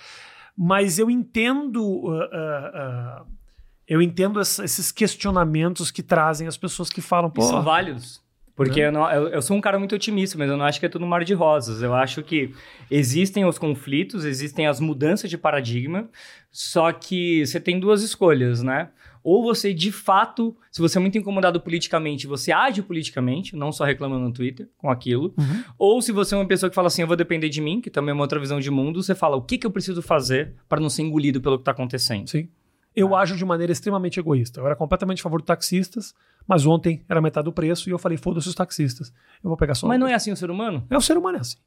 Mas 0.56 0.98
eu 0.98 1.10
entendo. 1.10 2.08
ah, 2.08 2.28
ah, 2.32 2.70
ah, 2.74 3.24
eu 3.86 4.00
entendo 4.00 4.40
esses 4.40 4.92
questionamentos 4.92 5.90
que 5.90 6.02
trazem 6.02 6.46
as 6.46 6.56
pessoas 6.56 6.88
que 6.88 7.00
falam, 7.00 7.30
E 7.36 7.42
são 7.42 7.58
pô, 7.58 7.62
válidos. 7.62 8.22
Porque 8.64 8.80
Né? 8.80 8.88
eu, 8.88 8.92
não- 8.92 9.10
eu- 9.10 9.28
eu 9.28 9.42
sou 9.42 9.56
um 9.56 9.60
cara 9.60 9.78
muito 9.78 9.94
otimista, 9.94 10.36
mas 10.38 10.48
eu 10.50 10.56
não 10.56 10.64
acho 10.64 10.78
que 10.78 10.86
é 10.86 10.88
tudo 10.88 11.04
um 11.04 11.08
mar 11.08 11.24
de 11.24 11.32
rosas. 11.34 11.82
Eu 11.82 11.94
acho 11.94 12.22
que 12.22 12.52
existem 12.90 13.44
os 13.44 13.58
conflitos, 13.58 14.24
existem 14.24 14.66
as 14.66 14.80
mudanças 14.80 15.30
de 15.30 15.38
paradigma, 15.38 16.08
só 16.50 16.92
que 16.92 17.44
você 17.46 17.58
tem 17.60 17.78
duas 17.80 18.02
escolhas, 18.02 18.62
né? 18.62 18.88
Ou 19.22 19.42
você, 19.42 19.74
de 19.74 19.92
fato, 19.92 20.56
se 20.72 20.80
você 20.80 20.96
é 20.96 21.00
muito 21.00 21.18
incomodado 21.18 21.60
politicamente, 21.60 22.26
você 22.26 22.52
age 22.52 22.80
politicamente, 22.82 23.54
não 23.54 23.70
só 23.70 23.84
reclamando 23.84 24.24
no 24.24 24.32
Twitter 24.32 24.66
com 24.78 24.90
aquilo. 24.90 25.34
Uhum. 25.38 25.62
Ou 25.78 26.00
se 26.00 26.10
você 26.10 26.34
é 26.34 26.38
uma 26.38 26.46
pessoa 26.46 26.70
que 26.70 26.74
fala 26.74 26.86
assim, 26.88 27.02
eu 27.02 27.08
vou 27.08 27.16
depender 27.16 27.50
de 27.50 27.60
mim, 27.60 27.80
que 27.82 27.90
também 27.90 28.10
é 28.10 28.14
uma 28.14 28.22
outra 28.24 28.40
visão 28.40 28.58
de 28.60 28.70
mundo, 28.70 29.02
você 29.02 29.14
fala, 29.14 29.36
o 29.36 29.42
que, 29.42 29.58
que 29.58 29.66
eu 29.66 29.70
preciso 29.70 30.00
fazer 30.00 30.54
para 30.68 30.80
não 30.80 30.88
ser 30.88 31.02
engolido 31.02 31.38
pelo 31.40 31.56
que 31.58 31.62
está 31.62 31.72
acontecendo? 31.72 32.28
Sim. 32.28 32.48
Eu 32.94 33.14
ajo 33.14 33.36
de 33.36 33.44
maneira 33.44 33.72
extremamente 33.72 34.18
egoísta. 34.18 34.60
Eu 34.60 34.66
era 34.66 34.74
completamente 34.74 35.20
a 35.20 35.22
favor 35.22 35.40
de 35.40 35.46
taxistas, 35.46 36.14
mas 36.46 36.66
ontem 36.66 37.04
era 37.08 37.20
metade 37.20 37.44
do 37.44 37.52
preço 37.52 37.88
e 37.88 37.92
eu 37.92 37.98
falei, 37.98 38.18
foda-se 38.18 38.48
os 38.48 38.54
taxistas. 38.54 39.12
Eu 39.42 39.48
vou 39.48 39.56
pegar 39.56 39.74
só 39.74 39.86
Mas 39.86 40.00
não 40.00 40.08
é 40.08 40.14
assim 40.14 40.32
o 40.32 40.36
ser 40.36 40.50
humano? 40.50 40.84
É 40.90 40.96
o 40.96 41.00
ser 41.00 41.16
humano 41.16 41.38
é 41.38 41.40
assim. 41.40 41.58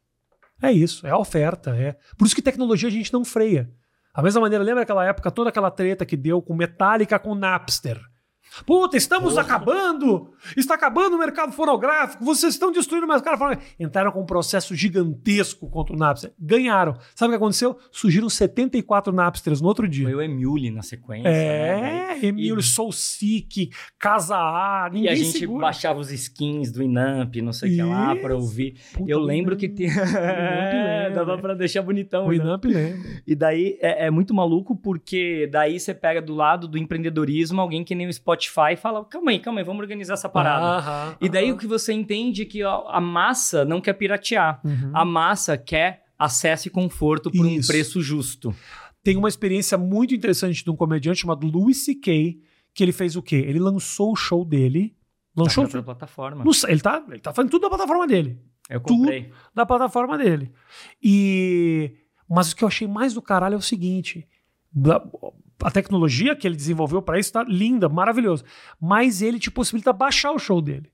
É 0.62 0.72
isso, 0.72 1.06
é 1.08 1.10
a 1.10 1.18
oferta, 1.18 1.76
é. 1.76 1.98
Por 2.18 2.26
isso 2.26 2.36
que 2.36 2.42
tecnologia 2.42 2.90
a 2.90 2.92
gente 2.92 3.12
não 3.12 3.26
freia. 3.26 3.72
Da 4.16 4.22
mesma 4.22 4.42
maneira, 4.42 4.64
lembra 4.64 4.84
aquela 4.84 5.06
época, 5.06 5.32
toda 5.32 5.50
aquela 5.50 5.72
treta 5.72 6.06
que 6.06 6.16
deu 6.16 6.42
com 6.42 6.54
Metallica 6.56 7.18
com 7.18 7.34
Napster? 7.34 8.00
Puta, 8.66 8.96
estamos 8.98 9.38
acabando! 9.38 10.32
Está 10.56 10.76
acabando 10.76 11.16
o 11.16 11.20
mercado 11.20 11.52
fonográfico, 11.52 12.24
vocês 12.24 12.54
estão 12.54 12.72
destruindo 12.72 13.06
o 13.06 13.10
mercado 13.10 13.38
fonográfico. 13.38 13.76
Entraram 13.80 14.12
com 14.12 14.22
um 14.22 14.26
processo 14.26 14.76
gigantesco 14.76 15.70
contra 15.70 15.96
o 15.96 15.98
Napster. 15.98 16.32
Ganharam. 16.40 16.96
Sabe 17.16 17.30
o 17.30 17.32
que 17.32 17.38
aconteceu? 17.38 17.78
Surgiram 17.92 18.30
74 18.30 19.12
Napsters 19.12 19.60
no 19.62 19.68
outro 19.68 19.88
dia. 19.88 20.06
Foi 20.06 20.14
o 20.16 20.22
Emule 20.22 20.70
na 20.70 20.82
sequência, 20.82 21.30
né? 21.32 22.18
É, 22.22 22.26
Emílio 22.26 22.60
E- 22.60 22.64
Soul 22.64 22.92
Sick, 22.92 23.70
Casa 23.98 24.36
A, 24.36 24.88
E 24.92 24.96
ninguém 24.96 25.12
a 25.12 25.16
gente 25.16 25.38
segura. 25.40 25.62
baixava 25.62 26.00
os 26.00 26.12
skins 26.12 26.72
do 26.72 26.84
Inamp, 26.84 27.36
não 27.38 27.54
sei 27.54 27.72
o 27.72 27.76
que 27.76 27.82
lá, 27.84 28.16
pra 28.16 28.36
ouvir. 28.36 28.76
Puta, 28.94 29.10
eu 29.10 29.20
lembro 29.20 29.58
que 29.58 29.68
tem. 29.68 29.88
lembra. 29.90 31.12
Dava 31.14 31.38
pra 31.38 31.54
deixar 31.54 31.82
bonitão. 31.82 32.26
O 32.28 32.30
né? 32.30 32.36
Inamp 32.36 32.66
lembra. 32.66 33.10
E 33.26 33.36
daí 33.36 33.78
é, 33.82 34.06
é 34.08 34.12
muito 34.12 34.34
maluco, 34.34 34.76
porque 34.76 35.48
daí 35.52 35.80
você 35.80 35.94
pega 35.94 36.22
do 36.22 36.34
lado 36.36 36.68
do 36.68 36.78
empreendedorismo 36.78 37.60
alguém 37.60 37.84
que 37.84 37.96
nem 37.96 38.08
o 38.08 38.14
Spotify 38.14 38.43
e 38.74 38.78
fala: 38.78 39.04
calma 39.06 39.32
aí, 39.32 39.40
calma 39.40 39.60
aí, 39.60 39.66
vamos 39.66 39.82
organizar 39.82 40.14
essa 40.14 40.30
parada. 40.30 41.18
E 41.22 41.30
daí 41.30 41.52
o 41.52 41.58
que 41.58 41.68
você 41.68 41.94
entende 41.94 42.44
é 42.44 42.46
que 42.46 42.62
a, 42.64 43.00
massa 43.02 43.64
não 43.66 43.80
quer 43.82 43.94
piratear. 43.94 44.60
Uhum. 44.64 44.92
A 44.94 45.06
massa 45.06 45.58
quer 45.58 46.04
acesso 46.18 46.68
e 46.68 46.72
conforto 46.72 47.32
por 47.32 47.46
um 47.46 47.50
Isso. 47.50 47.68
preço 47.68 48.02
justo. 48.02 48.56
Tem 49.04 49.18
uma 49.18 49.28
experiência 49.28 49.78
muito 49.78 50.14
interessante 50.16 50.64
de 50.64 50.70
um 50.72 50.76
comediante 50.76 51.20
chamado 51.22 51.46
Louis 51.46 51.84
C.K., 51.84 52.40
que 52.74 52.84
ele 52.84 52.94
fez 52.94 53.16
o 53.16 53.22
quê? 53.22 53.36
Ele 53.36 53.60
lançou 53.60 54.12
o 54.14 54.16
show 54.16 54.46
dele. 54.46 54.96
Lançou. 55.36 55.64
Na 55.64 55.70
própria 55.70 55.84
plataforma. 55.84 56.44
no- 56.44 56.52
ele, 56.70 56.80
tá, 56.82 57.04
ele 57.10 57.20
tá 57.20 57.34
fazendo 57.34 57.52
tudo 57.52 57.64
da 57.64 57.70
plataforma 57.70 58.08
dele. 58.08 58.40
Eu 58.70 58.80
comprei. 58.80 59.32
Da 59.54 59.66
plataforma 59.66 60.18
dele. 60.18 60.52
E. 61.02 61.92
Mas 62.30 62.52
o 62.52 62.56
que 62.56 62.64
eu 62.64 62.68
achei 62.68 62.88
mais 62.88 63.14
do 63.14 63.22
caralho 63.22 63.56
é 63.56 63.58
o 63.58 63.62
seguinte: 63.62 64.28
a 65.62 65.72
tecnologia 65.72 66.36
que 66.36 66.48
ele 66.48 66.56
desenvolveu 66.56 67.02
para 67.02 67.20
isso 67.20 67.32
tá 67.34 67.44
linda, 67.44 67.88
maravilhoso. 67.90 68.44
Mas 68.82 69.22
ele 69.22 69.40
te 69.40 69.52
possibilita 69.52 69.92
baixar 69.94 70.32
o 70.32 70.40
show 70.40 70.62
dele. 70.62 70.92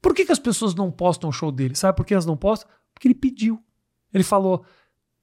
Por 0.00 0.14
que, 0.14 0.24
que 0.24 0.32
as 0.32 0.38
pessoas 0.38 0.74
não 0.74 0.90
postam 0.90 1.30
o 1.30 1.32
show 1.32 1.52
dele? 1.52 1.74
Sabe 1.76 1.96
por 1.96 2.04
que 2.04 2.12
elas 2.14 2.26
não 2.26 2.36
postam? 2.36 2.68
Porque 2.94 3.06
ele 3.08 3.14
pediu. 3.14 3.62
Ele 4.12 4.24
falou: 4.24 4.64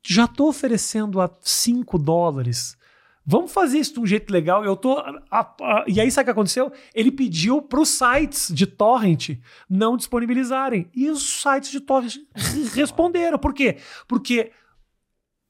já 0.05 0.27
tô 0.27 0.47
oferecendo 0.47 1.19
a 1.19 1.29
5 1.41 1.97
dólares. 1.97 2.77
Vamos 3.25 3.51
fazer 3.51 3.77
isso 3.77 3.93
de 3.93 3.99
um 3.99 4.07
jeito 4.07 4.31
legal. 4.31 4.63
Eu 4.65 4.75
tô. 4.75 4.97
a- 4.97 5.21
a- 5.31 5.83
e 5.87 5.99
aí, 5.99 6.09
sabe 6.09 6.23
o 6.23 6.25
que 6.27 6.31
aconteceu? 6.31 6.71
Ele 6.95 7.11
pediu 7.11 7.61
para 7.61 7.79
os 7.81 7.89
sites 7.89 8.51
de 8.53 8.65
torrent 8.65 9.37
não 9.69 9.97
disponibilizarem. 9.97 10.89
E 10.95 11.09
os 11.11 11.41
sites 11.41 11.69
de 11.69 11.79
torrent 11.81 12.15
responderam. 12.73 13.37
Por 13.37 13.53
quê? 13.53 13.77
Porque 14.07 14.51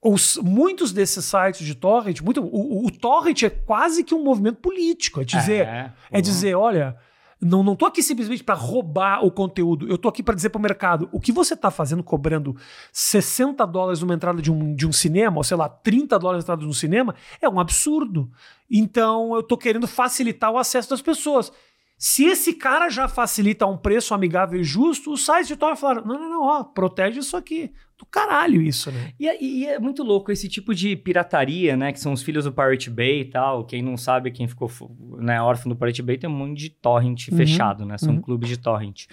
os, 0.02 0.38
muitos 0.38 0.92
desses 0.94 1.26
sites 1.26 1.66
de 1.66 1.76
torrent, 1.76 2.22
muito, 2.22 2.42
o, 2.42 2.84
o- 2.84 2.86
o 2.88 2.92
torrent 2.92 3.44
é 3.44 3.50
quase 3.50 4.04
que 4.04 4.16
um 4.16 4.24
movimento 4.24 4.58
político. 4.58 5.22
É 5.22 5.24
dizer, 5.26 5.66
É, 5.68 5.94
é 6.12 6.16
pô. 6.18 6.22
dizer, 6.22 6.56
olha, 6.56 6.96
não, 7.42 7.64
não 7.64 7.76
tô 7.76 7.86
aqui 7.86 8.02
simplesmente 8.04 8.44
para 8.44 8.56
roubar 8.56 9.24
o 9.26 9.32
conteúdo, 9.32 9.88
eu 9.90 9.98
tô 9.98 10.08
aqui 10.10 10.22
para 10.22 10.36
dizer 10.36 10.50
pro 10.50 10.60
mercado, 10.62 11.08
o 11.12 11.20
que 11.22 11.32
você 11.32 11.56
tá 11.56 11.72
fazendo 11.72 12.04
cobrando 12.04 12.56
60 12.92 13.66
dólares 13.66 14.02
numa 14.02 14.14
entrada 14.14 14.42
de 14.42 14.52
um, 14.52 14.74
de 14.76 14.86
um 14.88 14.92
cinema, 14.92 15.38
ou 15.38 15.44
sei 15.44 15.56
lá, 15.58 15.68
30 15.70 16.18
dólares 16.20 16.44
na 16.44 16.46
entrada 16.46 16.62
de 16.64 16.68
um 16.68 16.74
cinema, 16.74 17.16
é 17.42 17.48
um 17.50 17.60
absurdo. 17.60 18.30
Então 18.70 19.36
eu 19.36 19.44
tô 19.44 19.58
querendo 19.58 19.88
facilitar 19.88 20.52
o 20.52 20.58
acesso 20.58 20.90
das 20.90 21.02
pessoas. 21.02 21.52
Se 21.98 22.24
esse 22.26 22.54
cara 22.54 22.90
já 22.90 23.08
facilita 23.10 23.66
um 23.66 23.78
preço 23.78 24.14
amigável 24.14 24.60
e 24.60 24.64
justo, 24.64 25.12
os 25.12 25.26
sites 25.26 25.48
de 25.50 25.56
torrent 25.58 25.78
falaram, 25.78 26.06
não, 26.06 26.18
não, 26.20 26.30
não, 26.30 26.42
ó, 26.44 26.64
protege 26.64 27.20
isso 27.20 27.36
aqui. 27.36 27.74
Do 28.00 28.06
caralho 28.06 28.62
isso, 28.62 28.90
né? 28.92 29.12
E, 29.20 29.28
é- 29.28 29.44
e 29.44 29.66
é 29.66 29.78
muito 29.78 30.04
louco 30.04 30.32
esse 30.32 30.48
tipo 30.48 30.74
de 30.74 30.96
pirataria, 30.96 31.76
né? 31.76 31.92
Que 31.92 32.00
são 32.00 32.14
os 32.14 32.24
filhos 32.24 32.46
do 32.46 32.52
Pirate 32.54 32.90
Bay 32.90 33.20
e 33.20 33.26
tal. 33.26 33.66
Quem 33.66 33.82
não 33.82 33.98
sabe, 33.98 34.32
quem 34.32 34.48
ficou 34.48 34.72
né, 35.18 35.42
órfão 35.42 35.70
do 35.70 35.76
Pirate 35.76 36.02
Bay, 36.02 36.18
tem 36.18 36.30
um 36.30 36.34
monte 36.34 36.58
de 36.58 36.70
torrent 36.70 37.28
Uhum, 37.28 37.36
fechado, 37.38 37.86
né? 37.86 37.98
São 37.98 38.16
uhum. 38.16 38.22
clubes 38.22 38.48
de 38.48 38.56
torrent. 38.58 39.06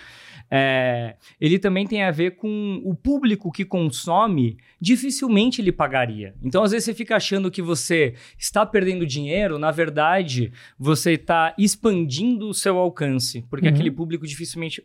É, 0.48 1.16
ele 1.40 1.58
também 1.58 1.84
tem 1.84 2.04
a 2.04 2.12
ver 2.12 2.36
com 2.36 2.80
o 2.84 2.94
público 2.94 3.50
que 3.50 3.64
consome, 3.64 4.56
dificilmente 4.80 5.60
ele 5.60 5.72
pagaria. 5.72 6.34
Então, 6.40 6.62
às 6.62 6.70
vezes, 6.70 6.84
você 6.84 6.94
fica 6.94 7.16
achando 7.16 7.50
que 7.50 7.60
você 7.60 8.14
está 8.38 8.64
perdendo 8.64 9.04
dinheiro, 9.04 9.58
na 9.58 9.72
verdade, 9.72 10.52
você 10.78 11.14
está 11.14 11.52
expandindo 11.58 12.48
o 12.48 12.54
seu 12.54 12.78
alcance, 12.78 13.44
porque 13.50 13.66
Uhum. 13.66 13.74
aquele 13.74 13.90
público 13.90 14.24
dificilmente 14.24 14.80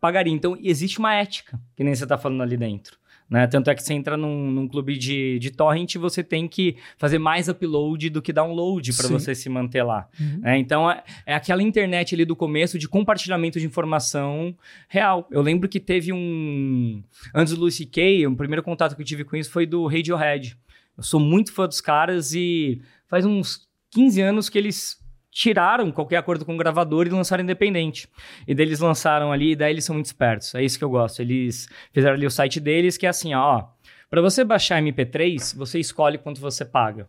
pagaria. 0.00 0.32
Então, 0.32 0.58
existe 0.60 0.98
uma 0.98 1.14
ética, 1.14 1.60
que 1.76 1.84
nem 1.84 1.94
você 1.94 2.02
está 2.02 2.18
falando 2.18 2.42
ali 2.42 2.56
dentro 2.56 2.98
Né? 3.28 3.46
Tanto 3.46 3.70
é 3.70 3.74
que 3.74 3.82
você 3.82 3.94
entra 3.94 4.16
num, 4.16 4.50
num 4.50 4.68
clube 4.68 4.96
de, 4.98 5.38
de 5.38 5.50
torrent, 5.50 5.96
você 5.96 6.22
tem 6.22 6.46
que 6.46 6.76
fazer 6.98 7.18
mais 7.18 7.48
upload 7.48 8.10
do 8.10 8.20
que 8.20 8.32
download 8.32 8.92
para 8.94 9.08
você 9.08 9.34
se 9.34 9.48
manter 9.48 9.82
lá. 9.82 10.06
Uhum. 10.20 10.40
É, 10.44 10.58
então 10.58 10.90
é, 10.90 11.02
é, 11.26 11.34
aquela 11.34 11.62
internet 11.62 12.14
ali 12.14 12.24
do 12.24 12.36
começo 12.36 12.78
de 12.78 12.88
compartilhamento 12.88 13.58
de 13.58 13.66
informação 13.66 14.54
real. 14.88 15.26
Eu 15.30 15.40
lembro 15.40 15.68
que 15.68 15.80
teve 15.80 16.12
um. 16.12 17.02
Antes 17.34 17.54
do 17.54 17.60
Lucy 17.60 17.86
Kay, 17.86 18.26
o 18.26 18.36
primeiro 18.36 18.62
contato 18.62 18.94
que 18.94 19.02
eu 19.02 19.06
tive 19.06 19.24
com 19.24 19.36
isso 19.36 19.50
foi 19.50 19.66
do 19.66 19.86
Radiohead. 19.86 20.56
Eu 20.96 21.02
sou 21.02 21.18
muito 21.18 21.52
fã 21.52 21.66
dos 21.66 21.80
caras 21.80 22.34
e 22.34 22.80
faz 23.08 23.24
uns 23.24 23.66
15 23.90 24.20
anos 24.20 24.48
que 24.48 24.58
eles 24.58 25.02
tiraram 25.34 25.90
qualquer 25.90 26.18
acordo 26.18 26.44
com 26.44 26.54
o 26.54 26.56
gravador 26.56 27.08
e 27.08 27.10
lançaram 27.10 27.42
independente. 27.42 28.08
E 28.46 28.54
daí 28.54 28.64
eles 28.64 28.78
lançaram 28.78 29.32
ali, 29.32 29.50
e 29.50 29.56
daí 29.56 29.72
eles 29.72 29.84
são 29.84 29.94
muito 29.94 30.06
espertos. 30.06 30.54
É 30.54 30.62
isso 30.62 30.78
que 30.78 30.84
eu 30.84 30.88
gosto. 30.88 31.20
Eles 31.20 31.68
fizeram 31.92 32.14
ali 32.14 32.24
o 32.24 32.30
site 32.30 32.60
deles, 32.60 32.96
que 32.96 33.04
é 33.04 33.08
assim, 33.08 33.34
ó. 33.34 33.64
Para 34.08 34.22
você 34.22 34.44
baixar 34.44 34.80
MP3, 34.80 35.56
você 35.56 35.80
escolhe 35.80 36.18
quanto 36.18 36.40
você 36.40 36.64
paga. 36.64 37.08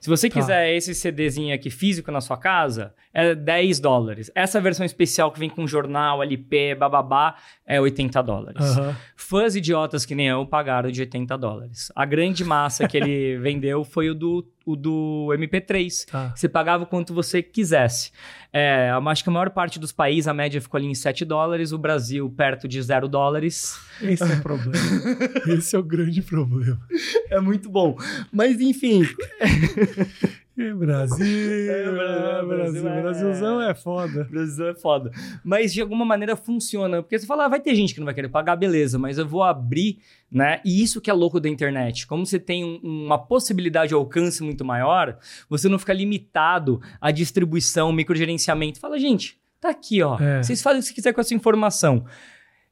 Se 0.00 0.10
você 0.10 0.28
tá. 0.28 0.34
quiser 0.34 0.74
esse 0.74 0.94
CDzinho 0.94 1.54
aqui 1.54 1.70
físico 1.70 2.10
na 2.10 2.20
sua 2.20 2.36
casa, 2.36 2.92
é 3.14 3.34
10 3.34 3.80
dólares. 3.80 4.30
Essa 4.34 4.60
versão 4.60 4.84
especial 4.84 5.30
que 5.30 5.38
vem 5.38 5.48
com 5.48 5.66
jornal, 5.66 6.22
LP, 6.22 6.74
bababá, 6.74 7.36
é 7.64 7.80
80 7.80 8.22
dólares. 8.22 8.76
Uhum. 8.76 8.94
Fãs 9.16 9.54
idiotas 9.54 10.04
que 10.04 10.14
nem 10.14 10.28
eu 10.28 10.44
pagaram 10.44 10.90
de 10.90 11.00
80 11.00 11.38
dólares. 11.38 11.92
A 11.94 12.04
grande 12.04 12.44
massa 12.44 12.86
que 12.86 12.96
ele 12.96 13.38
vendeu 13.40 13.84
foi 13.84 14.10
o 14.10 14.14
do, 14.14 14.46
o 14.64 14.76
do 14.76 15.28
MP3. 15.32 16.06
Tá. 16.10 16.32
Você 16.34 16.48
pagava 16.48 16.84
o 16.84 16.86
quanto 16.86 17.14
você 17.14 17.42
quisesse. 17.42 18.10
É, 18.52 18.90
acho 19.06 19.24
que 19.24 19.30
a 19.30 19.32
maior 19.32 19.50
parte 19.50 19.78
dos 19.78 19.92
países, 19.92 20.28
a 20.28 20.34
média 20.34 20.60
ficou 20.60 20.78
ali 20.78 20.86
em 20.86 20.94
7 20.94 21.24
dólares, 21.24 21.72
o 21.72 21.78
Brasil 21.78 22.28
perto 22.30 22.68
de 22.68 22.80
0 22.82 23.08
dólares. 23.08 23.78
Esse 24.00 24.22
é 24.22 24.36
o 24.36 24.42
problema. 24.42 24.76
Esse 25.48 25.76
é 25.76 25.78
o 25.78 25.82
grande 25.82 26.20
problema. 26.22 26.80
É 27.30 27.40
muito 27.40 27.70
bom. 27.70 27.96
Mas, 28.30 28.60
enfim. 28.60 29.02
É 30.58 30.74
Brasil, 30.74 31.70
é, 31.70 31.90
Brasil, 31.90 32.46
Brasil, 32.46 32.88
é, 32.88 33.02
Brasilzão 33.02 33.62
é 33.62 33.74
foda. 33.74 34.24
Brasilzão 34.24 34.68
é 34.68 34.74
foda. 34.74 35.10
Mas 35.42 35.72
de 35.72 35.80
alguma 35.80 36.04
maneira 36.04 36.36
funciona. 36.36 37.02
Porque 37.02 37.18
você 37.18 37.26
fala, 37.26 37.46
ah, 37.46 37.48
vai 37.48 37.60
ter 37.60 37.74
gente 37.74 37.94
que 37.94 38.00
não 38.00 38.04
vai 38.04 38.14
querer 38.14 38.28
pagar, 38.28 38.56
beleza, 38.56 38.98
mas 38.98 39.16
eu 39.16 39.26
vou 39.26 39.42
abrir, 39.42 39.98
né? 40.30 40.60
E 40.64 40.82
isso 40.82 41.00
que 41.00 41.10
é 41.10 41.12
louco 41.14 41.40
da 41.40 41.48
internet. 41.48 42.06
Como 42.06 42.26
você 42.26 42.38
tem 42.38 42.64
um, 42.64 42.80
uma 42.82 43.18
possibilidade 43.18 43.88
de 43.88 43.94
alcance 43.94 44.42
muito 44.42 44.64
maior, 44.64 45.18
você 45.48 45.68
não 45.68 45.78
fica 45.78 45.94
limitado 45.94 46.82
à 47.00 47.10
distribuição, 47.10 47.90
microgerenciamento. 47.90 48.78
Fala, 48.78 48.98
gente, 48.98 49.38
tá 49.58 49.70
aqui, 49.70 50.02
ó. 50.02 50.18
É. 50.20 50.42
Vocês 50.42 50.60
fazem 50.60 50.80
o 50.80 50.82
que 50.82 50.88
você 50.88 50.94
quiser 50.94 51.12
com 51.14 51.20
essa 51.22 51.34
informação 51.34 52.04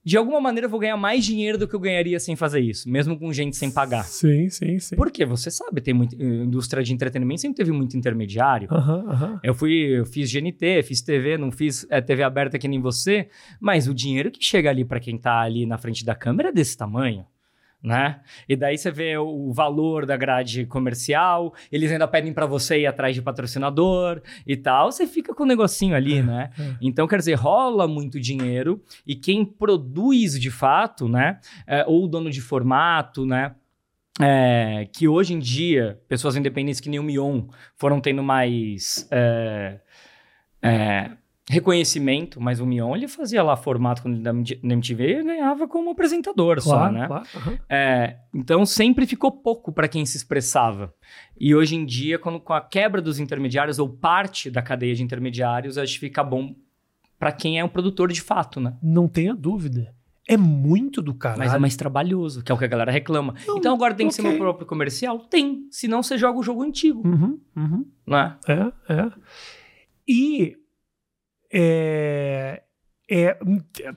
de 0.05 0.17
alguma 0.17 0.41
maneira 0.41 0.67
eu 0.67 0.71
vou 0.71 0.81
ganhar 0.81 0.97
mais 0.97 1.25
dinheiro 1.25 1.59
do 1.59 1.69
que 1.69 1.75
eu 1.75 1.81
ganharia 1.81 2.19
sem 2.19 2.35
fazer 2.37 2.61
isso, 2.61 2.89
mesmo 2.91 3.19
com 3.19 3.33
gente 3.33 3.57
sem 3.57 3.71
pagar. 3.71 4.05
Sim, 4.05 4.49
sim, 4.49 4.79
sim. 4.79 4.97
Porque 4.97 5.25
você 5.25 5.51
sabe, 5.51 5.81
tem 5.81 5.93
muita 5.93 6.17
indústria 6.17 6.83
de 6.83 6.93
entretenimento 6.93 7.41
sempre 7.41 7.57
teve 7.57 7.73
muito 7.73 7.97
intermediário. 7.97 8.69
Uhum, 8.71 9.11
uhum. 9.11 9.39
Eu 9.43 9.55
fui, 9.55 9.73
eu 9.73 10.07
fiz 10.07 10.33
GNT, 10.33 10.83
fiz 10.83 11.03
TV, 11.03 11.37
não 11.37 11.51
fiz 11.51 11.87
é, 11.91 12.01
TV 12.01 12.23
aberta 12.23 12.59
que 12.59 12.69
nem 12.69 12.81
você, 12.81 13.29
mas 13.61 13.89
o 13.89 13.95
dinheiro 13.95 14.31
que 14.31 14.43
chega 14.43 14.71
ali 14.71 14.85
para 14.85 15.01
quem 15.01 15.19
tá 15.19 15.41
ali 15.41 15.67
na 15.67 15.79
frente 15.79 16.05
da 16.05 16.15
câmera 16.15 16.49
é 16.49 16.53
desse 16.53 16.77
tamanho 16.77 17.25
né? 17.83 18.21
E 18.49 18.55
daí 18.55 18.77
você 18.77 18.91
vê 18.91 19.17
o 19.17 19.53
valor 19.53 20.05
da 20.05 20.17
grade 20.17 20.67
comercial, 20.67 21.55
eles 21.73 21.91
ainda 21.91 22.07
pedem 22.07 22.33
para 22.33 22.47
você 22.47 22.81
ir 22.81 22.87
atrás 22.87 23.15
de 23.15 23.23
patrocinador 23.23 24.21
e 24.47 24.57
tal, 24.57 24.93
você 24.93 25.07
fica 25.07 25.35
com 25.35 25.43
o 25.43 25.47
um 25.47 25.49
negocinho 25.49 25.97
ali, 25.97 26.19
é, 26.19 26.23
né? 26.23 26.51
É. 26.59 26.75
Então, 26.81 27.07
quer 27.09 27.19
dizer, 27.19 27.35
rola 27.35 27.89
muito 27.89 28.21
dinheiro 28.21 28.83
e 29.07 29.15
quem 29.15 29.45
produz 29.45 30.39
de 30.39 30.51
fato, 30.51 31.09
né? 31.09 31.39
É, 31.67 31.85
ou 31.87 32.05
o 32.05 32.09
dono 32.09 32.31
de 32.31 32.41
formato, 32.41 33.25
né? 33.25 33.55
É, 34.21 34.87
que 34.93 35.09
hoje 35.09 35.33
em 35.33 35.39
dia, 35.39 35.99
pessoas 36.07 36.37
independentes 36.37 36.81
que 36.81 36.91
nem 36.91 37.01
o 37.01 37.03
Mion 37.03 37.45
foram 37.77 38.01
tendo 38.01 38.23
mais 38.23 39.09
é, 39.11 39.81
é, 40.63 41.11
reconhecimento, 41.51 42.41
mas 42.41 42.61
o 42.61 42.67
Mion 42.67 42.95
ele 42.95 43.09
fazia 43.09 43.43
lá 43.43 43.57
formato 43.57 44.03
quando 44.03 44.15
ele 44.15 44.23
na 44.63 44.75
MTV 44.75 45.19
e 45.19 45.25
ganhava 45.25 45.67
como 45.67 45.91
apresentador 45.91 46.63
claro, 46.63 46.63
só, 46.63 46.93
né? 46.93 47.07
Claro, 47.09 47.27
uhum. 47.35 47.59
é, 47.69 48.19
então 48.33 48.65
sempre 48.65 49.05
ficou 49.05 49.33
pouco 49.33 49.73
para 49.73 49.89
quem 49.89 50.07
se 50.07 50.17
expressava. 50.17 50.95
E 51.39 51.53
hoje 51.53 51.75
em 51.75 51.85
dia, 51.85 52.21
quando, 52.21 52.39
com 52.39 52.53
a 52.53 52.61
quebra 52.61 53.03
dos 53.03 53.19
intermediários 53.19 53.81
ou 53.81 53.89
parte 53.89 54.49
da 54.49 54.63
cadeia 54.63 54.95
de 54.95 55.03
intermediários, 55.03 55.77
acho 55.77 55.95
que 55.95 55.99
fica 55.99 56.23
bom 56.23 56.55
para 57.19 57.33
quem 57.33 57.59
é 57.59 57.65
um 57.65 57.69
produtor 57.69 58.13
de 58.13 58.21
fato, 58.21 58.61
né? 58.61 58.77
Não 58.81 59.09
tenha 59.09 59.35
dúvida. 59.35 59.93
É 60.29 60.37
muito 60.37 61.03
do 61.03 61.13
caralho. 61.13 61.41
Mas 61.41 61.53
é 61.53 61.59
mais 61.59 61.75
trabalhoso, 61.75 62.45
que 62.45 62.53
é 62.53 62.55
o 62.55 62.59
que 62.59 62.65
a 62.65 62.69
galera 62.69 62.93
reclama. 62.93 63.35
Não, 63.45 63.59
então 63.59 63.75
agora 63.75 63.93
tem 63.93 64.07
okay. 64.07 64.17
que 64.17 64.23
ser 64.23 64.29
meu 64.29 64.39
próprio 64.39 64.65
comercial? 64.65 65.19
Tem. 65.19 65.67
Senão 65.69 66.01
você 66.01 66.17
joga 66.17 66.39
o 66.39 66.43
jogo 66.45 66.63
antigo. 66.63 67.03
Uhum, 67.05 67.41
uhum. 67.57 67.85
Não 68.07 68.17
é? 68.17 68.37
É, 68.47 68.95
é. 68.95 69.13
E 70.07 70.60
é, 71.53 72.63
é, 73.11 73.37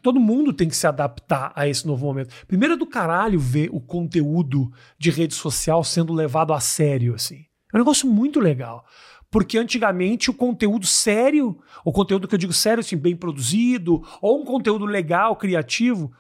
todo 0.02 0.20
mundo 0.20 0.52
tem 0.52 0.68
que 0.68 0.76
se 0.76 0.88
adaptar 0.88 1.52
a 1.56 1.68
esse 1.68 1.86
novo 1.86 2.06
momento. 2.06 2.34
Primeiro 2.48 2.74
é 2.74 2.78
do 2.78 2.88
caralho 2.88 3.40
ver 3.40 3.70
o 3.72 3.80
conteúdo 3.80 4.72
de 4.98 5.12
rede 5.12 5.36
social 5.36 5.84
sendo 5.84 6.12
levado 6.12 6.52
a 6.52 6.60
sério, 6.60 7.14
assim. 7.14 7.46
É 7.72 7.78
um 7.78 7.80
negócio 7.80 8.10
muito 8.10 8.40
legal. 8.40 8.86
Porque 9.30 9.58
antigamente 9.58 10.30
o 10.30 10.34
conteúdo 10.34 10.86
sério, 10.86 11.60
o 11.84 11.92
conteúdo 11.92 12.28
que 12.28 12.36
eu 12.36 12.40
digo 12.40 12.54
sério, 12.54 12.82
assim, 12.82 12.98
bem 12.98 13.16
produzido, 13.16 14.04
ou 14.22 14.42
um 14.42 14.46
conteúdo 14.46 14.86
legal, 14.86 15.36
criativo, 15.36 16.12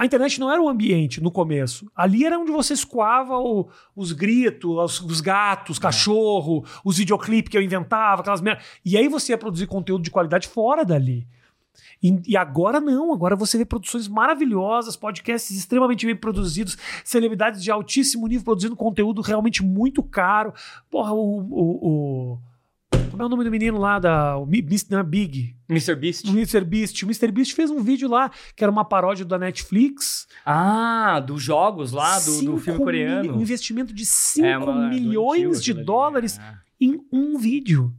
a 0.00 0.06
internet 0.06 0.40
não 0.40 0.50
era 0.50 0.62
o 0.62 0.66
ambiente 0.66 1.20
no 1.20 1.30
começo. 1.30 1.92
Ali 1.94 2.24
era 2.24 2.38
onde 2.38 2.50
você 2.50 2.72
escoava 2.72 3.36
o, 3.38 3.68
os 3.94 4.12
gritos, 4.12 4.70
os, 4.70 5.00
os 5.02 5.20
gatos, 5.20 5.76
é. 5.76 5.80
cachorro, 5.82 6.64
os 6.82 6.96
videoclipes 6.96 7.50
que 7.50 7.58
eu 7.58 7.60
inventava, 7.60 8.22
aquelas 8.22 8.40
merdas. 8.40 8.64
E 8.82 8.96
aí 8.96 9.08
você 9.08 9.32
ia 9.32 9.36
produzir 9.36 9.66
conteúdo 9.66 10.02
de 10.02 10.10
qualidade 10.10 10.48
fora 10.48 10.86
dali. 10.86 11.28
E, 12.02 12.18
e, 12.28 12.34
agora 12.34 12.80
não, 12.80 13.12
agora 13.12 13.36
você 13.36 13.58
vê 13.58 13.66
produções 13.66 14.08
maravilhosas, 14.08 14.96
podcasts 14.96 15.54
extremamente 15.54 16.06
bem 16.06 16.16
produzidos, 16.16 16.78
celebridades 17.04 17.62
de 17.62 17.70
altíssimo 17.70 18.26
nível 18.26 18.44
produzindo 18.46 18.74
conteúdo 18.74 19.20
realmente 19.20 19.62
muito 19.62 20.02
caro. 20.02 20.54
Porra, 20.90 21.12
o, 21.12 21.40
o, 21.40 22.32
o 22.32 22.38
como 23.20 23.22
é 23.22 23.26
o 23.26 23.28
nome 23.28 23.44
do 23.44 23.50
menino 23.50 23.78
lá 23.78 23.98
da. 23.98 24.38
O 24.38 24.44
Mr. 24.44 25.02
Big. 25.02 25.54
Mr. 25.68 25.94
Beast. 25.94 26.24
O 26.26 26.30
Mr. 26.30 26.64
Beast. 26.64 27.02
O 27.02 27.06
Mr. 27.06 27.30
Beast 27.30 27.54
fez 27.54 27.70
um 27.70 27.82
vídeo 27.82 28.08
lá 28.08 28.30
que 28.56 28.64
era 28.64 28.70
uma 28.70 28.84
paródia 28.84 29.26
da 29.26 29.38
Netflix. 29.38 30.26
Ah, 30.44 31.20
dos 31.20 31.42
jogos 31.42 31.92
lá, 31.92 32.18
do, 32.18 32.42
do 32.42 32.58
filme 32.58 32.78
coreano. 32.78 33.36
Um 33.36 33.40
investimento 33.42 33.92
de 33.92 34.06
5 34.06 34.46
é 34.46 34.88
milhões 34.88 35.62
de 35.62 35.74
dólares 35.74 36.38
ali, 36.38 36.48
é. 36.48 36.84
em 36.84 37.00
um 37.12 37.38
vídeo. 37.38 37.94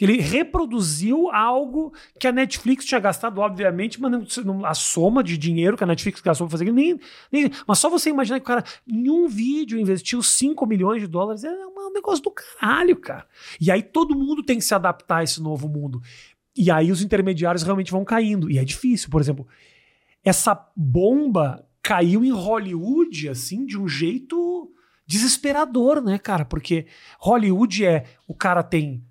Ele 0.00 0.20
reproduziu 0.20 1.30
algo 1.30 1.92
que 2.18 2.26
a 2.26 2.32
Netflix 2.32 2.84
tinha 2.84 2.98
gastado, 2.98 3.40
obviamente, 3.40 4.00
mas 4.00 4.36
não, 4.44 4.64
a 4.66 4.74
soma 4.74 5.22
de 5.22 5.38
dinheiro 5.38 5.76
que 5.76 5.84
a 5.84 5.86
Netflix 5.86 6.20
gastou 6.20 6.48
para 6.48 6.58
fazer 6.58 6.72
nem, 6.72 6.98
nem. 7.30 7.48
Mas 7.66 7.78
só 7.78 7.88
você 7.88 8.10
imaginar 8.10 8.40
que 8.40 8.44
o 8.44 8.46
cara, 8.46 8.64
em 8.88 9.08
um 9.08 9.28
vídeo, 9.28 9.78
investiu 9.78 10.20
5 10.20 10.66
milhões 10.66 11.00
de 11.00 11.06
dólares. 11.06 11.44
É 11.44 11.50
um 11.50 11.92
negócio 11.92 12.24
do 12.24 12.32
caralho, 12.32 12.96
cara. 12.96 13.24
E 13.60 13.70
aí 13.70 13.82
todo 13.82 14.16
mundo 14.16 14.42
tem 14.42 14.58
que 14.58 14.64
se 14.64 14.74
adaptar 14.74 15.18
a 15.18 15.22
esse 15.22 15.40
novo 15.40 15.68
mundo. 15.68 16.02
E 16.56 16.72
aí 16.72 16.90
os 16.90 17.00
intermediários 17.00 17.62
realmente 17.62 17.92
vão 17.92 18.04
caindo. 18.04 18.50
E 18.50 18.58
é 18.58 18.64
difícil. 18.64 19.08
Por 19.10 19.20
exemplo, 19.20 19.46
essa 20.24 20.60
bomba 20.74 21.64
caiu 21.80 22.24
em 22.24 22.32
Hollywood, 22.32 23.28
assim, 23.28 23.64
de 23.64 23.78
um 23.78 23.86
jeito 23.86 24.72
desesperador, 25.06 26.00
né, 26.00 26.18
cara? 26.18 26.44
Porque 26.44 26.86
Hollywood 27.20 27.84
é. 27.84 28.06
O 28.26 28.34
cara 28.34 28.62
tem 28.62 29.04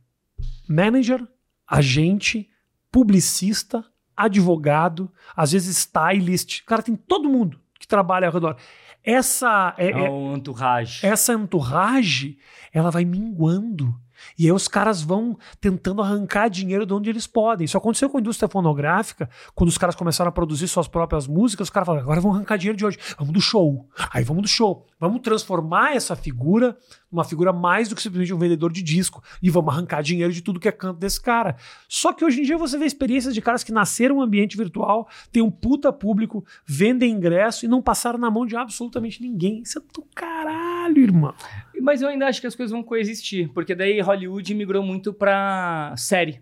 manager, 0.67 1.25
agente, 1.67 2.49
publicista, 2.91 3.83
advogado, 4.15 5.11
às 5.35 5.51
vezes 5.51 5.77
stylist. 5.77 6.61
O 6.61 6.65
cara 6.65 6.83
tem 6.83 6.95
todo 6.95 7.29
mundo 7.29 7.59
que 7.79 7.87
trabalha 7.87 8.27
ao 8.27 8.33
redor. 8.33 8.57
Essa 9.03 9.73
é, 9.77 9.91
é 9.91 10.09
um 10.09 10.35
entourage. 10.37 11.05
Essa 11.05 11.33
entourage, 11.33 12.37
ela 12.71 12.89
vai 12.89 13.03
minguando. 13.03 13.93
E 14.37 14.45
aí 14.45 14.51
os 14.51 14.67
caras 14.67 15.01
vão 15.01 15.37
tentando 15.59 16.01
arrancar 16.01 16.49
dinheiro 16.49 16.85
de 16.85 16.93
onde 16.93 17.09
eles 17.09 17.27
podem. 17.27 17.65
Isso 17.65 17.77
aconteceu 17.77 18.09
com 18.09 18.17
a 18.17 18.19
indústria 18.21 18.49
fonográfica, 18.49 19.29
quando 19.55 19.69
os 19.69 19.77
caras 19.77 19.95
começaram 19.95 20.29
a 20.29 20.31
produzir 20.31 20.67
suas 20.67 20.87
próprias 20.87 21.27
músicas, 21.27 21.67
os 21.67 21.71
caras 21.71 21.85
falaram, 21.85 22.03
agora 22.03 22.21
vamos 22.21 22.37
arrancar 22.37 22.57
dinheiro 22.57 22.77
de 22.77 22.85
hoje. 22.85 22.97
Vamos 23.17 23.33
do 23.33 23.41
show. 23.41 23.87
Aí 24.11 24.23
vamos 24.23 24.43
do 24.43 24.47
show. 24.47 24.85
Vamos 24.99 25.21
transformar 25.21 25.95
essa 25.95 26.15
figura 26.15 26.77
numa 27.11 27.23
figura 27.23 27.53
mais 27.53 27.87
do 27.89 27.95
que 27.95 28.01
simplesmente 28.01 28.33
um 28.33 28.39
vendedor 28.39 28.71
de 28.71 28.81
disco. 28.81 29.23
E 29.41 29.49
vamos 29.49 29.73
arrancar 29.73 30.01
dinheiro 30.01 30.33
de 30.33 30.41
tudo 30.41 30.59
que 30.59 30.67
é 30.67 30.71
canto 30.71 30.99
desse 30.99 31.21
cara. 31.21 31.55
Só 31.87 32.11
que 32.11 32.25
hoje 32.25 32.41
em 32.41 32.43
dia 32.43 32.57
você 32.57 32.77
vê 32.77 32.85
experiências 32.85 33.33
de 33.33 33.41
caras 33.41 33.63
que 33.63 33.71
nasceram 33.71 34.15
no 34.15 34.21
ambiente 34.21 34.57
virtual, 34.57 35.07
tem 35.31 35.43
um 35.43 35.51
puta 35.51 35.93
público, 35.93 36.43
vendem 36.65 37.11
ingresso 37.11 37.65
e 37.65 37.67
não 37.67 37.81
passaram 37.81 38.17
na 38.17 38.31
mão 38.31 38.45
de 38.45 38.55
absolutamente 38.55 39.21
ninguém. 39.21 39.61
Isso 39.61 39.77
é 39.77 39.81
do 39.93 40.03
caralho, 40.15 40.97
irmão. 40.97 41.33
Mas 41.81 42.01
eu 42.01 42.07
ainda 42.07 42.27
acho 42.27 42.39
que 42.41 42.47
as 42.47 42.55
coisas 42.55 42.71
vão 42.71 42.83
coexistir, 42.83 43.49
porque 43.53 43.73
daí 43.75 43.99
Hollywood 43.99 44.53
migrou 44.53 44.83
muito 44.83 45.13
pra 45.13 45.93
série. 45.97 46.41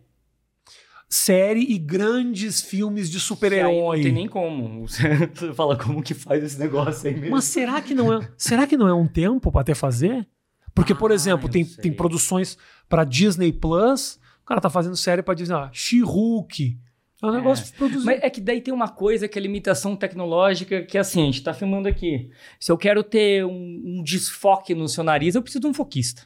série 1.10 1.62
e 1.70 1.78
grandes 1.78 2.62
filmes 2.62 3.10
de 3.10 3.20
super-herói. 3.20 3.98
Não 3.98 4.04
tem 4.04 4.12
nem 4.14 4.28
como. 4.28 4.88
Você 4.88 5.54
fala 5.54 5.76
como 5.78 6.02
que 6.02 6.14
faz 6.14 6.44
esse 6.44 6.60
negócio 6.60 7.10
aí 7.10 7.16
mesmo. 7.16 7.32
Mas 7.36 7.46
será 7.46 7.82
que 7.82 7.94
não 7.94 8.14
é, 8.14 8.30
será 8.38 8.66
que 8.68 8.78
não 8.78 8.88
é 8.88 8.94
um 8.94 9.08
tempo 9.08 9.52
para 9.52 9.62
até 9.62 9.74
fazer? 9.76 10.28
Porque, 10.74 10.96
por 10.96 11.12
Ah, 11.12 11.16
exemplo, 11.16 11.48
eu 11.48 11.52
tem, 11.52 11.64
sei. 11.66 11.82
tem 11.84 11.92
produções 11.94 12.58
para 12.88 13.04
Disney 13.04 13.52
Plus, 13.52 14.20
o 14.42 14.46
cara 14.46 14.62
tá 14.62 14.70
fazendo 14.70 14.96
série 14.96 15.22
para 15.22 15.34
Disney, 15.34 15.56
ah, 15.56 15.70
She-Hulk. 15.74 16.78
É 17.22 17.26
um 17.26 17.30
É. 17.34 17.38
negócio 17.38 17.74
produzido. 17.76 18.06
Mas 18.06 18.20
é 18.24 18.30
que 18.30 18.42
daí 18.42 18.62
tem 18.62 18.74
uma 18.74 18.88
coisa 18.90 19.28
que 19.28 19.38
é 19.38 19.42
limitação 19.42 19.96
tecnológica, 19.96 20.82
que 20.84 20.98
é 20.98 21.02
assim, 21.02 21.22
a 21.22 21.26
gente 21.26 21.44
tá 21.44 21.54
filmando 21.54 21.88
aqui. 21.88 22.30
Se 22.60 22.72
eu 22.72 22.78
quero 22.78 23.04
ter 23.04 23.46
um, 23.46 23.82
um 24.00 24.04
desfoque 24.04 24.74
no 24.74 24.88
seu 24.88 25.04
nariz, 25.04 25.36
eu 25.36 25.42
preciso 25.42 25.62
de 25.62 25.68
um 25.68 25.74
foquista. 25.74 26.24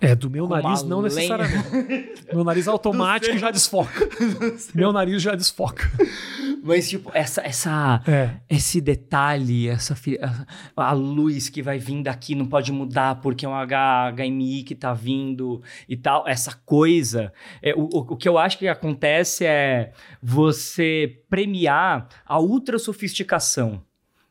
É, 0.00 0.14
do 0.14 0.28
meu 0.28 0.46
nariz 0.46 0.82
não 0.82 1.00
lenha. 1.00 1.14
necessariamente. 1.14 2.24
meu 2.32 2.44
nariz 2.44 2.68
automático 2.68 3.38
já 3.38 3.50
desfoca. 3.50 4.08
meu 4.74 4.92
nariz 4.92 5.22
já 5.22 5.34
desfoca. 5.34 5.90
Mas, 6.62 6.88
tipo, 6.88 7.10
essa, 7.14 7.40
essa, 7.42 8.02
É. 8.06 8.30
esse 8.50 8.80
detalhe, 8.80 9.68
essa 9.68 9.96
a, 10.76 10.84
a 10.88 10.92
luz 10.92 11.48
que 11.48 11.62
vai 11.62 11.78
vir 11.78 12.02
daqui 12.02 12.34
não 12.34 12.46
pode 12.46 12.72
mudar 12.72 13.20
porque 13.20 13.46
é 13.46 13.48
um 13.48 13.52
HMI 13.54 14.64
que 14.64 14.74
tá 14.74 14.92
vindo 14.92 15.62
e 15.88 15.96
tal, 15.96 16.26
essa 16.26 16.52
coisa. 16.66 17.32
É, 17.62 17.72
o, 17.74 17.84
o, 17.84 17.98
o 17.98 18.16
que 18.16 18.28
eu 18.28 18.36
acho 18.36 18.58
que 18.58 18.66
acontece 18.68 19.46
é 19.46 19.92
você 20.22 21.20
premiar 21.30 22.08
a 22.26 22.38
ultra 22.40 22.78
sofisticação, 22.78 23.80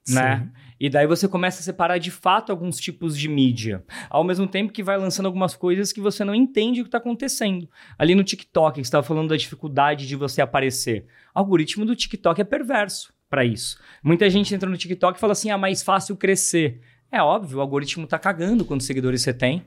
né? 0.10 0.48
E 0.80 0.90
daí 0.90 1.08
você 1.08 1.28
começa 1.28 1.62
a 1.62 1.64
separar 1.64 1.98
de 1.98 2.12
fato 2.12 2.52
alguns 2.52 2.78
tipos 2.78 3.18
de 3.18 3.30
mídia. 3.30 3.84
Ao 4.10 4.24
mesmo 4.24 4.46
tempo 4.48 4.74
que 4.74 4.84
vai 4.84 4.98
lançando 4.98 5.28
algumas 5.28 5.56
coisas 5.56 5.94
que 5.94 6.02
você 6.02 6.24
não 6.24 6.36
entende 6.36 6.82
o 6.82 6.84
que 6.84 6.90
está 6.90 6.98
acontecendo. 6.98 7.70
Ali 7.98 8.14
no 8.14 8.24
TikTok, 8.24 8.76
que 8.76 8.82
estava 8.82 9.04
falando 9.04 9.30
da 9.30 9.38
dificuldade 9.38 10.08
de 10.08 10.16
você 10.16 10.42
aparecer. 10.42 11.06
O 11.34 11.40
algoritmo 11.40 11.86
do 11.86 11.96
TikTok 11.96 12.42
é 12.42 12.44
perverso 12.44 13.14
para 13.30 13.44
isso. 13.44 13.80
Muita 14.04 14.30
gente 14.30 14.54
entra 14.54 14.70
no 14.70 14.78
TikTok 14.78 15.18
e 15.18 15.22
fala 15.22 15.34
assim: 15.34 15.50
ah, 15.50 15.58
mais 15.58 15.82
fácil 15.82 16.16
crescer. 16.16 16.82
É 17.12 17.22
óbvio, 17.22 17.60
o 17.60 17.62
algoritmo 17.62 18.06
tá 18.08 18.20
cagando 18.20 18.66
quantos 18.66 18.86
seguidores 18.86 19.22
você 19.22 19.34
tem. 19.34 19.64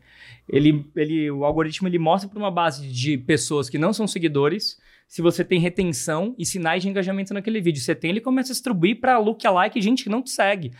Ele, 0.49 0.85
ele, 0.95 1.31
o 1.31 1.45
algoritmo 1.45 1.89
ele 1.89 1.99
mostra 1.99 2.29
para 2.29 2.39
uma 2.39 2.51
base 2.51 2.87
de 2.89 3.17
pessoas 3.17 3.71
que 3.71 3.79
não 3.79 3.93
são 3.93 4.07
seguidores 4.07 4.79
se 5.07 5.23
você 5.23 5.43
tem 5.43 5.59
retenção 5.59 6.35
e 6.39 6.45
sinais 6.45 6.83
de 6.83 6.89
engajamento 6.89 7.33
naquele 7.33 7.61
vídeo. 7.61 7.81
Você 7.81 7.95
tem, 7.95 8.11
ele 8.11 8.21
começa 8.21 8.53
a 8.53 8.55
distribuir 8.55 9.01
para 9.01 9.19
lookalike 9.19 9.81
gente 9.81 10.05
que 10.05 10.11
não 10.11 10.23
te 10.23 10.31
segue. 10.31 10.73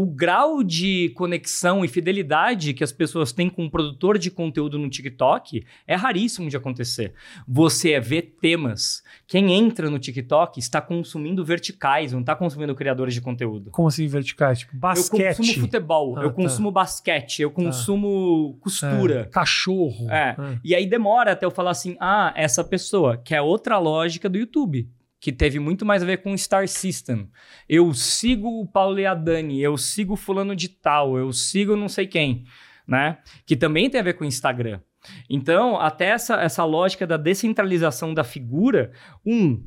O 0.00 0.06
grau 0.06 0.62
de 0.62 1.08
conexão 1.16 1.84
e 1.84 1.88
fidelidade 1.88 2.72
que 2.72 2.84
as 2.84 2.92
pessoas 2.92 3.32
têm 3.32 3.50
com 3.50 3.64
um 3.64 3.68
produtor 3.68 4.16
de 4.16 4.30
conteúdo 4.30 4.78
no 4.78 4.88
TikTok 4.88 5.64
é 5.88 5.96
raríssimo 5.96 6.48
de 6.48 6.56
acontecer. 6.56 7.14
Você 7.48 7.98
vê 7.98 8.22
temas. 8.22 9.02
Quem 9.26 9.52
entra 9.52 9.90
no 9.90 9.98
TikTok 9.98 10.60
está 10.60 10.80
consumindo 10.80 11.44
verticais, 11.44 12.12
não 12.12 12.20
está 12.20 12.36
consumindo 12.36 12.76
criadores 12.76 13.12
de 13.12 13.20
conteúdo. 13.20 13.72
Como 13.72 13.88
assim 13.88 14.06
verticais? 14.06 14.60
Tipo, 14.60 14.76
Eu 14.76 14.78
basquete. 14.78 15.36
consumo 15.38 15.60
futebol, 15.62 16.16
Ah, 16.16 16.22
eu 16.22 16.28
tá. 16.30 16.34
consumo 16.36 16.70
basquete, 16.70 17.42
eu 17.42 17.50
consumo 17.50 18.54
É, 18.56 18.62
costura. 18.62 19.24
cachorro. 19.32 20.08
É. 20.10 20.36
E 20.62 20.76
aí 20.76 20.86
demora 20.86 21.32
até 21.32 21.44
eu 21.44 21.50
falar 21.50 21.72
assim: 21.72 21.96
ah, 21.98 22.32
essa 22.36 22.62
pessoa, 22.62 23.16
que 23.16 23.34
é 23.34 23.42
outra 23.42 23.78
lógica 23.78 24.28
do 24.28 24.38
YouTube, 24.38 24.88
que 25.20 25.32
teve 25.32 25.58
muito 25.58 25.84
mais 25.84 26.02
a 26.02 26.06
ver 26.06 26.18
com 26.18 26.36
Star 26.36 26.68
System. 26.68 27.28
Eu 27.68 27.92
sigo 27.92 28.60
o 28.60 28.66
Paulo 28.66 28.98
e 28.98 29.06
a 29.06 29.14
Dani, 29.14 29.60
eu 29.60 29.76
sigo 29.76 30.16
fulano 30.16 30.54
de 30.54 30.68
tal, 30.68 31.18
eu 31.18 31.32
sigo 31.32 31.76
não 31.76 31.88
sei 31.88 32.06
quem, 32.06 32.44
né? 32.86 33.18
Que 33.44 33.56
também 33.56 33.90
tem 33.90 34.00
a 34.00 34.04
ver 34.04 34.14
com 34.14 34.24
Instagram. 34.24 34.80
Então, 35.28 35.80
até 35.80 36.06
essa, 36.06 36.40
essa 36.40 36.64
lógica 36.64 37.06
da 37.06 37.16
descentralização 37.16 38.12
da 38.12 38.24
figura, 38.24 38.92
um, 39.24 39.64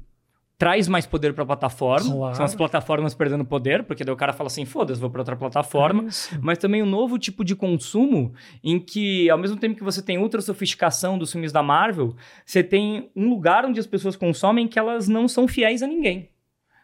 traz 0.62 0.88
mais 0.88 1.08
poder 1.08 1.34
para 1.34 1.44
a 1.44 1.48
plataforma, 1.48 2.14
Claro. 2.16 2.36
são 2.36 2.46
as 2.46 2.54
plataformas 2.54 3.16
perdendo 3.16 3.44
poder, 3.44 3.84
porque 3.84 4.04
daí 4.04 4.14
o 4.14 4.18
cara 4.18 4.32
fala 4.32 4.46
assim, 4.46 4.64
foda-se, 4.64 5.02
vou 5.02 5.10
para 5.10 5.22
outra 5.22 5.36
plataforma, 5.36 6.04
É 6.04 6.38
mas 6.40 6.60
também 6.60 6.84
um 6.84 6.86
novo 6.86 7.18
tipo 7.18 7.44
de 7.44 7.56
consumo 7.56 8.32
em 8.64 8.80
que, 8.80 9.28
ao 9.32 9.40
mesmo 9.40 9.58
tempo 9.58 9.76
que 9.76 9.84
você 9.84 10.04
tem 10.04 10.20
ultra 10.20 10.40
sofisticação 10.40 11.18
dos 11.18 11.32
filmes 11.32 11.52
da 11.52 11.64
Marvel, 11.64 12.16
você 12.46 12.62
tem 12.64 13.10
um 13.16 13.28
lugar 13.28 13.66
onde 13.66 13.80
as 13.80 13.88
pessoas 13.88 14.16
consomem 14.16 14.68
que 14.68 14.78
elas 14.78 15.08
não 15.08 15.28
são 15.28 15.48
fiéis 15.48 15.82
a 15.82 15.88
ninguém. 15.88 16.30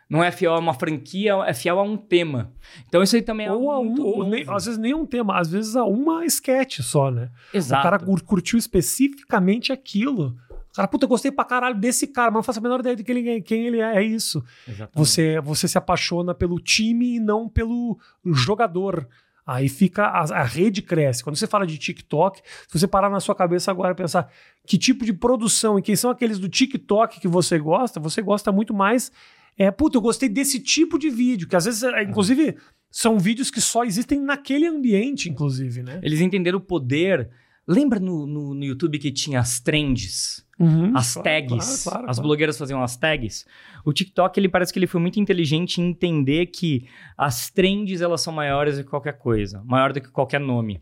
Não 0.10 0.24
é 0.24 0.32
fiel 0.32 0.54
a 0.56 0.60
uma 0.60 0.74
franquia, 0.74 1.34
é 1.46 1.54
fiel 1.54 1.78
a 1.80 1.84
um 1.84 1.98
tema. 1.98 2.54
Então 2.88 3.04
isso 3.04 3.16
aí 3.16 3.22
também 3.22 3.46
é 3.46 3.52
Ou, 3.52 3.70
a 3.70 3.78
um, 3.80 3.94
ou 4.02 4.24
nem- 4.28 4.44
às 4.48 4.66
vezes 4.66 4.80
nem 4.80 4.94
um 4.96 5.06
tema, 5.06 5.38
às 5.38 5.52
vezes 5.52 5.76
a 5.76 5.84
uma 5.84 6.26
sketch 6.26 6.80
só, 6.80 7.12
né? 7.12 7.30
Exato. 7.54 7.82
O 7.82 7.84
cara 7.84 8.00
cur- 8.00 8.24
curtiu 8.24 8.58
especificamente 8.58 9.72
aquilo. 9.74 10.36
Cara, 10.78 10.88
puta, 10.88 11.06
eu 11.06 11.10
gostei 11.10 11.32
pra 11.32 11.44
caralho 11.44 11.74
desse 11.74 12.06
cara, 12.06 12.30
mas 12.30 12.36
não 12.36 12.44
faço 12.44 12.60
a 12.60 12.62
menor 12.62 12.82
ideia 12.82 12.96
de 12.96 13.04
quem 13.04 13.18
ele, 13.18 13.42
quem 13.42 13.66
ele 13.66 13.82
é. 13.82 13.96
É 13.96 14.04
isso. 14.04 14.44
Exatamente. 14.68 14.92
Você, 14.94 15.42
você 15.42 15.68
se 15.68 15.76
apaixona 15.76 16.36
pelo 16.36 16.60
time 16.60 17.16
e 17.16 17.20
não 17.20 17.50
pelo 17.50 17.98
jogador. 18.24 19.10
Aí 19.44 19.70
fica 19.70 20.04
a, 20.04 20.42
a 20.42 20.44
rede 20.44 20.84
cresce. 20.84 21.24
Quando 21.24 21.36
você 21.36 21.48
fala 21.48 21.66
de 21.66 21.80
TikTok, 21.80 22.44
se 22.68 22.80
você 22.80 22.88
parar 22.88 23.10
na 23.10 23.20
sua 23.20 23.34
cabeça 23.34 23.72
agora 23.72 23.94
e 23.94 23.96
pensar 23.96 24.32
que 24.68 24.78
tipo 24.78 25.04
de 25.04 25.14
produção 25.14 25.80
e 25.80 25.82
quem 25.82 25.96
são 25.96 26.12
aqueles 26.12 26.38
do 26.38 26.48
TikTok 26.48 27.20
que 27.20 27.28
você 27.28 27.58
gosta, 27.58 28.00
você 28.00 28.22
gosta 28.22 28.52
muito 28.52 28.72
mais. 28.72 29.12
É, 29.58 29.72
puta, 29.72 29.98
eu 29.98 30.02
gostei 30.02 30.30
desse 30.30 30.60
tipo 30.60 31.00
de 31.00 31.10
vídeo, 31.10 31.48
que 31.48 31.56
às 31.56 31.66
vezes, 31.66 31.82
é, 31.82 32.04
inclusive, 32.04 32.56
são 32.92 33.18
vídeos 33.18 33.50
que 33.50 33.60
só 33.60 33.84
existem 33.84 34.22
naquele 34.22 34.68
ambiente, 34.68 35.28
inclusive, 35.28 35.82
né? 35.82 36.00
Eles 36.04 36.22
entenderam 36.22 36.60
o 36.60 36.62
poder. 36.62 37.32
Lembra 37.68 38.00
no, 38.00 38.28
no, 38.28 38.54
no 38.54 38.64
YouTube 38.64 39.00
que 39.00 39.12
tinha 39.12 39.40
as 39.40 39.60
trends? 39.60 40.46
Uhum, 40.60 40.91
as 40.95 41.14
claro, 41.14 41.24
tags. 41.24 41.84
claro, 41.84 41.84
claro, 41.84 42.10
as 42.10 42.18
claro. 42.18 42.28
blogueiras 42.28 42.58
faziam 42.58 42.82
as 42.82 42.97
tags. 42.97 43.45
O 43.86 43.93
TikTok, 43.93 44.39
ele 44.39 44.49
parece 44.49 44.74
que 44.74 44.80
ele 44.80 44.88
foi 44.88 44.99
muito 44.99 45.20
inteligente 45.20 45.80
em 45.80 45.89
entender 45.89 46.47
que 46.47 46.88
as 47.18 47.49
trends, 47.49 48.01
elas 48.01 48.22
são 48.22 48.34
maiores 48.34 48.78
do 48.78 48.84
que 48.84 48.89
qualquer 48.89 49.18
coisa. 49.18 49.62
Maior 49.66 49.93
do 49.93 50.01
que 50.01 50.10
qualquer 50.10 50.39
nome. 50.39 50.82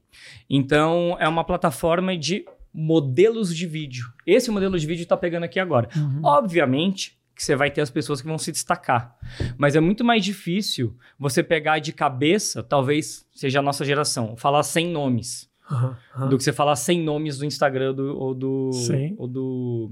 Então, 0.50 1.18
é 1.20 1.28
uma 1.28 1.44
plataforma 1.44 2.18
de 2.18 2.46
modelos 2.74 3.56
de 3.56 3.68
vídeo. 3.68 4.06
Esse 4.26 4.50
modelo 4.50 4.78
de 4.80 4.88
vídeo 4.88 5.06
tá 5.06 5.18
pegando 5.18 5.44
aqui 5.44 5.60
agora. 5.60 5.90
Uhum. 5.96 6.22
Obviamente 6.24 7.18
que 7.36 7.44
você 7.44 7.56
vai 7.56 7.70
ter 7.70 7.82
as 7.82 7.90
pessoas 7.90 8.22
que 8.22 8.28
vão 8.28 8.38
se 8.38 8.52
destacar. 8.52 9.14
Mas 9.58 9.76
é 9.76 9.82
muito 9.82 10.06
mais 10.06 10.24
difícil 10.24 10.96
você 11.20 11.44
pegar 11.44 11.80
de 11.80 11.92
cabeça, 11.92 12.64
talvez 12.64 13.26
seja 13.34 13.60
a 13.60 13.62
nossa 13.62 13.84
geração, 13.84 14.38
falar 14.38 14.64
100 14.64 14.88
nomes 14.88 15.50
Aham. 15.70 16.30
do 16.30 16.38
que 16.38 16.44
você 16.44 16.54
falar 16.54 16.76
100 16.76 17.02
nomes 17.02 17.38
do 17.40 17.46
Instagram 17.46 17.94
do- 17.94 18.18
ou, 18.18 18.34
do, 18.36 18.72
Sim. 18.74 19.16
ou 19.18 19.28
do 19.28 19.92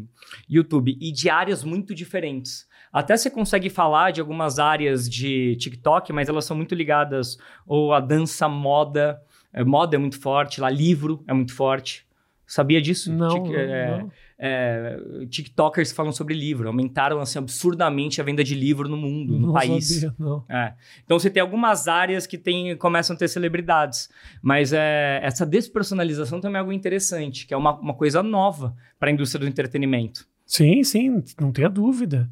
YouTube. 0.50 0.98
E 1.02 1.12
de 1.12 1.30
áreas 1.30 1.64
muito 1.64 1.96
diferentes. 1.96 2.68
Até 2.92 3.18
você 3.18 3.30
consegue 3.30 3.70
falar 3.70 4.12
de 4.12 4.22
algumas 4.22 4.60
áreas 4.60 5.10
de 5.10 5.56
TikTok, 5.56 6.14
mas 6.14 6.30
elas 6.30 6.46
são 6.46 6.56
muito 6.56 6.76
ligadas 6.76 7.38
ou 7.66 7.92
a 7.92 8.00
dança, 8.00 8.48
moda. 8.48 9.20
É, 9.52 9.64
moda 9.64 9.96
é 9.96 10.00
muito 10.00 10.20
forte, 10.20 10.62
lá 10.62 10.70
livro 10.70 11.24
é 11.28 11.34
muito 11.34 11.56
forte. 11.56 12.06
Sabia 12.46 12.82
disso? 12.82 13.12
Não, 13.12 13.30
Tik- 13.30 13.52
não, 13.54 13.60
é, 13.60 13.98
não. 14.02 14.12
É, 14.46 15.00
TikTokers 15.30 15.94
falam 15.94 16.12
sobre 16.12 16.34
livro. 16.34 16.68
Aumentaram 16.68 17.22
assim, 17.22 17.40
absurdamente 17.40 18.20
a 18.20 18.26
venda 18.26 18.44
de 18.44 18.54
livro 18.54 18.90
no 18.90 18.98
mundo, 18.98 19.40
no 19.40 19.48
Não 19.48 19.54
país. 19.54 19.88
sabia, 19.88 20.14
não. 20.20 20.44
É. 20.50 20.74
Então 21.06 21.18
você 21.18 21.30
tem 21.30 21.40
algumas 21.40 21.88
áreas 21.88 22.28
que 22.28 22.38
tem, 22.38 22.76
começam 22.76 23.16
a 23.16 23.20
ter 23.20 23.30
celebridades. 23.30 24.10
Mas 24.42 24.74
é, 24.74 25.22
essa 25.24 25.46
despersonalização 25.46 26.42
também 26.42 26.58
é 26.58 26.60
algo 26.60 26.74
interessante, 26.74 27.48
que 27.48 27.54
é 27.54 27.58
uma, 27.58 27.80
uma 27.80 27.94
coisa 27.94 28.22
nova 28.22 28.76
para 29.00 29.10
a 29.10 29.14
indústria 29.14 29.40
do 29.40 29.48
entretenimento. 29.48 30.28
Sim, 30.46 30.84
sim, 30.84 31.24
não 31.40 31.54
tenha 31.54 31.70
dúvida. 31.70 32.30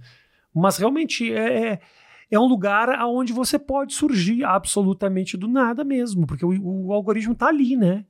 Mas 0.54 0.78
realmente 0.78 1.34
é, 1.34 1.70
é, 1.72 1.80
é 2.30 2.38
um 2.38 2.46
lugar 2.46 2.90
onde 3.06 3.32
você 3.32 3.58
pode 3.58 3.94
surgir 3.94 4.44
absolutamente 4.44 5.38
do 5.38 5.48
nada 5.48 5.86
mesmo, 5.86 6.28
porque 6.28 6.44
o, 6.44 6.88
o 6.88 6.92
algoritmo 6.92 7.34
tá 7.34 7.48
ali, 7.48 7.78
né? 7.78 8.04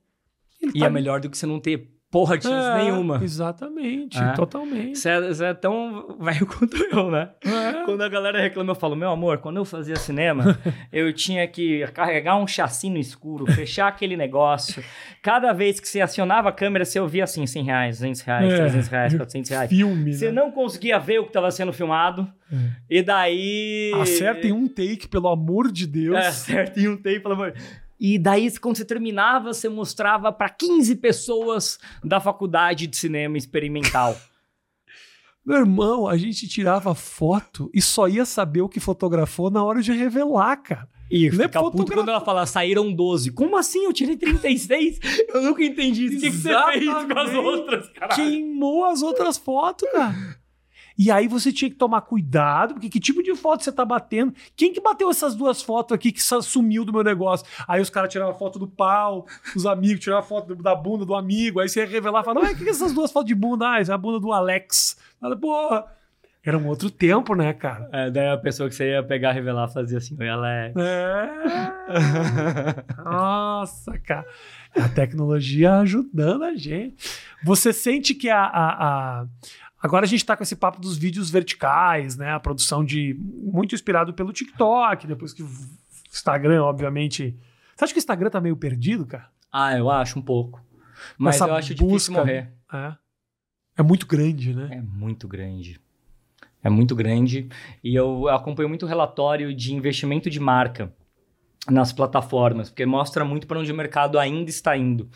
E 0.60 0.80
tá 0.80 0.86
é 0.86 0.90
melhor 0.90 1.20
do 1.20 1.30
que 1.30 1.38
você 1.38 1.46
não 1.46 1.60
ter 1.60 1.88
porra 2.12 2.36
de 2.38 2.44
chance 2.44 2.68
É, 2.80 2.84
nenhuma. 2.84 3.18
Exatamente, 3.24 4.18
É. 4.18 4.32
totalmente. 4.34 4.98
Você 4.98 5.08
é, 5.08 5.48
é 5.50 5.54
tão 5.54 6.14
velho 6.20 6.46
quanto 6.46 6.76
eu, 6.76 7.10
né? 7.10 7.30
É. 7.44 7.84
Quando 7.84 8.02
a 8.02 8.08
galera 8.08 8.40
reclama, 8.40 8.70
eu 8.72 8.74
falo, 8.76 8.94
meu 8.94 9.10
amor, 9.10 9.38
quando 9.38 9.56
eu 9.56 9.64
fazia 9.64 9.96
cinema, 9.96 10.56
eu 10.92 11.12
tinha 11.12 11.48
que 11.48 11.84
carregar 11.94 12.36
um 12.36 12.46
chassi 12.46 12.90
no 12.90 12.98
escuro, 12.98 13.50
fechar 13.50 13.88
aquele 13.88 14.16
negócio. 14.16 14.84
Cada 15.22 15.52
vez 15.52 15.80
que 15.80 15.88
você 15.88 16.00
acionava 16.02 16.50
a 16.50 16.52
câmera, 16.52 16.84
você 16.84 17.00
ouvia 17.00 17.24
assim, 17.24 17.46
100 17.46 17.64
reais, 17.64 17.96
200 17.98 18.20
reais, 18.20 18.52
É. 18.52 18.56
300 18.56 18.88
reais, 18.88 19.14
400 19.16 19.50
reais. 19.50 19.70
Filme, 19.70 20.12
Você 20.12 20.26
né? 20.30 20.32
não 20.32 20.50
conseguia 20.52 20.98
ver 20.98 21.18
o 21.18 21.22
que 21.24 21.30
estava 21.30 21.50
sendo 21.50 21.72
filmado. 21.72 22.30
É. 22.52 22.56
E 22.90 23.02
daí. 23.02 23.92
Acertem 24.00 24.52
um 24.52 24.68
take, 24.68 25.08
pelo 25.08 25.28
amor 25.28 25.72
de 25.72 25.86
Deus. 25.86 26.16
É, 26.16 26.26
acertem 26.26 26.88
um 26.88 26.96
take, 26.98 27.20
pelo 27.20 27.32
amor. 27.34 27.54
E 28.04 28.18
daí, 28.18 28.50
quando 28.58 28.76
você 28.76 28.84
terminava, 28.84 29.54
você 29.54 29.68
mostrava 29.68 30.32
para 30.32 30.48
15 30.48 30.96
pessoas 30.96 31.78
da 32.02 32.18
faculdade 32.18 32.88
de 32.88 32.96
cinema 32.96 33.38
experimental. 33.38 34.20
Meu 35.46 35.58
irmão, 35.58 36.08
a 36.08 36.16
gente 36.16 36.48
tirava 36.48 36.96
foto 36.96 37.70
e 37.72 37.80
só 37.80 38.08
ia 38.08 38.24
saber 38.24 38.60
o 38.60 38.68
que 38.68 38.80
fotografou 38.80 39.52
na 39.52 39.62
hora 39.62 39.80
de 39.80 39.92
revelar, 39.92 40.56
cara. 40.56 40.88
E 41.08 41.30
Não 41.30 41.44
é 41.44 41.48
puto 41.48 41.84
quando 41.92 42.08
ela 42.08 42.20
fala, 42.20 42.44
saíram 42.44 42.92
12. 42.92 43.30
Como 43.30 43.56
assim? 43.56 43.84
Eu 43.84 43.92
tirei 43.92 44.16
36? 44.16 44.98
Eu 45.32 45.42
nunca 45.42 45.62
entendi 45.62 46.06
isso. 46.06 46.16
O 46.16 46.20
que, 46.20 46.30
que 46.30 46.36
você 46.36 46.72
fez 46.72 46.90
com 46.90 47.18
as 47.20 47.34
outras, 47.34 47.88
caralho? 47.90 48.14
Queimou 48.16 48.84
as 48.84 49.02
outras 49.02 49.38
fotos, 49.38 49.88
cara. 49.92 50.41
E 51.04 51.10
aí 51.10 51.26
você 51.26 51.52
tinha 51.52 51.68
que 51.68 51.76
tomar 51.76 52.02
cuidado, 52.02 52.74
porque 52.74 52.88
que 52.88 53.00
tipo 53.00 53.22
de 53.24 53.34
foto 53.34 53.64
você 53.64 53.72
tá 53.72 53.84
batendo? 53.84 54.32
Quem 54.54 54.72
que 54.72 54.80
bateu 54.80 55.10
essas 55.10 55.34
duas 55.34 55.60
fotos 55.60 55.92
aqui 55.94 56.12
que 56.12 56.22
sumiu 56.22 56.84
do 56.84 56.92
meu 56.92 57.02
negócio? 57.02 57.44
Aí 57.66 57.80
os 57.82 57.90
caras 57.90 58.12
tiravam 58.12 58.34
foto 58.34 58.56
do 58.58 58.68
pau, 58.68 59.26
os 59.56 59.66
amigos 59.66 59.98
tiravam 60.04 60.22
foto 60.22 60.54
da 60.54 60.76
bunda 60.76 61.04
do 61.04 61.14
amigo, 61.16 61.58
aí 61.58 61.68
você 61.68 61.80
ia 61.80 61.86
revelar 61.86 62.20
e 62.20 62.24
falar, 62.24 62.40
o 62.42 62.46
que 62.48 62.54
que 62.62 62.68
é 62.68 62.70
essas 62.70 62.92
duas 62.92 63.10
fotos 63.10 63.26
de 63.28 63.34
bunda? 63.34 63.68
Ah, 63.68 63.80
é 63.80 63.92
a 63.92 63.98
bunda 63.98 64.20
do 64.20 64.30
Alex. 64.32 64.96
Fala, 65.20 65.36
porra. 65.36 65.84
Era 66.44 66.58
um 66.58 66.66
outro 66.66 66.90
tempo, 66.90 67.36
né, 67.36 67.52
cara? 67.52 67.88
É, 67.92 68.10
daí 68.10 68.28
a 68.28 68.36
pessoa 68.36 68.68
que 68.68 68.74
você 68.74 68.90
ia 68.90 69.02
pegar, 69.02 69.30
revelar, 69.30 69.68
fazia 69.68 69.98
assim, 69.98 70.16
oi, 70.18 70.28
Alex. 70.28 70.74
É. 70.76 71.30
Nossa, 73.04 73.98
cara. 74.00 74.26
A 74.74 74.88
tecnologia 74.88 75.76
ajudando 75.78 76.44
a 76.44 76.54
gente. 76.56 76.96
Você 77.44 77.72
sente 77.72 78.14
que 78.14 78.28
a. 78.30 78.40
a- 78.44 79.20
a- 79.20 79.26
Agora 79.82 80.04
a 80.06 80.08
gente 80.08 80.24
tá 80.24 80.36
com 80.36 80.42
esse 80.44 80.54
papo 80.54 80.80
dos 80.80 80.96
vídeos 80.96 81.28
verticais, 81.30 82.16
né? 82.16 82.32
A 82.32 82.38
produção 82.40 82.84
de. 82.84 83.14
Muito 83.18 83.74
inspirado 83.74 84.14
pelo 84.14 84.32
TikTok, 84.32 85.06
depois 85.06 85.32
que 85.32 85.42
o 85.42 85.48
Instagram, 86.12 86.62
obviamente. 86.62 87.36
Você 87.74 87.84
acha 87.84 87.92
que 87.92 87.98
o 87.98 88.00
Instagram 88.00 88.30
tá 88.30 88.40
meio 88.40 88.56
perdido, 88.56 89.04
cara? 89.04 89.28
Ah, 89.50 89.76
eu 89.76 89.90
acho 89.90 90.18
um 90.18 90.22
pouco. 90.22 90.62
Mas 91.18 91.34
Essa 91.36 91.46
eu 91.46 91.54
acho 91.54 91.68
difícil 91.74 91.88
busca- 91.88 92.12
morrer. 92.12 92.52
É. 92.72 92.94
É 93.78 93.82
muito 93.82 94.06
grande, 94.06 94.54
né? 94.54 94.68
É 94.70 94.80
muito 94.80 95.26
grande. 95.26 95.80
É 96.62 96.70
muito 96.70 96.94
grande. 96.94 97.48
E 97.82 97.94
eu 97.94 98.28
acompanho 98.28 98.68
muito 98.68 98.86
relatório 98.86 99.52
de 99.54 99.74
investimento 99.74 100.30
de 100.30 100.38
marca 100.38 100.92
nas 101.68 101.92
plataformas, 101.92 102.70
porque 102.70 102.86
mostra 102.86 103.24
muito 103.24 103.46
para 103.46 103.58
onde 103.58 103.72
o 103.72 103.74
mercado 103.74 104.18
ainda 104.18 104.48
está 104.50 104.76
indo. 104.76 105.08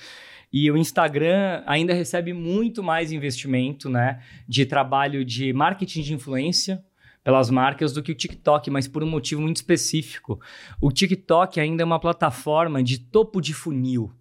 E 0.52 0.70
o 0.70 0.76
Instagram 0.76 1.62
ainda 1.66 1.92
recebe 1.92 2.32
muito 2.32 2.82
mais 2.82 3.12
investimento, 3.12 3.88
né, 3.88 4.20
de 4.48 4.64
trabalho 4.64 5.24
de 5.24 5.52
marketing 5.52 6.02
de 6.02 6.14
influência 6.14 6.82
pelas 7.22 7.50
marcas 7.50 7.92
do 7.92 8.02
que 8.02 8.12
o 8.12 8.14
TikTok, 8.14 8.70
mas 8.70 8.86
por 8.86 9.02
um 9.02 9.10
motivo 9.10 9.42
muito 9.42 9.56
específico. 9.56 10.40
O 10.80 10.92
TikTok 10.92 11.58
ainda 11.58 11.82
é 11.82 11.84
uma 11.84 11.98
plataforma 11.98 12.82
de 12.84 12.98
topo 12.98 13.40
de 13.40 13.52
funil, 13.52 14.12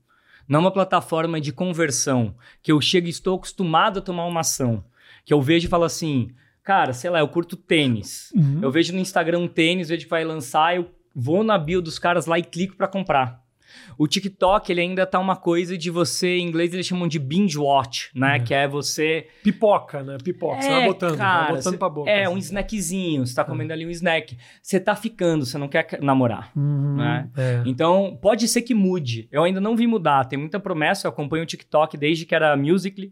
não 0.48 0.62
uma 0.62 0.72
plataforma 0.72 1.40
de 1.40 1.54
conversão, 1.54 2.36
que 2.64 2.72
eu 2.72 2.82
chego 2.82 3.06
e 3.06 3.12
estou 3.12 3.36
acostumado 3.36 4.00
a 4.00 4.02
tomar 4.02 4.26
uma 4.26 4.40
ação, 4.40 4.84
que 5.24 5.32
eu 5.32 5.40
vejo 5.40 5.68
e 5.68 5.70
falo 5.70 5.84
assim, 5.84 6.32
cara, 6.64 6.94
sei 6.94 7.12
lá, 7.12 7.20
eu 7.20 7.28
curto 7.28 7.56
tênis. 7.56 8.32
Uhum. 8.36 8.60
Eu 8.64 8.72
vejo 8.72 8.92
no 8.92 9.00
Instagram 9.00 9.38
um 9.38 9.48
tênis, 9.48 9.90
vejo 9.90 10.06
que 10.06 10.10
vai 10.10 10.24
lançar, 10.24 10.76
eu 10.76 10.90
vou 11.16 11.44
na 11.44 11.60
bio 11.60 11.84
dos 11.84 12.00
caras 12.00 12.26
lá 12.26 12.40
e 12.40 12.44
clico 12.44 12.76
pra 12.76 12.88
comprar. 12.88 13.45
O 13.98 14.08
TikTok, 14.08 14.72
ele 14.72 14.82
ainda 14.82 15.06
tá 15.06 15.20
uma 15.20 15.36
coisa 15.36 15.78
de 15.78 15.90
você, 15.90 16.38
em 16.38 16.48
inglês 16.48 16.74
eles 16.74 16.86
chamam 16.86 17.08
de 17.08 17.18
binge 17.20 17.58
watch, 17.58 18.10
né? 18.16 18.38
Uhum. 18.38 18.44
Que 18.44 18.54
é 18.54 18.68
você 18.68 19.28
Pipoca, 19.44 20.04
né? 20.04 20.18
Pipoca. 20.24 20.62
você 20.62 20.70
vai 20.70 20.86
botando, 20.86 21.18
cara, 21.18 21.44
vai 21.48 21.56
botando 21.56 21.72
cê- 21.74 21.78
pra 21.78 21.90
boca. 21.90 22.10
É, 22.10 22.28
um 22.28 22.34
assim. 22.34 22.40
snackzinho, 22.40 23.26
você 23.26 23.36
tá 23.36 23.44
comendo 23.44 23.72
ali 23.74 23.86
um 23.86 23.90
snack. 23.90 24.38
Você 24.62 24.80
tá 24.80 24.96
ficando, 24.96 25.46
você 25.46 25.58
não 25.58 25.68
quer 25.68 25.88
namorar. 26.02 26.52
Uhum, 26.56 26.96
né? 26.98 27.30
é. 27.38 27.64
Então, 27.66 28.18
pode 28.22 28.48
ser 28.48 28.62
que 28.62 28.74
mude. 28.74 29.28
Eu 29.32 29.44
ainda 29.44 29.62
não 29.62 29.76
vi 29.76 29.88
mudar. 29.88 30.26
Tem 30.26 30.38
muita 30.38 30.60
promessa. 30.60 31.08
Eu 31.08 31.12
acompanho 31.12 31.44
o 31.44 31.48
TikTok 31.48 31.98
desde 31.98 32.26
que 32.26 32.36
era 32.36 32.56
Musical.ly. 32.58 33.12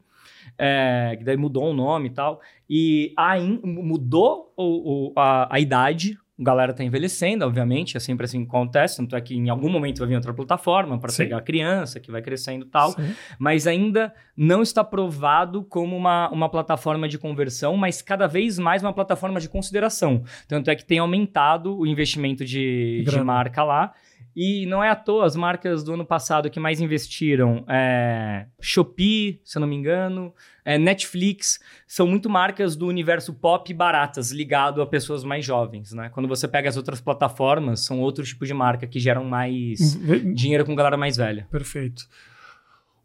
É, 0.58 1.16
que 1.18 1.24
daí 1.24 1.38
mudou 1.38 1.70
o 1.72 1.74
nome 1.74 2.08
e 2.08 2.12
tal. 2.12 2.40
E 2.70 3.14
ain- 3.18 3.60
mudou 3.64 4.54
o- 4.56 5.08
o- 5.10 5.14
a, 5.18 5.56
a 5.56 5.60
idade. 5.60 6.18
A 6.44 6.46
galera 6.46 6.74
tá 6.74 6.84
envelhecendo, 6.84 7.46
obviamente. 7.46 7.96
É 7.96 8.00
sempre 8.00 8.26
assim 8.26 8.44
que 8.44 8.50
acontece. 8.50 8.98
Tanto 8.98 9.16
é 9.16 9.22
que 9.22 9.34
em 9.34 9.50
algum 9.50 9.70
momento 9.70 10.00
vai 10.00 10.10
vir 10.10 10.16
outra 10.16 10.34
plataforma 10.34 11.00
para 11.00 11.12
pegar 11.14 11.38
a 11.38 11.42
criança, 11.42 12.00
que 12.00 12.12
vai 12.12 12.22
crescendo 12.22 12.66
e 12.66 12.70
tal 12.70 12.92
Sim. 12.92 13.14
mas 13.40 13.66
ainda 13.66 14.14
não 14.36 14.62
está 14.62 14.84
provado 14.84 15.64
como 15.64 15.96
uma, 15.96 16.30
uma 16.30 16.50
plataforma 16.50 17.08
de 17.08 17.18
conversão, 17.18 17.78
mas 17.78 18.02
cada 18.02 18.28
vez 18.28 18.60
mais 18.60 18.82
uma 18.84 18.92
plataforma 18.92 19.40
de 19.40 19.48
consideração. 19.48 20.24
Tanto 20.48 20.70
é 20.70 20.76
que 20.76 20.84
tem 20.84 21.00
aumentado 21.00 21.78
o 21.78 21.88
investimento 21.88 22.44
de, 22.44 23.04
de 23.08 23.22
marca 23.22 23.64
lá. 23.64 23.94
E 24.36 24.66
não 24.66 24.84
é 24.84 24.90
à 24.90 24.96
toa, 24.96 25.26
as 25.26 25.36
marcas 25.36 25.84
do 25.84 25.94
ano 25.94 26.06
passado 26.06 26.50
que 26.50 26.60
mais 26.60 26.82
investiram, 26.82 27.64
é, 27.68 28.48
Shopee, 28.60 29.40
se 29.46 29.58
eu 29.58 29.60
não 29.60 29.68
me 29.68 29.76
engano, 29.76 30.34
é, 30.66 30.78
Netflix, 30.78 31.60
são 31.88 32.08
muito 32.08 32.30
marcas 32.30 32.76
do 32.76 32.88
universo 32.88 33.34
pop 33.34 33.72
baratas, 33.74 34.32
ligado 34.32 34.82
a 34.82 34.88
pessoas 34.88 35.24
mais 35.24 35.46
jovens, 35.46 35.94
né? 35.94 36.10
Quando 36.10 36.28
você 36.28 36.48
pega 36.48 36.68
as 36.68 36.78
outras 36.78 37.00
plataformas, 37.00 37.82
são 37.82 38.00
outro 38.00 38.24
tipo 38.24 38.46
de 38.46 38.54
marca 38.54 38.88
que 38.88 39.00
geram 39.00 39.24
mais 39.24 39.94
Ve- 39.96 40.34
dinheiro 40.34 40.66
com 40.66 40.74
galera 40.76 40.98
mais 40.98 41.16
velha. 41.18 41.48
Perfeito. 41.52 42.08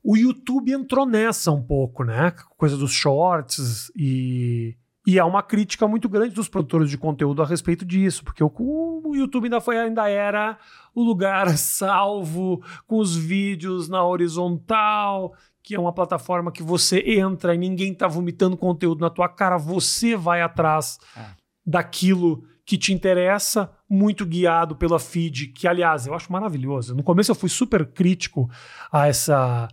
O 0.03 0.17
YouTube 0.17 0.73
entrou 0.73 1.05
nessa 1.05 1.53
um 1.53 1.61
pouco, 1.63 2.05
né? 2.05 2.33
Coisa 2.57 2.77
dos 2.77 2.93
shorts 2.93 3.93
e. 3.95 4.75
E 5.09 5.19
há 5.19 5.25
uma 5.25 5.43
crítica 5.43 5.89
muito 5.89 6.07
grande 6.07 6.35
dos 6.35 6.51
produtores 6.51 6.91
de 6.91 6.99
conteúdo 6.99 7.43
a 7.43 7.47
respeito 7.47 7.83
disso, 7.83 8.23
porque 8.23 8.45
o, 8.45 8.53
o 8.59 9.17
YouTube 9.17 9.45
ainda, 9.45 9.59
foi, 9.59 9.79
ainda 9.79 10.07
era 10.07 10.59
o 10.95 11.03
lugar 11.03 11.49
salvo 11.57 12.63
com 12.87 12.99
os 12.99 13.17
vídeos 13.17 13.89
na 13.89 14.05
horizontal, 14.05 15.33
que 15.63 15.75
é 15.75 15.81
uma 15.81 15.95
plataforma 15.95 16.53
que 16.53 16.63
você 16.63 17.01
entra 17.07 17.55
e 17.55 17.59
ninguém 17.59 17.95
tá 17.95 18.07
vomitando 18.07 18.55
conteúdo 18.55 19.01
na 19.01 19.09
tua 19.09 19.31
cara, 19.31 19.57
você 19.57 20.15
vai 20.15 20.43
atrás 20.43 20.99
Ah. 21.17 21.31
daquilo 21.65 22.45
que 22.67 22.77
te 22.77 22.93
interessa, 22.93 23.71
muito 23.89 24.27
guiado 24.27 24.77
pela 24.77 24.99
feed, 24.99 25.47
que 25.55 25.67
aliás 25.67 26.07
eu 26.07 26.13
acho 26.13 26.31
maravilhoso. 26.31 26.95
No 26.95 27.03
começo 27.03 27.31
eu 27.31 27.35
fui 27.35 27.49
super 27.49 27.87
crítico 27.87 28.47
a 28.93 29.07
essa 29.07 29.69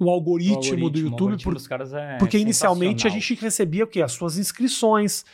o 0.00 0.10
algoritmo, 0.10 0.90
do 0.90 0.98
o 0.98 1.02
YouTube, 1.02 1.12
algoritmo 1.12 1.52
por- 1.52 1.68
caras 1.68 1.92
é 1.92 2.16
porque 2.18 2.38
inicialmente 2.38 3.06
a 3.06 3.10
gente 3.10 3.34
recebia 3.34 3.84
o 3.84 3.86
quê? 3.86 4.02
As 4.02 4.12
suas 4.12 4.38
inscrições. 4.38 5.24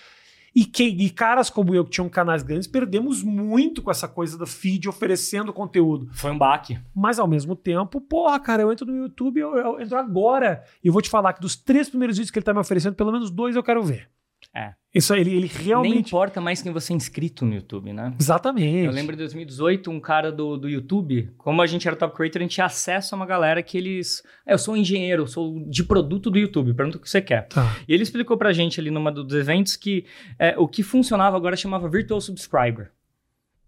E, 0.54 0.64
quem, 0.64 0.98
e 1.02 1.10
caras 1.10 1.50
como 1.50 1.74
eu, 1.74 1.84
que 1.84 1.90
tinham 1.90 2.08
canais 2.08 2.42
grandes, 2.42 2.66
perdemos 2.66 3.22
muito 3.22 3.82
com 3.82 3.90
essa 3.90 4.08
coisa 4.08 4.38
do 4.38 4.46
feed 4.46 4.88
oferecendo 4.88 5.52
conteúdo. 5.52 6.08
Foi 6.14 6.30
um 6.30 6.38
baque. 6.38 6.78
Mas 6.94 7.18
ao 7.18 7.28
mesmo 7.28 7.54
tempo, 7.54 8.00
porra, 8.00 8.40
cara, 8.40 8.62
eu 8.62 8.72
entro 8.72 8.86
no 8.86 8.96
YouTube, 8.96 9.38
eu, 9.38 9.54
eu 9.54 9.80
entro 9.82 9.98
agora 9.98 10.64
e 10.82 10.88
eu 10.88 10.94
vou 10.94 11.02
te 11.02 11.10
falar 11.10 11.34
que 11.34 11.42
dos 11.42 11.56
três 11.56 11.90
primeiros 11.90 12.16
vídeos 12.16 12.30
que 12.30 12.38
ele 12.38 12.44
tá 12.44 12.54
me 12.54 12.60
oferecendo, 12.60 12.94
pelo 12.94 13.12
menos 13.12 13.30
dois 13.30 13.54
eu 13.54 13.62
quero 13.62 13.82
ver. 13.82 14.08
É. 14.56 14.72
Isso 14.94 15.12
aí, 15.12 15.20
ele, 15.20 15.36
ele 15.36 15.50
Nem 15.54 15.66
realmente. 15.66 16.08
importa 16.08 16.40
mais 16.40 16.62
quem 16.62 16.72
você 16.72 16.94
é 16.94 16.96
inscrito 16.96 17.44
no 17.44 17.54
YouTube, 17.54 17.92
né? 17.92 18.14
Exatamente. 18.18 18.86
Eu 18.86 18.90
lembro 18.92 19.14
em 19.14 19.18
2018, 19.18 19.90
um 19.90 20.00
cara 20.00 20.32
do, 20.32 20.56
do 20.56 20.66
YouTube, 20.66 21.30
como 21.36 21.60
a 21.60 21.66
gente 21.66 21.86
era 21.86 21.94
top 21.94 22.16
creator, 22.16 22.40
a 22.40 22.44
gente 22.44 22.54
tinha 22.54 22.64
acesso 22.64 23.14
a 23.14 23.16
uma 23.16 23.26
galera 23.26 23.62
que 23.62 23.76
eles. 23.76 24.22
É, 24.46 24.54
eu 24.54 24.58
sou 24.58 24.72
um 24.72 24.76
engenheiro, 24.78 25.24
eu 25.24 25.26
sou 25.26 25.62
de 25.68 25.84
produto 25.84 26.30
do 26.30 26.38
YouTube, 26.38 26.72
pergunta 26.72 26.96
o 26.96 27.00
que 27.00 27.10
você 27.10 27.20
quer. 27.20 27.48
Tá. 27.48 27.76
E 27.86 27.92
ele 27.92 28.02
explicou 28.02 28.38
pra 28.38 28.54
gente 28.54 28.80
ali 28.80 28.90
numa 28.90 29.12
dos 29.12 29.34
eventos 29.34 29.76
que 29.76 30.06
é, 30.38 30.54
o 30.56 30.66
que 30.66 30.82
funcionava 30.82 31.36
agora 31.36 31.54
chamava 31.54 31.90
Virtual 31.90 32.18
Subscriber. 32.18 32.90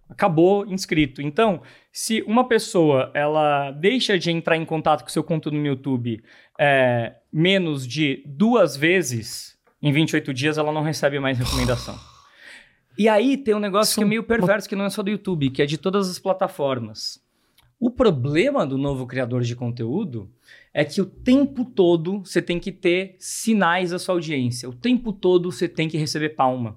Acabou 0.08 0.64
inscrito. 0.64 1.20
Então, 1.20 1.60
se 1.92 2.22
uma 2.22 2.48
pessoa 2.48 3.10
ela 3.12 3.70
deixa 3.72 4.18
de 4.18 4.30
entrar 4.30 4.56
em 4.56 4.64
contato 4.64 5.02
com 5.02 5.08
o 5.08 5.12
seu 5.12 5.22
conteúdo 5.22 5.58
no 5.58 5.66
YouTube 5.66 6.22
é, 6.58 7.16
menos 7.30 7.86
de 7.86 8.22
duas 8.26 8.74
vezes 8.74 9.57
em 9.82 9.92
28 9.92 10.34
dias, 10.34 10.58
ela 10.58 10.72
não 10.72 10.82
recebe 10.82 11.18
mais 11.20 11.38
recomendação. 11.38 11.98
E 12.98 13.08
aí 13.08 13.36
tem 13.36 13.54
um 13.54 13.60
negócio 13.60 13.94
que 13.94 14.02
é 14.02 14.04
meio 14.04 14.24
perverso, 14.24 14.68
que 14.68 14.74
não 14.74 14.84
é 14.84 14.90
só 14.90 15.02
do 15.02 15.10
YouTube, 15.10 15.50
que 15.50 15.62
é 15.62 15.66
de 15.66 15.78
todas 15.78 16.10
as 16.10 16.18
plataformas. 16.18 17.22
O 17.78 17.92
problema 17.92 18.66
do 18.66 18.76
novo 18.76 19.06
criador 19.06 19.42
de 19.42 19.54
conteúdo 19.54 20.28
é 20.74 20.84
que 20.84 21.00
o 21.00 21.06
tempo 21.06 21.64
todo 21.64 22.24
você 22.24 22.42
tem 22.42 22.58
que 22.58 22.72
ter 22.72 23.14
sinais 23.20 23.92
da 23.92 24.00
sua 24.00 24.16
audiência. 24.16 24.68
O 24.68 24.74
tempo 24.74 25.12
todo 25.12 25.52
você 25.52 25.68
tem 25.68 25.88
que 25.88 25.96
receber 25.96 26.30
palma. 26.30 26.76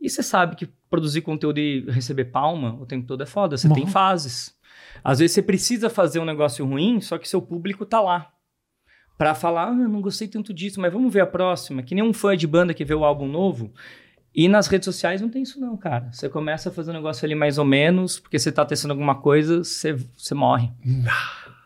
E 0.00 0.08
você 0.08 0.22
sabe 0.22 0.54
que 0.54 0.68
produzir 0.88 1.22
conteúdo 1.22 1.58
e 1.58 1.80
receber 1.90 2.26
palma 2.26 2.78
o 2.80 2.86
tempo 2.86 3.04
todo 3.04 3.20
é 3.20 3.26
foda. 3.26 3.56
Você 3.56 3.68
tem 3.68 3.84
fases. 3.84 4.56
Às 5.02 5.18
vezes 5.18 5.34
você 5.34 5.42
precisa 5.42 5.90
fazer 5.90 6.20
um 6.20 6.24
negócio 6.24 6.64
ruim, 6.64 7.00
só 7.00 7.18
que 7.18 7.28
seu 7.28 7.42
público 7.42 7.84
tá 7.84 8.00
lá. 8.00 8.32
Pra 9.18 9.34
falar, 9.34 9.72
ah, 9.72 9.82
eu 9.82 9.88
não 9.88 10.00
gostei 10.00 10.28
tanto 10.28 10.54
disso, 10.54 10.80
mas 10.80 10.92
vamos 10.92 11.12
ver 11.12 11.20
a 11.20 11.26
próxima. 11.26 11.82
Que 11.82 11.92
nem 11.94 12.04
um 12.04 12.12
fã 12.12 12.36
de 12.36 12.46
banda 12.46 12.72
que 12.72 12.84
vê 12.84 12.94
o 12.94 13.04
álbum 13.04 13.26
novo. 13.26 13.72
E 14.32 14.46
nas 14.48 14.68
redes 14.68 14.84
sociais 14.84 15.20
não 15.20 15.28
tem 15.28 15.42
isso 15.42 15.60
não, 15.60 15.76
cara. 15.76 16.08
Você 16.12 16.28
começa 16.28 16.68
a 16.68 16.72
fazer 16.72 16.92
um 16.92 16.94
negócio 16.94 17.24
ali 17.26 17.34
mais 17.34 17.58
ou 17.58 17.64
menos, 17.64 18.20
porque 18.20 18.38
você 18.38 18.52
tá 18.52 18.64
testando 18.64 18.92
alguma 18.92 19.16
coisa, 19.16 19.64
você, 19.64 19.92
você 20.16 20.34
morre. 20.34 20.70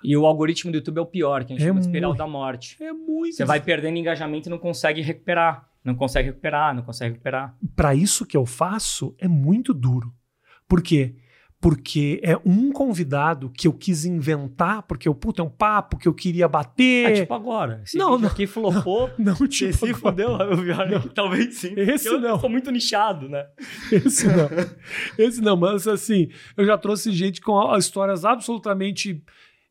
E 0.03 0.17
o 0.17 0.25
algoritmo 0.25 0.73
do 0.73 0.77
YouTube 0.77 0.97
é 0.97 1.01
o 1.03 1.07
pior, 1.07 1.45
que 1.45 1.53
a 1.53 1.57
gente 1.57 1.63
É 1.63 1.69
chama 1.69 1.81
de 1.81 1.87
espiral 1.87 2.15
da 2.15 2.27
morte. 2.27 2.83
É 2.83 2.93
muito. 2.93 3.37
Você 3.37 3.45
vai 3.45 3.61
perdendo 3.61 3.99
engajamento 3.99 4.49
e 4.49 4.51
não 4.51 4.59
consegue 4.59 5.03
recuperar. 5.03 5.69
Não 5.85 5.95
consegue 5.95 6.29
recuperar, 6.29 6.75
não 6.75 6.83
consegue 6.83 7.13
recuperar. 7.13 7.55
Para 7.77 7.95
isso 7.95 8.25
que 8.25 8.37
eu 8.37 8.47
faço 8.47 9.15
é 9.19 9.29
muito 9.29 9.75
duro. 9.75 10.13
Por 10.67 10.81
quê? 10.81 11.15
Porque 11.63 12.21
é 12.25 12.37
um 12.45 12.73
convidado 12.73 13.49
que 13.49 13.69
eu 13.69 13.73
quis 13.73 14.05
inventar, 14.05 14.83
porque 14.83 15.09
eu, 15.09 15.15
puta, 15.15 15.43
é 15.43 15.45
um 15.45 15.49
papo 15.49 15.97
que 15.97 16.09
eu 16.09 16.13
queria 16.13 16.49
bater. 16.49 17.13
É 17.13 17.15
tipo 17.21 17.33
agora. 17.33 17.81
Esse 17.85 17.97
Não, 17.97 18.19
não. 18.19 18.29
aqui 18.29 18.49
flopou. 18.49 19.09
Não, 19.17 19.37
Você 19.37 19.47
tipo, 19.71 19.87
se 19.87 19.95
fudeu, 19.95 20.31
eu 20.39 20.57
vi 20.57 20.73
olha, 20.73 20.99
talvez 21.15 21.55
sim. 21.59 21.73
Esse 21.77 22.09
eu 22.09 22.21
não. 22.21 22.41
sou 22.41 22.51
muito 22.51 22.69
nichado, 22.73 23.29
né? 23.29 23.47
Esse 23.93 24.27
não. 24.27 24.49
Esse 25.17 25.41
não, 25.41 25.57
mas 25.57 25.87
assim, 25.87 26.29
eu 26.57 26.67
já 26.67 26.77
trouxe 26.77 27.13
gente 27.13 27.41
com 27.41 27.77
histórias 27.77 28.25
absolutamente 28.25 29.23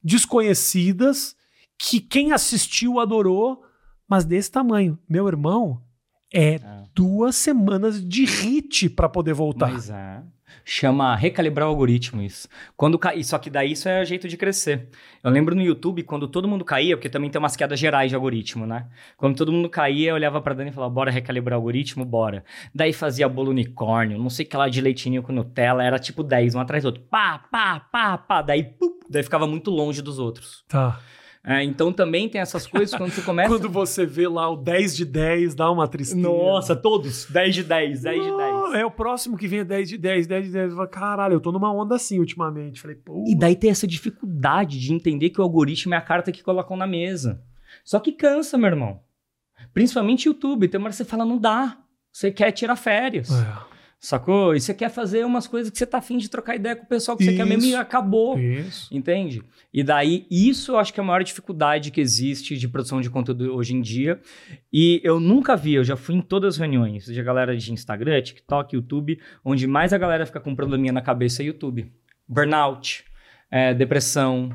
desconhecidas 0.02 1.36
que 1.78 2.00
quem 2.00 2.32
assistiu 2.32 3.00
adorou, 3.02 3.62
mas 4.08 4.24
desse 4.24 4.50
tamanho. 4.50 4.98
Meu 5.10 5.28
irmão, 5.28 5.82
é 6.34 6.56
É. 6.56 6.60
duas 6.96 7.36
semanas 7.36 8.04
de 8.08 8.26
hit 8.26 8.90
pra 8.90 9.10
poder 9.10 9.34
voltar. 9.34 9.72
Mas 9.72 9.90
é. 9.90 10.22
Chama 10.64 11.16
recalibrar 11.16 11.66
o 11.68 11.72
algoritmo 11.72 12.22
isso. 12.22 12.48
Quando 12.78 13.00
cai, 13.00 13.24
só 13.24 13.40
que 13.40 13.50
daí 13.50 13.72
isso 13.72 13.90
é 13.90 14.06
jeito 14.06 14.28
de 14.28 14.38
crescer. 14.38 14.90
Eu 15.24 15.32
lembro 15.32 15.56
no 15.56 15.62
YouTube, 15.62 16.04
quando 16.04 16.28
todo 16.28 16.48
mundo 16.48 16.64
caía, 16.64 16.96
porque 16.96 17.10
também 17.10 17.32
tem 17.32 17.40
umas 17.40 17.56
quedas 17.56 17.80
gerais 17.80 18.12
de 18.12 18.16
algoritmo, 18.16 18.68
né? 18.68 18.86
Quando 19.18 19.36
todo 19.36 19.52
mundo 19.52 19.68
caía, 19.70 20.10
eu 20.12 20.16
olhava 20.16 20.40
pra 20.40 20.54
Dani 20.54 20.70
e 20.70 20.74
falava, 20.74 20.94
bora 20.94 21.10
recalibrar 21.10 21.58
o 21.58 21.62
algoritmo, 21.62 22.06
bora. 22.06 22.44
Daí 22.76 22.94
fazia 22.94 23.28
bolo 23.28 23.50
unicórnio, 23.50 24.20
não 24.20 24.30
sei 24.30 24.46
o 24.46 24.50
que 24.50 24.56
lá 24.58 24.70
de 24.70 24.82
leitinho 24.82 25.24
com 25.24 25.34
Nutella, 25.34 25.84
era 25.84 25.98
tipo 25.98 26.22
10, 26.22 26.54
um 26.54 26.60
atrás 26.60 26.84
do 26.84 26.88
outro. 26.88 27.02
Pá, 27.10 27.40
pá, 27.52 27.80
pá, 27.80 28.18
pá. 28.20 28.42
Daí, 28.44 28.64
pum, 28.64 29.00
daí 29.10 29.24
ficava 29.24 29.48
muito 29.48 29.72
longe 29.72 30.02
dos 30.02 30.20
outros. 30.20 30.64
Tá. 30.68 31.00
É, 31.44 31.64
então 31.64 31.92
também 31.92 32.30
tem 32.30 32.40
essas 32.40 32.68
coisas 32.68 32.96
quando 32.96 33.12
você 33.12 33.22
começa... 33.22 33.50
Quando 33.52 33.68
você 33.70 34.06
vê 34.06 34.28
lá 34.28 34.48
o 34.50 34.56
10 34.56 34.96
de 34.96 35.06
10, 35.06 35.56
dá 35.56 35.72
uma 35.72 35.88
tristeza. 35.88 36.22
Nossa, 36.22 36.76
todos. 36.76 37.26
10 37.26 37.56
de 37.56 37.64
10, 37.64 38.02
10 38.04 38.16
de 38.24 38.30
10. 38.30 38.38
Não, 38.38 38.76
É 38.76 38.86
o 38.86 38.92
próximo 38.92 39.36
que 39.36 39.48
vem 39.48 39.60
é 39.60 39.64
10 39.64 39.90
de 39.90 39.98
10, 39.98 40.28
10 40.28 40.46
de 40.46 40.52
10. 40.52 40.70
Eu 40.72 40.78
falo, 40.78 40.88
Caralho, 40.90 41.34
eu 41.34 41.40
tô 41.40 41.52
numa 41.52 41.74
onda 41.74 41.96
assim 41.96 42.20
ultimamente. 42.20 42.80
Falei, 42.80 42.96
pô. 42.96 43.24
E 43.28 43.36
daí 43.36 43.56
tem 43.56 43.72
essa 43.72 43.88
dificuldade 43.88 44.80
de 44.80 44.94
entender 44.94 45.32
que 45.32 45.42
o 45.42 45.44
algoritmo 45.44 45.96
é 45.96 45.98
a 45.98 46.02
carta 46.02 46.32
que 46.32 46.44
colocam 46.44 46.78
na 46.78 46.86
mesa. 46.86 47.42
Só 47.84 48.00
que 48.00 48.12
cansa, 48.12 48.58
meu 48.58 48.68
irmão. 48.70 49.00
Principalmente 49.74 50.28
YouTube. 50.28 50.68
Tem 50.68 50.78
uma 50.78 50.86
hora 50.86 50.92
que 50.92 50.98
você 50.98 51.06
fala, 51.06 51.26
não 51.26 51.40
dá. 51.40 51.78
Você 52.12 52.32
quer 52.32 52.52
tirar 52.52 52.76
férias. 52.76 53.32
É, 53.32 53.58
Sacou? 54.04 54.56
E 54.56 54.60
você 54.60 54.74
quer 54.74 54.90
fazer 54.90 55.24
umas 55.24 55.46
coisas 55.46 55.72
que 55.72 55.78
você 55.78 55.86
tá 55.86 56.00
afim 56.00 56.18
de 56.18 56.28
trocar 56.28 56.56
ideia 56.56 56.76
com 56.76 56.84
o 56.84 56.88
pessoal 56.88 57.16
que 57.16 57.24
você 57.24 57.36
quer 57.36 57.46
mesmo 57.46 57.66
e 57.66 57.68
Isso. 57.70 57.78
acabou. 57.78 58.36
isso. 58.40 58.90
Entende? 58.92 59.44
E 59.72 59.84
daí, 59.84 60.26
isso 60.30 60.72
eu 60.72 60.80
acho 60.80 60.92
que 60.92 61.00
é 61.00 61.04
a 61.04 61.06
maior 61.06 61.24
dificuldade 61.24 61.92
que 61.92 62.02
existe 62.02 62.58
de 62.58 62.68
produção 62.68 63.00
de 63.00 63.12
conteúdo 63.12 63.54
hoje 63.56 63.76
em 63.76 63.80
dia. 63.82 64.20
E 64.74 65.00
eu 65.04 65.20
nunca 65.20 65.56
vi, 65.56 65.74
eu 65.76 65.84
já 65.84 65.96
fui 65.96 66.16
em 66.16 66.22
todas 66.22 66.56
as 66.56 66.60
reuniões 66.60 67.06
de 67.06 67.22
galera 67.22 67.56
de 67.56 67.72
Instagram, 67.72 68.20
TikTok, 68.24 68.76
YouTube, 68.76 69.20
onde 69.46 69.68
mais 69.68 69.94
a 69.94 70.00
galera 70.00 70.26
fica 70.26 70.40
com 70.40 70.56
probleminha 70.56 70.92
na 70.92 71.02
cabeça 71.02 71.44
é 71.44 71.46
YouTube. 71.46 71.92
Burnout, 72.28 73.04
é, 73.52 73.72
depressão. 73.72 74.52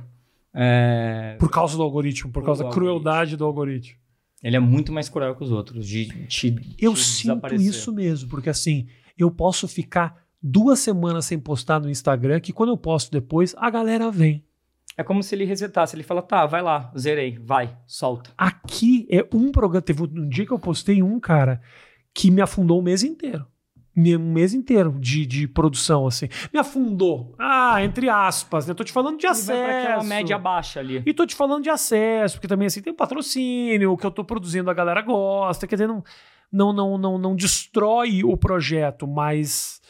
é, 0.53 1.37
Por 1.39 1.51
causa 1.53 1.77
do 1.77 1.85
algoritmo, 1.85 2.33
por 2.33 2.43
O 2.43 2.47
causa 2.47 2.65
da 2.65 2.69
algoritmo. 2.69 2.89
crueldade 3.01 3.37
do 3.37 3.45
algoritmo. 3.45 3.97
Ele 4.43 4.57
é 4.57 4.61
muito 4.61 4.93
mais 4.93 5.09
cruel 5.09 5.35
que 5.37 5.45
os 5.45 5.53
outros. 5.53 5.87
De, 5.87 6.07
te, 6.27 6.75
Eu 6.79 6.95
te 6.95 7.01
sinto 7.01 7.55
isso 7.55 7.93
mesmo, 7.93 8.29
porque 8.29 8.51
assim, 8.51 8.87
eu 9.19 9.31
posso 9.31 9.67
ficar 9.67 10.25
duas 10.43 10.79
semanas 10.79 11.27
sem 11.27 11.39
postar 11.39 11.81
no 11.81 11.91
Instagram, 11.91 12.41
que 12.41 12.53
quando 12.53 12.71
eu 12.71 12.77
posto 12.77 13.11
depois, 13.11 13.55
a 13.59 13.71
galera 13.71 14.11
vem. 14.11 14.45
É 14.97 15.03
como 15.03 15.23
se 15.23 15.35
ele 15.35 15.45
resetasse. 15.45 15.95
Ele 15.95 16.03
fala, 16.03 16.23
tá, 16.23 16.47
vai 16.47 16.63
lá, 16.63 16.91
zerei, 16.97 17.39
vai, 17.39 17.77
solta. 17.87 18.31
Aqui 18.37 19.07
é 19.11 19.27
um 19.33 19.53
programa. 19.53 19.83
Teve 19.83 20.03
um 20.03 20.29
dia 20.29 20.47
que 20.47 20.53
eu 20.53 20.59
postei 20.59 21.03
um, 21.03 21.21
cara, 21.21 21.61
que 22.15 22.31
me 22.31 22.41
afundou 22.41 22.79
um 22.79 22.83
mês 22.83 23.03
inteiro. 23.03 23.47
Um 23.95 24.33
mês 24.33 24.53
inteiro 24.53 24.95
de, 24.99 25.25
de 25.25 25.49
produção, 25.49 26.07
assim. 26.07 26.29
Me 26.53 26.61
afundou. 26.61 27.35
Ah, 27.39 27.83
entre 27.83 28.09
aspas, 28.11 28.67
né? 28.67 28.75
Tô 28.75 28.85
te 28.85 28.93
falando 28.93 29.19
de 29.19 29.27
acesso. 29.27 29.47
vai 29.49 29.65
pra 29.65 29.83
aquela 29.83 30.05
média 30.05 30.39
baixa 30.39 30.81
ali. 30.81 31.03
E 31.05 31.15
tô 31.15 31.27
te 31.27 31.35
falando 31.35 31.63
de 31.63 31.71
acesso, 31.71 32.37
porque 32.37 32.49
também 32.49 32.67
assim 32.67 32.83
tem 32.83 32.93
um 32.93 32.97
patrocínio, 32.97 33.93
o 33.93 33.97
que 33.97 34.05
eu 34.05 34.11
tô 34.11 34.23
produzindo 34.23 34.71
a 34.71 34.75
galera 34.75 35.01
gosta, 35.01 35.67
quer 35.67 35.77
dizer, 35.77 35.89
não, 35.89 36.05
não, 36.53 36.73
não, 36.73 36.99
não, 36.99 37.19
não 37.19 37.37
destrói 37.37 38.23
o 38.25 38.37
projeto, 38.37 39.07
mas 39.07 39.81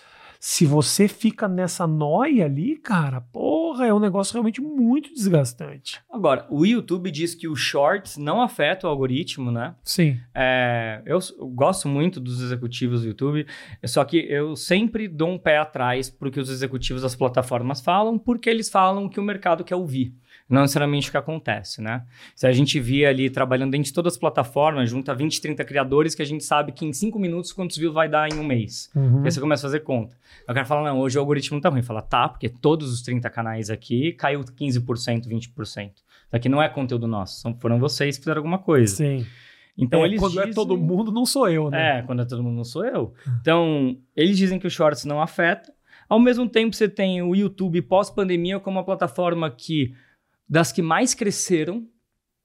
se 0.48 0.64
você 0.64 1.08
fica 1.08 1.48
nessa 1.48 1.86
noia 1.86 2.44
ali, 2.44 2.76
cara, 2.76 3.20
porra, 3.20 3.86
é 3.86 3.92
um 3.92 3.98
negócio 3.98 4.32
realmente 4.32 4.60
muito 4.60 5.12
desgastante. 5.12 6.00
Agora, 6.08 6.46
o 6.48 6.64
YouTube 6.64 7.10
diz 7.10 7.34
que 7.34 7.48
o 7.48 7.56
Shorts 7.56 8.16
não 8.16 8.40
afeta 8.40 8.86
o 8.86 8.90
algoritmo, 8.90 9.50
né? 9.50 9.74
Sim. 9.82 10.20
É, 10.34 11.02
eu, 11.04 11.18
eu 11.38 11.48
gosto 11.48 11.88
muito 11.88 12.20
dos 12.20 12.40
executivos 12.40 13.02
do 13.02 13.08
YouTube, 13.08 13.46
só 13.86 14.04
que 14.04 14.18
eu 14.18 14.54
sempre 14.54 15.08
dou 15.08 15.30
um 15.30 15.38
pé 15.38 15.58
atrás 15.58 16.08
pro 16.10 16.30
que 16.30 16.38
os 16.38 16.48
executivos 16.48 17.02
das 17.02 17.16
plataformas 17.16 17.80
falam, 17.80 18.18
porque 18.18 18.48
eles 18.48 18.68
falam 18.68 19.06
o 19.06 19.10
que 19.10 19.18
o 19.18 19.24
mercado 19.24 19.64
quer 19.64 19.74
ouvir. 19.76 20.14
Não 20.48 20.60
necessariamente 20.62 21.08
o 21.08 21.10
que 21.10 21.16
acontece, 21.16 21.82
né? 21.82 22.04
Se 22.34 22.46
a 22.46 22.52
gente 22.52 22.78
via 22.78 23.08
ali 23.08 23.28
trabalhando 23.28 23.72
dentro 23.72 23.86
de 23.86 23.92
todas 23.92 24.12
as 24.14 24.18
plataformas, 24.18 24.88
junta 24.88 25.12
20, 25.14 25.40
30 25.40 25.64
criadores, 25.64 26.14
que 26.14 26.22
a 26.22 26.24
gente 26.24 26.44
sabe 26.44 26.70
que 26.70 26.86
em 26.86 26.92
5 26.92 27.18
minutos 27.18 27.52
quantos 27.52 27.76
views 27.76 27.92
vai 27.92 28.08
dar 28.08 28.28
em 28.32 28.38
um 28.38 28.44
mês. 28.44 28.88
Uhum. 28.94 29.24
Aí 29.24 29.30
você 29.32 29.40
começa 29.40 29.66
a 29.66 29.68
fazer 29.68 29.80
conta. 29.80 30.16
Aí 30.46 30.52
O 30.52 30.54
cara 30.54 30.64
fala, 30.64 30.88
não, 30.88 31.00
hoje 31.00 31.18
o 31.18 31.20
algoritmo 31.20 31.60
tá 31.60 31.68
ruim. 31.68 31.82
Fala, 31.82 32.00
tá, 32.00 32.28
porque 32.28 32.48
todos 32.48 32.92
os 32.92 33.02
30 33.02 33.28
canais 33.28 33.70
aqui 33.70 34.12
caiu 34.12 34.40
15%, 34.40 35.26
20%. 35.26 35.90
Isso 35.96 35.96
aqui 36.32 36.48
não 36.48 36.62
é 36.62 36.68
conteúdo 36.68 37.06
nosso, 37.08 37.40
são, 37.40 37.52
foram 37.58 37.78
vocês 37.80 38.16
que 38.16 38.22
fizeram 38.22 38.38
alguma 38.40 38.58
coisa. 38.58 38.94
Sim. 38.96 39.26
Então 39.78 40.02
É, 40.02 40.06
eles 40.06 40.20
quando 40.20 40.38
é 40.40 40.46
dizem- 40.46 40.54
todo 40.54 40.76
mundo, 40.76 41.10
não 41.12 41.26
sou 41.26 41.48
eu, 41.48 41.68
né? 41.70 41.98
É, 41.98 42.02
quando 42.02 42.22
é 42.22 42.24
todo 42.24 42.42
mundo, 42.42 42.54
não 42.56 42.64
sou 42.64 42.84
eu. 42.84 43.12
Então, 43.40 43.96
eles 44.14 44.38
dizem 44.38 44.58
que 44.58 44.66
o 44.66 44.70
Shorts 44.70 45.04
não 45.04 45.20
afeta. 45.20 45.72
Ao 46.08 46.18
mesmo 46.20 46.48
tempo, 46.48 46.74
você 46.74 46.88
tem 46.88 47.20
o 47.20 47.34
YouTube 47.34 47.82
pós-pandemia 47.82 48.58
como 48.60 48.78
uma 48.78 48.84
plataforma 48.84 49.50
que, 49.50 49.92
das 50.48 50.72
que 50.72 50.82
mais 50.82 51.14
cresceram 51.14 51.86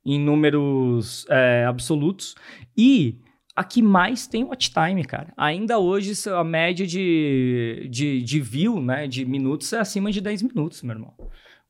em 0.06 0.20
números 0.20 1.26
é, 1.30 1.66
absolutos 1.66 2.36
e 2.76 3.20
a 3.56 3.64
que 3.64 3.82
mais 3.82 4.28
tem 4.28 4.43
watch 4.43 4.72
time, 4.72 5.04
cara. 5.04 5.34
Ainda 5.38 5.78
hoje, 5.78 6.14
a 6.30 6.43
média 6.43 6.88
de, 6.88 7.88
de, 7.89 8.22
de 8.22 8.39
view, 8.39 8.82
né, 8.82 9.08
de 9.08 9.26
minutos 9.26 9.72
é 9.74 9.80
acima 9.80 10.12
de 10.12 10.22
10 10.22 10.43
minutos, 10.43 10.82
meu 10.82 10.95
irmão. 10.95 11.14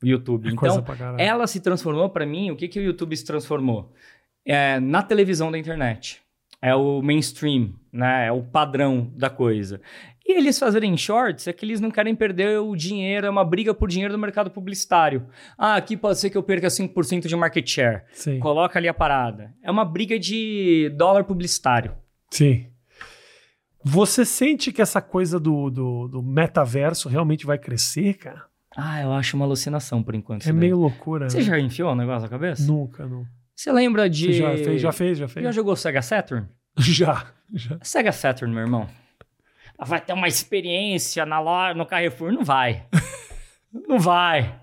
O 0.02 0.08
YouTube. 0.08 0.48
É 0.48 0.52
então, 0.52 0.84
ela 1.18 1.46
se 1.48 1.60
transformou 1.60 2.10
para 2.10 2.26
mim, 2.26 2.52
o 2.52 2.56
que, 2.56 2.68
que 2.68 2.80
o 2.80 2.84
YouTube 2.84 3.16
se 3.16 3.26
transformou? 3.26 3.94
É, 4.46 4.80
na 4.80 5.04
televisão 5.04 5.52
da 5.52 5.58
internet. 5.58 6.22
É 6.62 6.76
o 6.76 7.02
mainstream, 7.02 7.74
né? 7.92 8.28
É 8.28 8.32
o 8.32 8.44
padrão 8.44 9.12
da 9.16 9.32
coisa. 9.32 9.82
E 10.32 10.38
eles 10.38 10.58
fazerem 10.58 10.96
shorts 10.96 11.46
é 11.46 11.54
que 11.54 11.66
eles 11.66 11.82
não 11.82 11.92
querem 11.92 12.16
perder 12.16 12.60
o 12.60 12.74
dinheiro, 12.74 13.28
é 13.28 13.30
uma 13.30 13.44
briga 13.44 13.74
por 13.74 13.90
dinheiro 13.90 14.14
do 14.14 14.18
mercado 14.18 14.50
publicitário. 14.50 15.28
Ah, 15.58 15.76
aqui 15.76 15.98
pode 15.98 16.20
ser 16.20 16.30
que 16.30 16.38
eu 16.38 16.44
perca 16.44 16.68
5% 16.68 17.28
de 17.28 17.36
market 17.36 17.70
share. 17.70 18.04
Sim. 18.14 18.40
Coloca 18.40 18.80
ali 18.80 18.88
a 18.88 18.94
parada. 18.94 19.54
É 19.62 19.70
uma 19.70 19.84
briga 19.84 20.18
de 20.18 20.90
dólar 20.96 21.26
publicitário. 21.26 21.94
Sim. 22.30 22.68
Você 23.84 24.24
sente 24.24 24.72
que 24.72 24.82
essa 24.82 25.02
coisa 25.02 25.38
do, 25.38 25.70
do, 25.70 26.08
do 26.08 26.24
metaverso 26.24 27.10
realmente 27.10 27.46
vai 27.46 27.58
crescer, 27.58 28.14
cara? 28.14 28.46
Ah, 28.78 29.02
eu 29.02 29.12
acho 29.12 29.36
uma 29.36 29.46
alucinação 29.46 30.02
por 30.02 30.16
enquanto. 30.16 30.48
É 30.48 30.54
meio 30.54 30.78
loucura. 30.78 31.30
Você 31.30 31.40
né? 31.40 31.44
já 31.44 31.60
enfiou 31.60 31.92
o 31.92 31.96
negócio 31.96 32.22
na 32.22 32.30
cabeça? 32.30 32.66
Nunca, 32.66 33.06
não. 33.06 33.26
Você 33.54 33.70
lembra 33.72 34.10
de. 34.10 34.34
Você 34.34 34.40
já 34.40 34.56
fez, 34.56 34.82
já 34.82 34.92
fez, 34.92 35.18
já 35.18 35.28
fez? 35.28 35.44
Já 35.44 35.52
jogou 35.52 35.76
Sega 35.76 36.02
Saturn? 36.02 36.48
Já, 36.80 37.28
já. 37.54 37.78
Sega 37.82 38.14
Saturn, 38.14 38.54
meu 38.54 38.64
irmão. 38.64 38.88
Vai 39.84 40.00
ter 40.00 40.14
uma 40.14 40.28
experiência 40.28 41.26
na 41.26 41.40
loja, 41.40 41.74
no 41.74 41.86
Carrefour? 41.86 42.32
Não 42.32 42.44
vai. 42.44 42.86
Não 43.88 44.00
vai. 44.00 44.62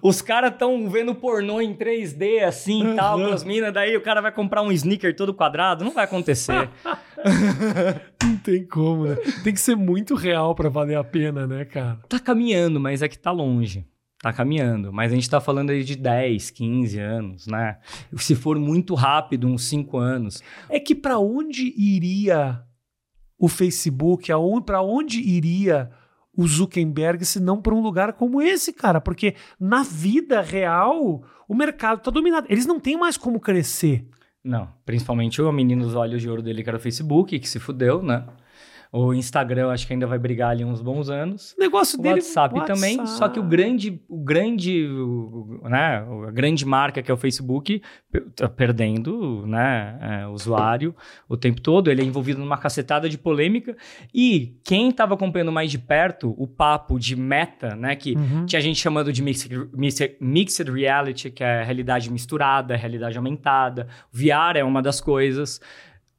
Os 0.00 0.22
caras 0.22 0.52
estão 0.52 0.88
vendo 0.88 1.14
pornô 1.14 1.60
em 1.60 1.74
3D 1.74 2.42
assim 2.42 2.92
e 2.92 2.96
tal, 2.96 3.18
com 3.18 3.26
as 3.26 3.44
minas, 3.44 3.72
daí 3.72 3.96
o 3.96 4.00
cara 4.00 4.22
vai 4.22 4.32
comprar 4.32 4.62
um 4.62 4.72
sneaker 4.72 5.14
todo 5.14 5.34
quadrado. 5.34 5.84
Não 5.84 5.92
vai 5.92 6.04
acontecer. 6.04 6.70
Não 8.22 8.36
tem 8.38 8.66
como, 8.66 9.04
né? 9.04 9.16
Tem 9.42 9.52
que 9.52 9.60
ser 9.60 9.76
muito 9.76 10.14
real 10.14 10.54
pra 10.54 10.68
valer 10.68 10.96
a 10.96 11.04
pena, 11.04 11.46
né, 11.46 11.64
cara? 11.64 11.98
tá 12.08 12.18
caminhando, 12.18 12.80
mas 12.80 13.02
é 13.02 13.08
que 13.08 13.18
tá 13.18 13.30
longe. 13.30 13.86
Tá 14.20 14.32
caminhando. 14.32 14.90
Mas 14.90 15.12
a 15.12 15.14
gente 15.14 15.28
tá 15.28 15.38
falando 15.38 15.68
aí 15.68 15.84
de 15.84 15.96
10, 15.96 16.50
15 16.50 16.98
anos, 16.98 17.46
né? 17.46 17.76
Se 18.16 18.34
for 18.34 18.58
muito 18.58 18.94
rápido, 18.94 19.46
uns 19.46 19.64
5 19.64 19.98
anos. 19.98 20.42
É 20.70 20.80
que 20.80 20.94
pra 20.94 21.18
onde 21.18 21.74
iria 21.76 22.62
o 23.38 23.48
Facebook, 23.48 24.30
para 24.64 24.82
onde 24.82 25.20
iria 25.20 25.90
o 26.36 26.46
Zuckerberg 26.46 27.24
se 27.24 27.40
não 27.40 27.60
para 27.60 27.74
um 27.74 27.80
lugar 27.80 28.14
como 28.14 28.42
esse, 28.42 28.72
cara? 28.72 29.00
Porque 29.00 29.34
na 29.58 29.82
vida 29.82 30.40
real 30.40 31.24
o 31.48 31.54
mercado 31.54 32.00
tá 32.00 32.10
dominado. 32.10 32.46
Eles 32.50 32.66
não 32.66 32.80
têm 32.80 32.96
mais 32.96 33.16
como 33.16 33.40
crescer. 33.40 34.06
Não, 34.42 34.68
principalmente 34.84 35.40
o 35.40 35.52
menino 35.52 35.84
dos 35.84 35.94
olhos 35.94 36.20
de 36.20 36.28
ouro 36.28 36.42
dele, 36.42 36.62
que 36.62 36.68
era 36.68 36.76
o 36.76 36.80
Facebook, 36.80 37.38
que 37.38 37.48
se 37.48 37.58
fudeu, 37.58 38.02
né? 38.02 38.26
O 38.96 39.12
Instagram 39.12 39.70
acho 39.70 39.88
que 39.88 39.92
ainda 39.92 40.06
vai 40.06 40.20
brigar 40.20 40.50
ali 40.50 40.64
uns 40.64 40.80
bons 40.80 41.10
anos. 41.10 41.52
O 41.58 41.60
negócio 41.60 41.98
O 41.98 42.02
dele 42.02 42.14
WhatsApp, 42.20 42.54
WhatsApp. 42.54 42.80
também, 42.80 43.06
só 43.08 43.28
que 43.28 43.40
o 43.40 43.42
grande, 43.42 44.00
o 44.08 44.18
grande, 44.22 44.86
o- 44.86 45.60
né, 45.68 46.06
a 46.28 46.30
grande 46.30 46.64
marca 46.64 47.02
que 47.02 47.10
é 47.10 47.14
o 47.14 47.16
Facebook 47.16 47.82
tá 48.36 48.48
perdendo, 48.48 49.44
né, 49.48 49.98
é, 50.22 50.26
usuário 50.28 50.94
o 51.28 51.36
tempo 51.36 51.60
todo. 51.60 51.90
Ele 51.90 52.02
é 52.02 52.04
envolvido 52.04 52.38
numa 52.38 52.56
cacetada 52.56 53.08
de 53.08 53.18
polêmica 53.18 53.76
e 54.14 54.56
quem 54.62 54.90
estava 54.90 55.14
acompanhando 55.14 55.50
mais 55.50 55.72
de 55.72 55.78
perto 55.78 56.32
o 56.38 56.46
papo 56.46 56.96
de 56.96 57.16
meta, 57.16 57.74
né, 57.74 57.96
que 57.96 58.14
Uhum. 58.16 58.46
tinha 58.46 58.60
gente 58.60 58.78
chamando 58.80 59.12
de 59.12 59.22
mixed, 59.22 59.52
mixed, 59.72 60.16
mixed 60.20 60.70
reality, 60.70 61.30
que 61.32 61.42
é 61.42 61.64
realidade 61.64 62.12
misturada, 62.12 62.76
realidade 62.76 63.16
aumentada. 63.16 63.88
VR 64.12 64.56
é 64.56 64.62
uma 64.62 64.80
das 64.80 65.00
coisas. 65.00 65.60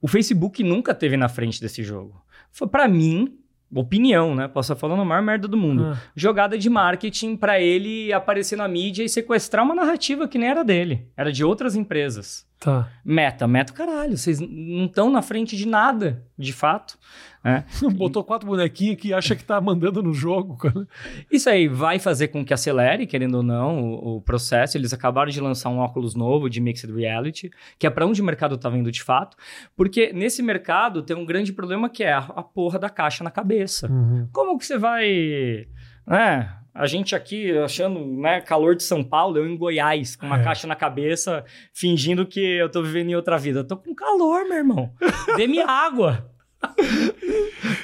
O 0.02 0.08
Facebook 0.10 0.62
nunca 0.62 0.94
teve 0.94 1.16
na 1.16 1.30
frente 1.30 1.62
desse 1.62 1.82
jogo. 1.82 2.25
Foi 2.56 2.70
para 2.70 2.88
mim, 2.88 3.38
opinião, 3.74 4.34
né? 4.34 4.47
Posso 4.47 4.72
estar 4.72 4.80
falando 4.80 5.01
a 5.01 5.06
maior 5.06 5.22
merda 5.22 5.45
do 5.45 5.58
mundo. 5.58 5.88
Ah. 5.88 5.97
Jogada 6.16 6.58
de 6.58 6.70
marketing 6.70 7.36
para 7.36 7.60
ele 7.60 8.14
aparecer 8.14 8.56
na 8.56 8.66
mídia 8.66 9.03
e 9.03 9.10
sequestrar 9.10 9.66
uma 9.66 9.76
narrativa 9.76 10.26
que 10.26 10.38
nem 10.38 10.49
era 10.49 10.64
dele, 10.64 11.06
era 11.18 11.34
de 11.34 11.43
outras 11.43 11.76
empresas. 11.76 12.47
Tá. 12.58 12.89
Meta, 13.03 13.45
meta, 13.45 13.74
caralho, 13.74 14.18
vocês 14.18 14.39
não 14.39 14.86
estão 14.86 15.12
na 15.12 15.22
frente 15.22 15.58
de 15.58 15.68
nada, 15.68 16.24
de 16.38 16.53
fato. 16.53 16.97
Né? 17.46 17.64
Botou 17.96 18.24
quatro 18.24 18.48
bonequinhos 18.48 18.98
que 19.00 19.14
acha 19.14 19.36
que 19.36 19.43
tá 19.43 19.62
mandando 19.62 20.02
no 20.02 20.12
jogo, 20.14 20.58
cara. 20.58 20.88
Isso 21.32 21.48
aí 21.48 21.68
vai 21.68 22.00
fazer 22.00 22.30
com 22.30 22.43
que 22.43 22.54
acelere, 22.54 23.06
querendo 23.06 23.36
ou 23.36 23.43
não, 23.43 23.80
o, 23.80 24.16
o 24.18 24.22
processo. 24.22 24.76
Eles 24.78 24.91
acabaram 24.91 25.30
de 25.30 25.39
lançar 25.39 25.70
um 25.70 25.78
óculos 25.78 26.16
novo 26.16 26.50
de 26.50 26.60
Mixed 26.60 26.91
Reality, 26.91 27.52
que 27.78 27.86
é 27.86 27.89
para 27.91 28.08
onde 28.08 28.20
o 28.20 28.26
mercado 28.26 28.58
tá 28.58 28.68
vendo 28.68 28.91
de 28.91 29.04
fato. 29.04 29.38
Porque 29.78 30.12
nesse 30.12 30.41
mercado 30.41 31.04
tem 31.04 31.16
um 31.16 31.24
grande 31.26 31.54
problema 31.54 31.88
que 31.88 32.04
é 32.04 32.14
a, 32.14 32.18
a 32.18 32.41
porra 32.41 32.80
da 32.80 32.89
caixa 32.89 33.24
na 33.24 33.30
cabeça. 33.30 33.91
Uhum. 33.91 34.28
Como 34.34 34.58
que 34.58 34.66
você 34.66 34.78
vai. 34.80 35.68
Né? 36.08 36.52
A 36.74 36.88
gente 36.88 37.16
aqui 37.16 37.58
achando 37.60 38.04
né, 38.20 38.41
calor 38.41 38.76
de 38.76 38.84
São 38.84 39.04
Paulo, 39.04 39.38
eu 39.38 39.48
em 39.48 39.56
Goiás, 39.56 40.16
com 40.16 40.26
uma 40.26 40.39
É. 40.39 40.43
caixa 40.43 40.68
na 40.68 40.76
cabeça, 40.76 41.46
fingindo 41.74 42.26
que 42.26 42.39
eu 42.39 42.70
tô 42.70 42.82
vivendo 42.82 43.12
em 43.12 43.16
outra 43.16 43.38
vida. 43.38 43.60
Eu 43.60 43.64
tô 43.68 43.78
com 43.78 43.93
calor, 43.96 44.43
meu 44.50 44.58
irmão. 44.58 44.91
Dê-me 45.38 45.60
água. 45.62 46.30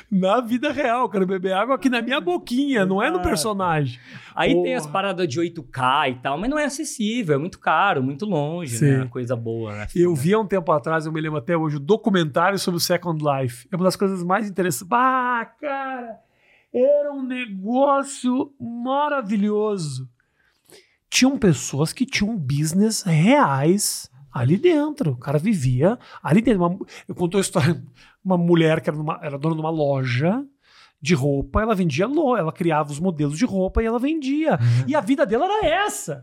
Na 0.09 0.41
vida 0.41 0.71
real, 0.71 1.09
quero 1.09 1.25
beber 1.25 1.53
água 1.53 1.75
aqui 1.75 1.89
na 1.89 2.01
minha 2.01 2.19
boquinha, 2.19 2.85
não 2.85 3.01
é 3.01 3.09
no 3.09 3.21
personagem. 3.21 3.99
Aí 4.35 4.53
Porra. 4.53 4.63
tem 4.65 4.75
as 4.75 4.85
paradas 4.85 5.27
de 5.27 5.39
8K 5.39 6.09
e 6.11 6.15
tal, 6.21 6.37
mas 6.37 6.49
não 6.49 6.59
é 6.59 6.65
acessível, 6.65 7.35
é 7.35 7.37
muito 7.37 7.57
caro, 7.59 8.03
muito 8.03 8.25
longe, 8.25 8.77
Sim. 8.77 8.97
né? 8.99 9.07
Coisa 9.09 9.35
boa, 9.35 9.73
né? 9.75 9.87
Eu 9.95 10.13
vi 10.13 10.33
há 10.33 10.39
um 10.39 10.45
tempo 10.45 10.71
atrás, 10.71 11.05
eu 11.05 11.11
me 11.11 11.21
lembro 11.21 11.39
até 11.39 11.55
hoje, 11.55 11.77
o 11.77 11.79
documentário 11.79 12.59
sobre 12.59 12.77
o 12.77 12.81
Second 12.81 13.23
Life. 13.23 13.67
É 13.71 13.75
uma 13.75 13.85
das 13.85 13.95
coisas 13.95 14.23
mais 14.23 14.49
interessantes. 14.49 14.91
Ah, 14.91 15.49
cara, 15.59 16.17
era 16.73 17.11
um 17.13 17.23
negócio 17.23 18.53
maravilhoso. 18.59 20.09
Tinham 21.09 21.37
pessoas 21.37 21.91
que 21.91 22.05
tinham 22.05 22.37
business 22.37 23.01
reais 23.03 24.09
ali 24.33 24.55
dentro. 24.57 25.11
O 25.11 25.17
cara 25.17 25.37
vivia 25.37 25.99
ali 26.23 26.41
dentro. 26.41 26.65
Uma- 26.65 26.79
eu 27.07 27.13
contou 27.13 27.37
a 27.37 27.41
história 27.41 27.81
uma 28.23 28.37
mulher 28.37 28.81
que 28.81 28.89
era, 28.89 28.97
numa- 28.97 29.19
era 29.21 29.37
dona 29.37 29.55
de 29.55 29.61
uma 29.61 29.69
loja 29.69 30.43
de 31.01 31.15
roupa, 31.15 31.61
ela 31.61 31.73
vendia 31.73 32.05
ela 32.37 32.51
criava 32.51 32.91
os 32.91 32.99
modelos 32.99 33.37
de 33.37 33.45
roupa 33.45 33.81
e 33.81 33.85
ela 33.85 33.97
vendia. 33.99 34.59
E 34.87 34.95
a 34.95 35.01
vida 35.01 35.25
dela 35.25 35.45
era 35.45 35.65
essa. 35.85 36.21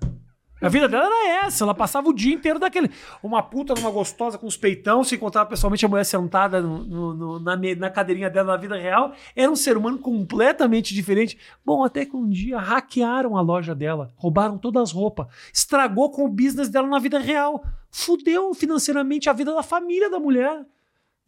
A 0.61 0.69
vida 0.69 0.89
dela 0.89 1.05
era 1.07 1.47
essa, 1.47 1.63
ela 1.65 1.75
passava 1.75 2.09
o 2.09 2.13
dia 2.13 2.35
inteiro 2.35 2.59
daquele. 2.59 2.91
Uma 3.23 3.41
puta 3.43 3.75
numa 3.75 3.91
gostosa 3.93 4.37
com 4.37 4.47
os 4.47 4.57
peitão, 4.57 5.05
se 5.05 5.15
encontrava 5.15 5.49
pessoalmente 5.49 5.87
a 5.87 5.89
mulher 5.89 6.03
sentada 6.05 6.61
no- 6.61 6.83
no- 6.85 7.15
no- 7.15 7.39
na, 7.41 7.57
na 7.57 7.91
cadeirinha 7.91 8.29
dela 8.29 8.53
na 8.53 8.57
vida 8.57 8.77
real. 8.77 9.13
Era 9.37 9.51
um 9.51 9.55
ser 9.57 9.77
humano 9.77 9.99
completamente 9.99 10.93
diferente. 10.95 11.39
Bom, 11.65 11.85
até 11.85 12.05
que 12.05 12.17
um 12.17 12.29
dia 12.29 12.59
hackearam 12.59 13.37
a 13.37 13.41
loja 13.41 13.73
dela, 13.73 14.11
roubaram 14.17 14.59
todas 14.59 14.83
as 14.83 14.93
roupas, 14.93 15.29
estragou 15.53 16.11
com 16.11 16.25
o 16.25 16.29
business 16.29 16.69
dela 16.69 16.89
na 16.89 16.99
vida 16.99 17.21
real, 17.21 17.63
fudeu 17.91 18.53
financeiramente 18.53 19.31
a 19.31 19.33
vida 19.33 19.55
da 19.55 19.63
família 19.63 20.11
da 20.11 20.19
mulher. 20.19 20.65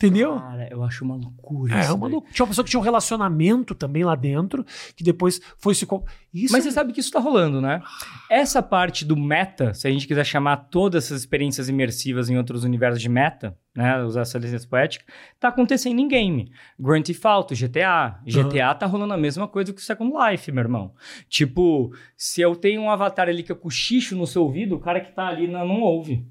Entendeu? 0.00 0.36
Cara, 0.36 0.66
eu 0.70 0.82
acho 0.82 1.04
uma 1.04 1.14
loucura. 1.14 1.74
É, 1.74 1.80
isso 1.80 1.94
uma 1.94 2.06
loucura. 2.06 2.32
Tinha 2.32 2.44
uma 2.44 2.48
pessoa 2.48 2.64
que 2.64 2.70
tinha 2.70 2.80
um 2.80 2.82
relacionamento 2.82 3.74
também 3.74 4.02
lá 4.02 4.14
dentro, 4.14 4.64
que 4.96 5.04
depois 5.04 5.42
foi 5.58 5.74
se. 5.74 5.86
Isso 6.32 6.52
Mas 6.52 6.64
você 6.64 6.70
sabe 6.70 6.94
que 6.94 7.00
isso 7.00 7.10
tá 7.10 7.20
rolando, 7.20 7.60
né? 7.60 7.82
Essa 8.30 8.62
parte 8.62 9.04
do 9.04 9.14
meta, 9.14 9.74
se 9.74 9.86
a 9.86 9.90
gente 9.90 10.06
quiser 10.06 10.24
chamar 10.24 10.56
todas 10.56 11.04
essas 11.04 11.20
experiências 11.20 11.68
imersivas 11.68 12.30
em 12.30 12.38
outros 12.38 12.64
universos 12.64 13.02
de 13.02 13.10
meta, 13.10 13.54
né? 13.76 14.02
Usar 14.02 14.22
essa 14.22 14.38
licença 14.38 14.66
poética, 14.66 15.04
tá 15.38 15.48
acontecendo 15.48 16.00
em 16.00 16.08
game. 16.08 16.50
Grand 16.78 17.02
Theft 17.02 17.24
Auto, 17.26 17.54
GTA. 17.54 18.20
GTA 18.24 18.74
tá 18.74 18.86
rolando 18.86 19.12
a 19.12 19.18
mesma 19.18 19.46
coisa 19.46 19.70
que 19.70 19.82
o 19.82 19.84
Second 19.84 20.14
Life, 20.16 20.50
meu 20.50 20.62
irmão. 20.62 20.94
Tipo, 21.28 21.92
se 22.16 22.40
eu 22.40 22.56
tenho 22.56 22.80
um 22.80 22.90
avatar 22.90 23.28
ali 23.28 23.42
que 23.42 23.52
eu 23.52 23.56
cochicho 23.56 24.16
no 24.16 24.26
seu 24.26 24.44
ouvido, 24.44 24.76
o 24.76 24.80
cara 24.80 24.98
que 24.98 25.12
tá 25.12 25.26
ali 25.26 25.46
não, 25.46 25.68
não 25.68 25.82
ouve. 25.82 26.26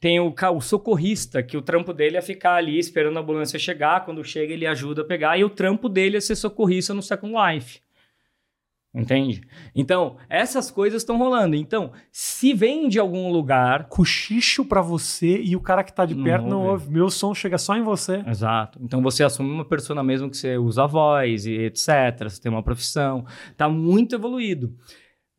Tem 0.00 0.20
o, 0.20 0.34
o 0.54 0.60
socorrista, 0.60 1.42
que 1.42 1.56
o 1.56 1.62
trampo 1.62 1.92
dele 1.92 2.16
é 2.16 2.22
ficar 2.22 2.54
ali 2.54 2.78
esperando 2.78 3.16
a 3.16 3.20
ambulância 3.20 3.58
chegar. 3.58 4.04
Quando 4.04 4.22
chega, 4.22 4.52
ele 4.52 4.66
ajuda 4.66 5.02
a 5.02 5.04
pegar. 5.04 5.38
E 5.38 5.44
o 5.44 5.50
trampo 5.50 5.88
dele 5.88 6.18
é 6.18 6.20
ser 6.20 6.36
socorrista 6.36 6.92
no 6.92 7.02
Second 7.02 7.34
Life. 7.34 7.80
Entende? 8.94 9.42
Então, 9.74 10.16
essas 10.26 10.70
coisas 10.70 11.02
estão 11.02 11.18
rolando. 11.18 11.54
Então, 11.54 11.92
se 12.10 12.54
vem 12.54 12.88
de 12.88 12.98
algum 12.98 13.30
lugar. 13.30 13.88
cochicho 13.88 14.64
pra 14.64 14.80
você 14.80 15.38
e 15.42 15.54
o 15.54 15.60
cara 15.60 15.84
que 15.84 15.92
tá 15.92 16.06
de 16.06 16.14
Não 16.14 16.24
perto 16.24 16.46
não 16.46 16.60
ouve. 16.60 16.84
ouve. 16.84 16.90
Meu 16.90 17.10
som 17.10 17.34
chega 17.34 17.58
só 17.58 17.76
em 17.76 17.82
você. 17.82 18.24
Exato. 18.26 18.78
Então, 18.82 19.02
você 19.02 19.22
assume 19.22 19.50
uma 19.50 19.66
persona 19.66 20.02
mesmo 20.02 20.30
que 20.30 20.36
você 20.36 20.56
usa 20.56 20.84
a 20.84 20.86
voz 20.86 21.44
e 21.44 21.52
etc. 21.52 21.86
Você 22.22 22.40
tem 22.40 22.50
uma 22.50 22.62
profissão. 22.62 23.26
Tá 23.54 23.68
muito 23.68 24.14
evoluído. 24.14 24.74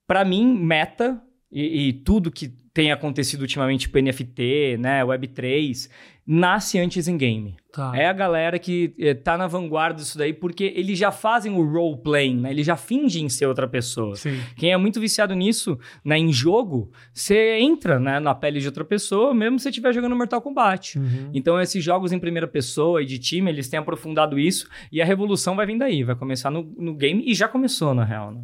Para 0.05 0.23
mim, 0.23 0.53
meta 0.53 1.19
e, 1.51 1.87
e 1.87 1.93
tudo 1.93 2.31
que 2.31 2.53
tem 2.77 2.91
acontecido 2.91 3.41
ultimamente, 3.41 3.87
tipo 3.87 3.99
NFT, 3.99 4.77
né, 4.77 5.03
Web3, 5.03 5.89
nasce 6.27 6.77
antes 6.77 7.07
em 7.07 7.17
game. 7.17 7.57
Tá. 7.73 7.91
É 7.95 8.05
a 8.05 8.13
galera 8.13 8.59
que 8.59 8.93
eh, 8.99 9.15
tá 9.15 9.35
na 9.35 9.47
vanguarda 9.47 9.99
disso 9.99 10.15
daí, 10.15 10.31
porque 10.31 10.73
eles 10.75 10.99
já 10.99 11.11
fazem 11.11 11.51
o 11.51 11.67
role-playing, 11.67 12.39
né? 12.39 12.51
Eles 12.51 12.67
já 12.67 12.75
fingem 12.75 13.29
ser 13.29 13.47
outra 13.47 13.67
pessoa. 13.67 14.15
Sim. 14.15 14.39
Quem 14.55 14.71
é 14.71 14.77
muito 14.77 14.99
viciado 14.99 15.33
nisso, 15.33 15.79
né, 16.05 16.19
em 16.19 16.31
jogo, 16.31 16.91
você 17.11 17.57
entra 17.57 17.99
né, 17.99 18.19
na 18.19 18.35
pele 18.35 18.59
de 18.59 18.67
outra 18.67 18.85
pessoa, 18.85 19.33
mesmo 19.33 19.57
se 19.57 19.63
você 19.63 19.69
estiver 19.69 19.91
jogando 19.91 20.15
Mortal 20.15 20.39
Kombat. 20.39 20.99
Uhum. 20.99 21.31
Então, 21.33 21.59
esses 21.59 21.83
jogos 21.83 22.11
em 22.11 22.19
primeira 22.19 22.47
pessoa 22.47 23.01
e 23.01 23.07
de 23.07 23.17
time, 23.17 23.49
eles 23.49 23.67
têm 23.67 23.79
aprofundado 23.79 24.37
isso, 24.37 24.69
e 24.91 25.01
a 25.01 25.05
revolução 25.05 25.55
vai 25.55 25.65
vir 25.65 25.79
daí, 25.79 26.03
vai 26.03 26.15
começar 26.15 26.51
no, 26.51 26.61
no 26.77 26.93
game, 26.93 27.23
e 27.25 27.33
já 27.33 27.47
começou, 27.47 27.95
na 27.95 28.03
real, 28.03 28.31
né? 28.31 28.43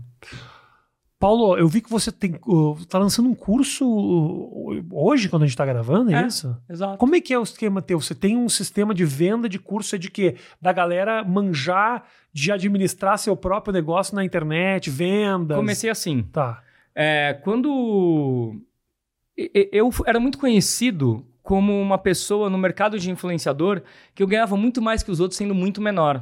Paulo, 1.23 1.57
eu 1.57 1.69
vi 1.69 1.79
que 1.79 1.89
você 1.89 2.11
tem, 2.11 2.37
tá 2.89 2.99
lançando 2.99 3.29
um 3.29 3.33
curso 3.33 3.87
hoje, 4.91 5.29
quando 5.29 5.43
a 5.43 5.45
gente 5.45 5.55
tá 5.55 5.65
gravando, 5.65 6.11
é, 6.11 6.21
É. 6.21 6.27
isso? 6.27 6.53
Exato. 6.69 6.97
Como 6.97 7.15
é 7.15 7.21
que 7.21 7.33
é 7.33 7.39
o 7.39 7.43
esquema 7.43 7.81
teu? 7.81 7.97
Você 8.01 8.13
tem 8.13 8.35
um 8.35 8.49
sistema 8.49 8.93
de 8.93 9.05
venda 9.05 9.47
de 9.47 9.57
curso 9.57 9.95
é 9.95 9.97
de 9.97 10.11
quê? 10.11 10.35
Da 10.61 10.73
galera 10.73 11.23
manjar 11.23 12.03
de 12.33 12.51
administrar 12.51 13.17
seu 13.17 13.37
próprio 13.37 13.71
negócio 13.71 14.13
na 14.13 14.25
internet, 14.25 14.89
vendas. 14.89 15.55
Comecei 15.55 15.89
assim. 15.89 16.23
Tá. 16.23 16.61
É, 16.93 17.39
quando 17.41 18.59
eu 19.37 19.91
era 20.05 20.19
muito 20.19 20.37
conhecido 20.37 21.25
como 21.41 21.81
uma 21.81 21.97
pessoa 21.97 22.49
no 22.49 22.57
mercado 22.57 22.99
de 22.99 23.09
influenciador 23.09 23.81
que 24.13 24.21
eu 24.21 24.27
ganhava 24.27 24.57
muito 24.57 24.81
mais 24.81 25.01
que 25.01 25.09
os 25.09 25.21
outros 25.21 25.37
sendo 25.37 25.55
muito 25.55 25.81
menor. 25.81 26.21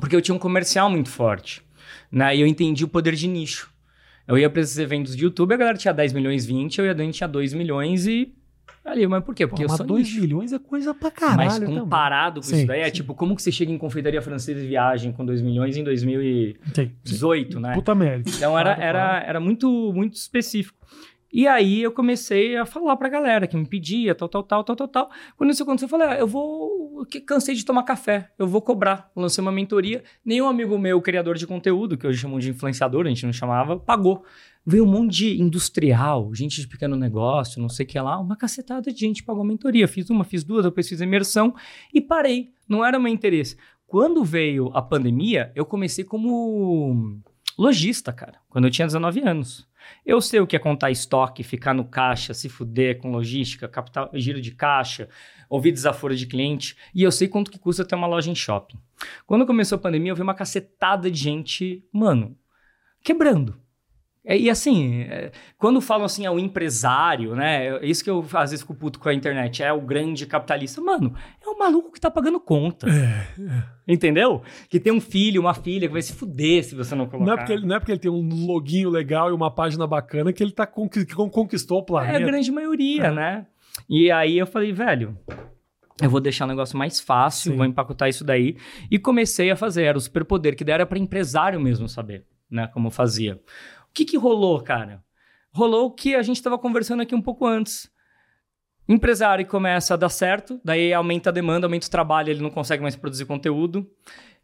Porque 0.00 0.16
eu 0.16 0.20
tinha 0.20 0.34
um 0.34 0.40
comercial 0.40 0.90
muito 0.90 1.08
forte. 1.08 1.62
Né? 2.10 2.34
E 2.34 2.40
eu 2.40 2.48
entendi 2.48 2.84
o 2.84 2.88
poder 2.88 3.14
de 3.14 3.28
nicho. 3.28 3.77
Eu 4.28 4.36
ia 4.38 4.48
para 4.50 4.60
esses 4.60 4.76
eventos 4.78 5.16
de 5.16 5.24
YouTube, 5.24 5.54
a 5.54 5.56
galera 5.56 5.76
tinha 5.78 5.92
10 5.94 6.12
milhões, 6.12 6.44
20, 6.44 6.78
eu 6.78 6.84
ia 6.84 6.94
dentro 6.94 7.12
tinha 7.12 7.26
2 7.26 7.54
milhões 7.54 8.06
e. 8.06 8.34
Ali, 8.84 9.06
mas 9.06 9.22
por 9.24 9.34
quê? 9.34 9.46
Porque 9.46 9.62
Pô, 9.62 9.66
eu 9.66 9.68
mas 9.70 9.76
sou 9.78 9.86
2 9.86 10.06
nicho. 10.06 10.20
milhões 10.20 10.52
é 10.52 10.58
coisa 10.58 10.94
pra 10.94 11.10
caralho. 11.10 11.36
Mas 11.38 11.58
também. 11.58 11.78
comparado 11.78 12.40
com 12.40 12.46
Sim, 12.46 12.58
isso 12.58 12.66
daí, 12.66 12.80
é 12.80 12.86
sim. 12.86 12.92
tipo, 12.92 13.14
como 13.14 13.34
que 13.36 13.42
você 13.42 13.50
chega 13.52 13.70
em 13.72 13.76
confeitaria 13.78 14.20
francesa 14.22 14.60
e 14.62 14.66
viagem 14.66 15.12
com 15.12 15.24
2 15.26 15.42
milhões 15.42 15.76
em 15.76 15.84
2018, 15.84 17.52
Sim. 17.54 17.60
né? 17.60 17.74
Puta 17.74 17.94
merda. 17.94 18.28
Então 18.30 18.58
era, 18.58 18.74
Claro, 18.74 18.82
era, 18.88 18.98
claro. 19.08 19.24
era 19.26 19.40
muito, 19.40 19.92
muito 19.94 20.14
específico. 20.14 20.78
E 21.32 21.46
aí 21.46 21.82
eu 21.82 21.92
comecei 21.92 22.56
a 22.56 22.64
falar 22.64 22.96
pra 22.96 23.08
galera 23.08 23.46
que 23.46 23.56
me 23.56 23.66
pedia, 23.66 24.14
tal, 24.14 24.28
tal, 24.28 24.42
tal, 24.42 24.64
tal, 24.64 24.76
tal, 24.76 24.88
tal. 24.88 25.10
Quando 25.36 25.50
isso 25.50 25.62
aconteceu, 25.62 25.86
eu 25.86 25.90
falei, 25.90 26.08
ah, 26.08 26.18
eu 26.18 26.26
vou... 26.26 27.06
cansei 27.26 27.54
de 27.54 27.64
tomar 27.64 27.82
café, 27.82 28.30
eu 28.38 28.46
vou 28.46 28.62
cobrar. 28.62 29.10
Lancei 29.14 29.42
uma 29.42 29.52
mentoria. 29.52 30.02
Nenhum 30.24 30.48
amigo 30.48 30.78
meu, 30.78 31.00
criador 31.02 31.36
de 31.36 31.46
conteúdo, 31.46 31.98
que 31.98 32.06
hoje 32.06 32.18
chamam 32.18 32.38
de 32.38 32.50
influenciador, 32.50 33.06
a 33.06 33.08
gente 33.08 33.26
não 33.26 33.32
chamava, 33.32 33.78
pagou. 33.78 34.24
Veio 34.64 34.84
um 34.84 34.90
monte 34.90 35.16
de 35.16 35.40
industrial, 35.40 36.34
gente 36.34 36.60
de 36.60 36.68
pequeno 36.68 36.96
negócio, 36.96 37.60
não 37.60 37.68
sei 37.68 37.86
o 37.86 37.88
que 37.88 37.98
lá. 38.00 38.18
Uma 38.18 38.36
cacetada 38.36 38.92
de 38.92 38.98
gente 38.98 39.22
pagou 39.22 39.44
mentoria. 39.44 39.88
Fiz 39.88 40.10
uma, 40.10 40.24
fiz 40.24 40.44
duas, 40.44 40.64
depois 40.64 40.88
fiz 40.88 41.00
imersão 41.00 41.54
e 41.92 42.00
parei. 42.00 42.52
Não 42.68 42.84
era 42.84 42.98
meu 42.98 43.12
interesse. 43.12 43.56
Quando 43.86 44.22
veio 44.22 44.70
a 44.74 44.82
pandemia, 44.82 45.50
eu 45.54 45.64
comecei 45.64 46.04
como 46.04 47.18
lojista, 47.58 48.12
cara, 48.12 48.38
quando 48.48 48.66
eu 48.66 48.70
tinha 48.70 48.86
19 48.86 49.20
anos. 49.20 49.68
Eu 50.04 50.20
sei 50.20 50.38
o 50.38 50.46
que 50.46 50.54
é 50.54 50.58
contar 50.58 50.90
estoque, 50.90 51.42
ficar 51.42 51.74
no 51.74 51.84
caixa, 51.84 52.32
se 52.32 52.48
fuder 52.48 52.98
com 52.98 53.10
logística, 53.10 53.66
capital, 53.66 54.10
giro 54.14 54.40
de 54.40 54.52
caixa, 54.52 55.08
ouvir 55.48 55.72
desaforo 55.72 56.14
de 56.14 56.26
cliente, 56.26 56.76
e 56.94 57.02
eu 57.02 57.10
sei 57.10 57.26
quanto 57.26 57.50
que 57.50 57.58
custa 57.58 57.84
ter 57.84 57.94
uma 57.94 58.06
loja 58.06 58.30
em 58.30 58.34
shopping. 58.34 58.78
Quando 59.26 59.46
começou 59.46 59.76
a 59.76 59.80
pandemia, 59.80 60.12
eu 60.12 60.16
vi 60.16 60.22
uma 60.22 60.34
cacetada 60.34 61.10
de 61.10 61.18
gente, 61.18 61.84
mano, 61.92 62.36
quebrando. 63.02 63.60
É, 64.28 64.36
e 64.36 64.50
assim, 64.50 65.04
é, 65.04 65.32
quando 65.56 65.80
falam 65.80 66.04
assim 66.04 66.26
ao 66.26 66.38
empresário, 66.38 67.34
né? 67.34 67.78
É 67.78 67.86
isso 67.86 68.04
que 68.04 68.10
eu 68.10 68.22
às 68.34 68.50
vezes 68.50 68.60
fico 68.60 68.74
puto 68.74 69.00
com 69.00 69.08
a 69.08 69.14
internet, 69.14 69.62
é 69.62 69.72
o 69.72 69.80
grande 69.80 70.26
capitalista. 70.26 70.82
Mano, 70.82 71.14
é 71.42 71.48
o 71.48 71.58
maluco 71.58 71.90
que 71.90 71.98
tá 71.98 72.10
pagando 72.10 72.38
conta. 72.38 72.86
É, 72.90 73.26
é. 73.40 73.64
Entendeu? 73.88 74.42
Que 74.68 74.78
tem 74.78 74.92
um 74.92 75.00
filho, 75.00 75.40
uma 75.40 75.54
filha 75.54 75.86
que 75.88 75.92
vai 75.94 76.02
se 76.02 76.12
fuder 76.12 76.62
se 76.62 76.74
você 76.74 76.94
não 76.94 77.06
colocar. 77.06 77.24
Não 77.24 77.32
é 77.32 77.36
porque 77.38 77.52
ele, 77.54 77.66
não 77.66 77.76
é 77.76 77.78
porque 77.78 77.92
ele 77.92 77.98
tem 77.98 78.10
um 78.10 78.46
loginho 78.46 78.90
legal 78.90 79.30
e 79.30 79.32
uma 79.32 79.50
página 79.50 79.86
bacana 79.86 80.30
que 80.30 80.42
ele 80.42 80.52
tá 80.52 80.66
conquistou 80.66 81.78
o 81.78 81.82
planeta. 81.82 82.18
É 82.18 82.22
a 82.22 82.26
grande 82.26 82.52
maioria, 82.52 83.04
é. 83.04 83.10
né? 83.10 83.46
E 83.88 84.10
aí 84.10 84.36
eu 84.36 84.46
falei, 84.46 84.74
velho, 84.74 85.16
eu 86.02 86.10
vou 86.10 86.20
deixar 86.20 86.44
o 86.44 86.48
negócio 86.48 86.76
mais 86.76 87.00
fácil, 87.00 87.52
Sim. 87.52 87.56
vou 87.56 87.64
empacotar 87.64 88.10
isso 88.10 88.24
daí. 88.24 88.58
E 88.90 88.98
comecei 88.98 89.50
a 89.50 89.56
fazer, 89.56 89.84
era 89.84 89.96
o 89.96 90.00
superpoder, 90.02 90.54
que 90.54 90.64
daí 90.64 90.74
era 90.74 90.86
para 90.86 90.98
empresário 90.98 91.58
mesmo 91.58 91.88
saber, 91.88 92.26
né? 92.50 92.66
Como 92.74 92.90
fazia. 92.90 93.40
O 93.98 94.00
que, 94.00 94.04
que 94.04 94.16
rolou, 94.16 94.60
cara? 94.60 95.02
Rolou 95.52 95.86
o 95.86 95.90
que 95.90 96.14
a 96.14 96.22
gente 96.22 96.36
estava 96.36 96.56
conversando 96.56 97.02
aqui 97.02 97.16
um 97.16 97.20
pouco 97.20 97.44
antes. 97.44 97.90
empresário 98.88 99.44
começa 99.44 99.94
a 99.94 99.96
dar 99.96 100.08
certo, 100.08 100.60
daí 100.64 100.94
aumenta 100.94 101.30
a 101.30 101.32
demanda, 101.32 101.66
aumenta 101.66 101.88
o 101.88 101.90
trabalho, 101.90 102.30
ele 102.30 102.40
não 102.40 102.48
consegue 102.48 102.80
mais 102.80 102.94
produzir 102.94 103.24
conteúdo. 103.24 103.90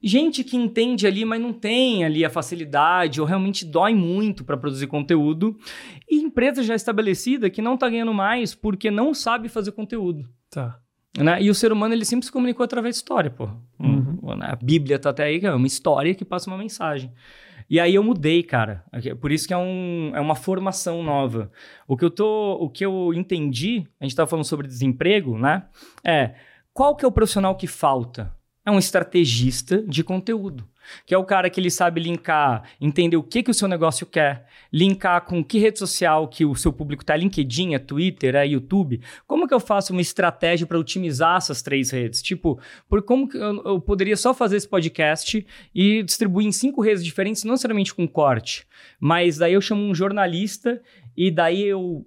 Gente 0.03 0.43
que 0.43 0.57
entende 0.57 1.07
ali, 1.07 1.25
mas 1.25 1.41
não 1.41 1.53
tem 1.53 2.05
ali 2.05 2.25
a 2.25 2.31
facilidade, 2.31 3.21
ou 3.21 3.27
realmente 3.29 3.65
dói 3.65 3.95
muito 3.95 4.43
para 4.43 4.57
produzir 4.57 4.89
conteúdo. 4.89 5.57
E 6.11 6.17
empresa 6.17 6.61
já 6.61 6.75
estabelecida 6.75 7.49
que 7.49 7.63
não 7.63 7.75
está 7.75 7.89
ganhando 7.89 8.13
mais 8.13 8.57
porque 8.57 8.91
não 8.91 9.15
sabe 9.15 9.49
fazer 9.49 9.71
conteúdo. 9.71 10.29
Tá. 10.51 10.81
Né? 11.17 11.41
E 11.45 11.49
o 11.49 11.55
ser 11.55 11.71
humano 11.71 11.95
ele 11.95 12.05
sempre 12.05 12.27
se 12.27 12.33
comunicou 12.33 12.65
através 12.65 12.97
de 12.97 13.03
história, 13.03 13.31
pô. 13.31 13.49
Uhum. 13.79 14.19
A 14.41 14.57
Bíblia 14.57 14.99
tá 14.99 15.11
até 15.11 15.23
aí, 15.23 15.39
que 15.39 15.47
é 15.47 15.55
uma 15.55 15.67
história 15.67 16.13
que 16.13 16.25
passa 16.25 16.51
uma 16.51 16.59
mensagem. 16.59 17.13
E 17.75 17.81
aí 17.81 17.97
eu 17.97 18.05
mudei, 18.05 18.41
cara. 18.45 18.85
Por 19.21 19.33
isso 19.33 19.49
que 19.49 19.53
é, 19.53 19.57
um, 19.57 20.13
é 20.15 20.21
uma 20.21 20.37
formação 20.37 21.03
nova. 21.03 21.51
O 21.89 21.97
que 21.97 22.05
eu 22.05 22.11
tô, 22.11 22.53
o 22.53 22.71
que 22.71 22.87
eu 22.87 23.13
entendi, 23.13 23.85
a 23.99 24.05
gente 24.05 24.13
estava 24.13 24.31
falando 24.31 24.45
sobre 24.45 24.69
desemprego, 24.69 25.37
né? 25.37 25.67
É 26.07 26.37
qual 26.73 26.95
que 26.95 27.05
é 27.05 27.09
o 27.09 27.11
profissional 27.11 27.57
que 27.57 27.67
falta? 27.67 28.33
É 28.65 28.71
um 28.71 28.79
estrategista 28.79 29.83
de 29.83 30.03
conteúdo 30.03 30.69
que 31.07 31.15
é 31.15 31.19
o 31.19 31.25
cara 31.25 31.51
que 31.51 31.61
ele 31.61 31.71
sabe 31.71 32.01
linkar, 32.01 32.65
entender 32.81 33.17
o 33.17 33.23
que, 33.23 33.43
que 33.43 33.51
o 33.51 33.55
seu 33.55 33.69
negócio 33.69 34.07
quer, 34.07 34.47
linkar 34.73 35.25
com 35.25 35.45
que 35.45 35.59
rede 35.59 35.79
social 35.79 36.29
que 36.29 36.45
o 36.45 36.55
seu 36.55 36.73
público 36.73 37.03
está, 37.03 37.17
LinkedIn, 37.17 37.75
é 37.75 37.79
Twitter, 37.79 38.35
é 38.35 38.47
YouTube. 38.47 39.01
Como 39.27 39.47
que 39.47 39.55
eu 39.55 39.61
faço 39.61 39.93
uma 39.93 40.03
estratégia 40.03 40.67
para 40.67 40.79
otimizar 40.79 41.37
essas 41.37 41.63
três 41.63 41.91
redes? 41.91 42.23
Tipo, 42.23 42.59
por 42.89 43.03
como 43.03 43.29
que 43.29 43.37
eu, 43.37 43.63
eu, 43.65 43.81
poderia 43.81 44.17
só 44.17 44.35
fazer 44.35 44.57
esse 44.57 44.69
podcast 44.69 45.47
e 45.75 46.03
distribuir 46.03 46.47
em 46.47 46.53
cinco 46.53 46.81
redes 46.81 47.05
diferentes, 47.05 47.45
não 47.45 47.53
necessariamente 47.53 47.95
com 47.95 48.07
corte, 48.07 48.67
mas 48.99 49.39
daí 49.39 49.55
eu 49.55 49.61
chamo 49.61 49.83
um 49.83 49.95
jornalista 49.95 50.81
e 51.17 51.31
daí 51.31 51.63
eu 51.63 52.07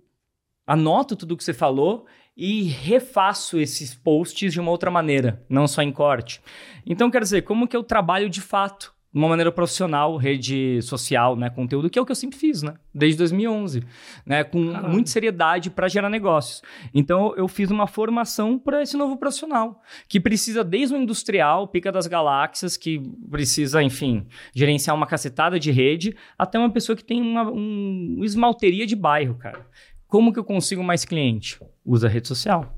anoto 0.65 1.15
tudo 1.15 1.37
que 1.37 1.43
você 1.43 1.53
falou 1.53 2.05
e 2.37 2.63
refaço 2.63 3.59
esses 3.59 3.95
posts 3.95 4.53
de 4.53 4.59
uma 4.59 4.69
outra 4.69 4.91
maneira, 4.91 5.43
não 5.49 5.67
só 5.67 5.81
em 5.81 5.91
corte. 5.91 6.39
Então, 6.85 7.09
quer 7.09 7.23
dizer, 7.23 7.41
como 7.41 7.67
que 7.67 7.75
eu 7.75 7.83
trabalho 7.83 8.29
de 8.29 8.41
fato, 8.41 8.93
de 9.11 9.19
uma 9.19 9.27
maneira 9.27 9.51
profissional, 9.51 10.15
rede 10.17 10.79
social, 10.83 11.35
né, 11.35 11.49
conteúdo, 11.49 11.89
que 11.89 11.97
é 11.97 12.01
o 12.01 12.05
que 12.05 12.11
eu 12.11 12.15
sempre 12.15 12.37
fiz, 12.37 12.61
né, 12.61 12.75
desde 12.93 13.17
2011, 13.17 13.83
né, 14.23 14.43
com 14.43 14.71
Caralho. 14.71 14.93
muita 14.93 15.09
seriedade 15.09 15.71
para 15.71 15.87
gerar 15.87 16.09
negócios. 16.09 16.61
Então, 16.93 17.33
eu 17.35 17.47
fiz 17.47 17.71
uma 17.71 17.87
formação 17.87 18.59
para 18.59 18.83
esse 18.83 18.95
novo 18.95 19.17
profissional, 19.17 19.81
que 20.07 20.19
precisa 20.19 20.63
desde 20.63 20.93
o 20.93 20.97
industrial, 20.97 21.67
pica 21.67 21.91
das 21.91 22.05
galáxias, 22.05 22.77
que 22.77 23.01
precisa, 23.31 23.81
enfim, 23.81 24.27
gerenciar 24.53 24.95
uma 24.95 25.07
cacetada 25.07 25.59
de 25.59 25.71
rede, 25.71 26.15
até 26.37 26.59
uma 26.59 26.69
pessoa 26.69 26.95
que 26.95 27.03
tem 27.03 27.19
uma 27.19 27.49
um 27.49 28.19
esmalteria 28.21 28.85
de 28.85 28.95
bairro, 28.95 29.35
cara. 29.35 29.65
Como 30.07 30.31
que 30.31 30.39
eu 30.39 30.43
consigo 30.43 30.83
mais 30.83 31.03
cliente? 31.03 31.59
Usa 31.85 32.07
rede 32.07 32.27
social. 32.27 32.73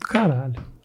Caralho. 0.00 0.76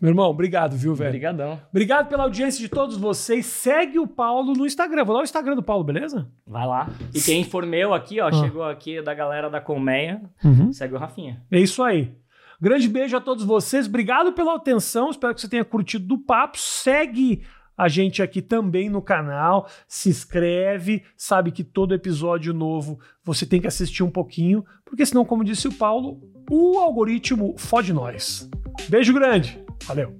Meu 0.00 0.10
irmão, 0.10 0.30
obrigado, 0.30 0.76
viu, 0.76 0.94
velho? 0.94 1.08
Obrigadão. 1.08 1.60
Obrigado 1.70 2.08
pela 2.08 2.22
audiência 2.22 2.60
de 2.60 2.68
todos 2.68 2.96
vocês. 2.96 3.44
Segue 3.46 3.98
o 3.98 4.06
Paulo 4.06 4.52
no 4.52 4.64
Instagram. 4.64 5.04
Vou 5.04 5.16
dar 5.16 5.22
o 5.22 5.24
Instagram 5.24 5.56
do 5.56 5.62
Paulo, 5.62 5.82
beleza? 5.82 6.30
Vai 6.46 6.64
lá. 6.64 6.88
E 7.12 7.20
quem 7.20 7.42
for 7.42 7.66
meu 7.66 7.92
aqui, 7.92 8.20
ó, 8.20 8.28
ah. 8.28 8.32
chegou 8.32 8.62
aqui 8.62 9.02
da 9.02 9.12
galera 9.12 9.50
da 9.50 9.60
Colmeia, 9.60 10.22
uhum. 10.44 10.72
segue 10.72 10.94
o 10.94 10.98
Rafinha. 10.98 11.42
É 11.50 11.58
isso 11.58 11.82
aí. 11.82 12.14
Grande 12.60 12.88
beijo 12.88 13.16
a 13.16 13.20
todos 13.20 13.44
vocês. 13.44 13.86
Obrigado 13.86 14.32
pela 14.32 14.54
atenção. 14.54 15.10
Espero 15.10 15.34
que 15.34 15.40
você 15.40 15.48
tenha 15.48 15.64
curtido 15.64 16.06
do 16.06 16.18
papo. 16.18 16.58
Segue 16.58 17.42
a 17.78 17.86
gente 17.86 18.20
aqui 18.20 18.42
também 18.42 18.90
no 18.90 19.00
canal, 19.00 19.68
se 19.86 20.08
inscreve, 20.08 21.04
sabe 21.16 21.52
que 21.52 21.62
todo 21.62 21.94
episódio 21.94 22.52
novo 22.52 22.98
você 23.22 23.46
tem 23.46 23.60
que 23.60 23.68
assistir 23.68 24.02
um 24.02 24.10
pouquinho, 24.10 24.64
porque 24.84 25.06
senão, 25.06 25.24
como 25.24 25.44
disse 25.44 25.68
o 25.68 25.72
Paulo, 25.72 26.20
o 26.50 26.78
algoritmo 26.78 27.54
fode 27.56 27.92
nós. 27.92 28.50
Beijo 28.88 29.14
grande, 29.14 29.62
valeu! 29.84 30.16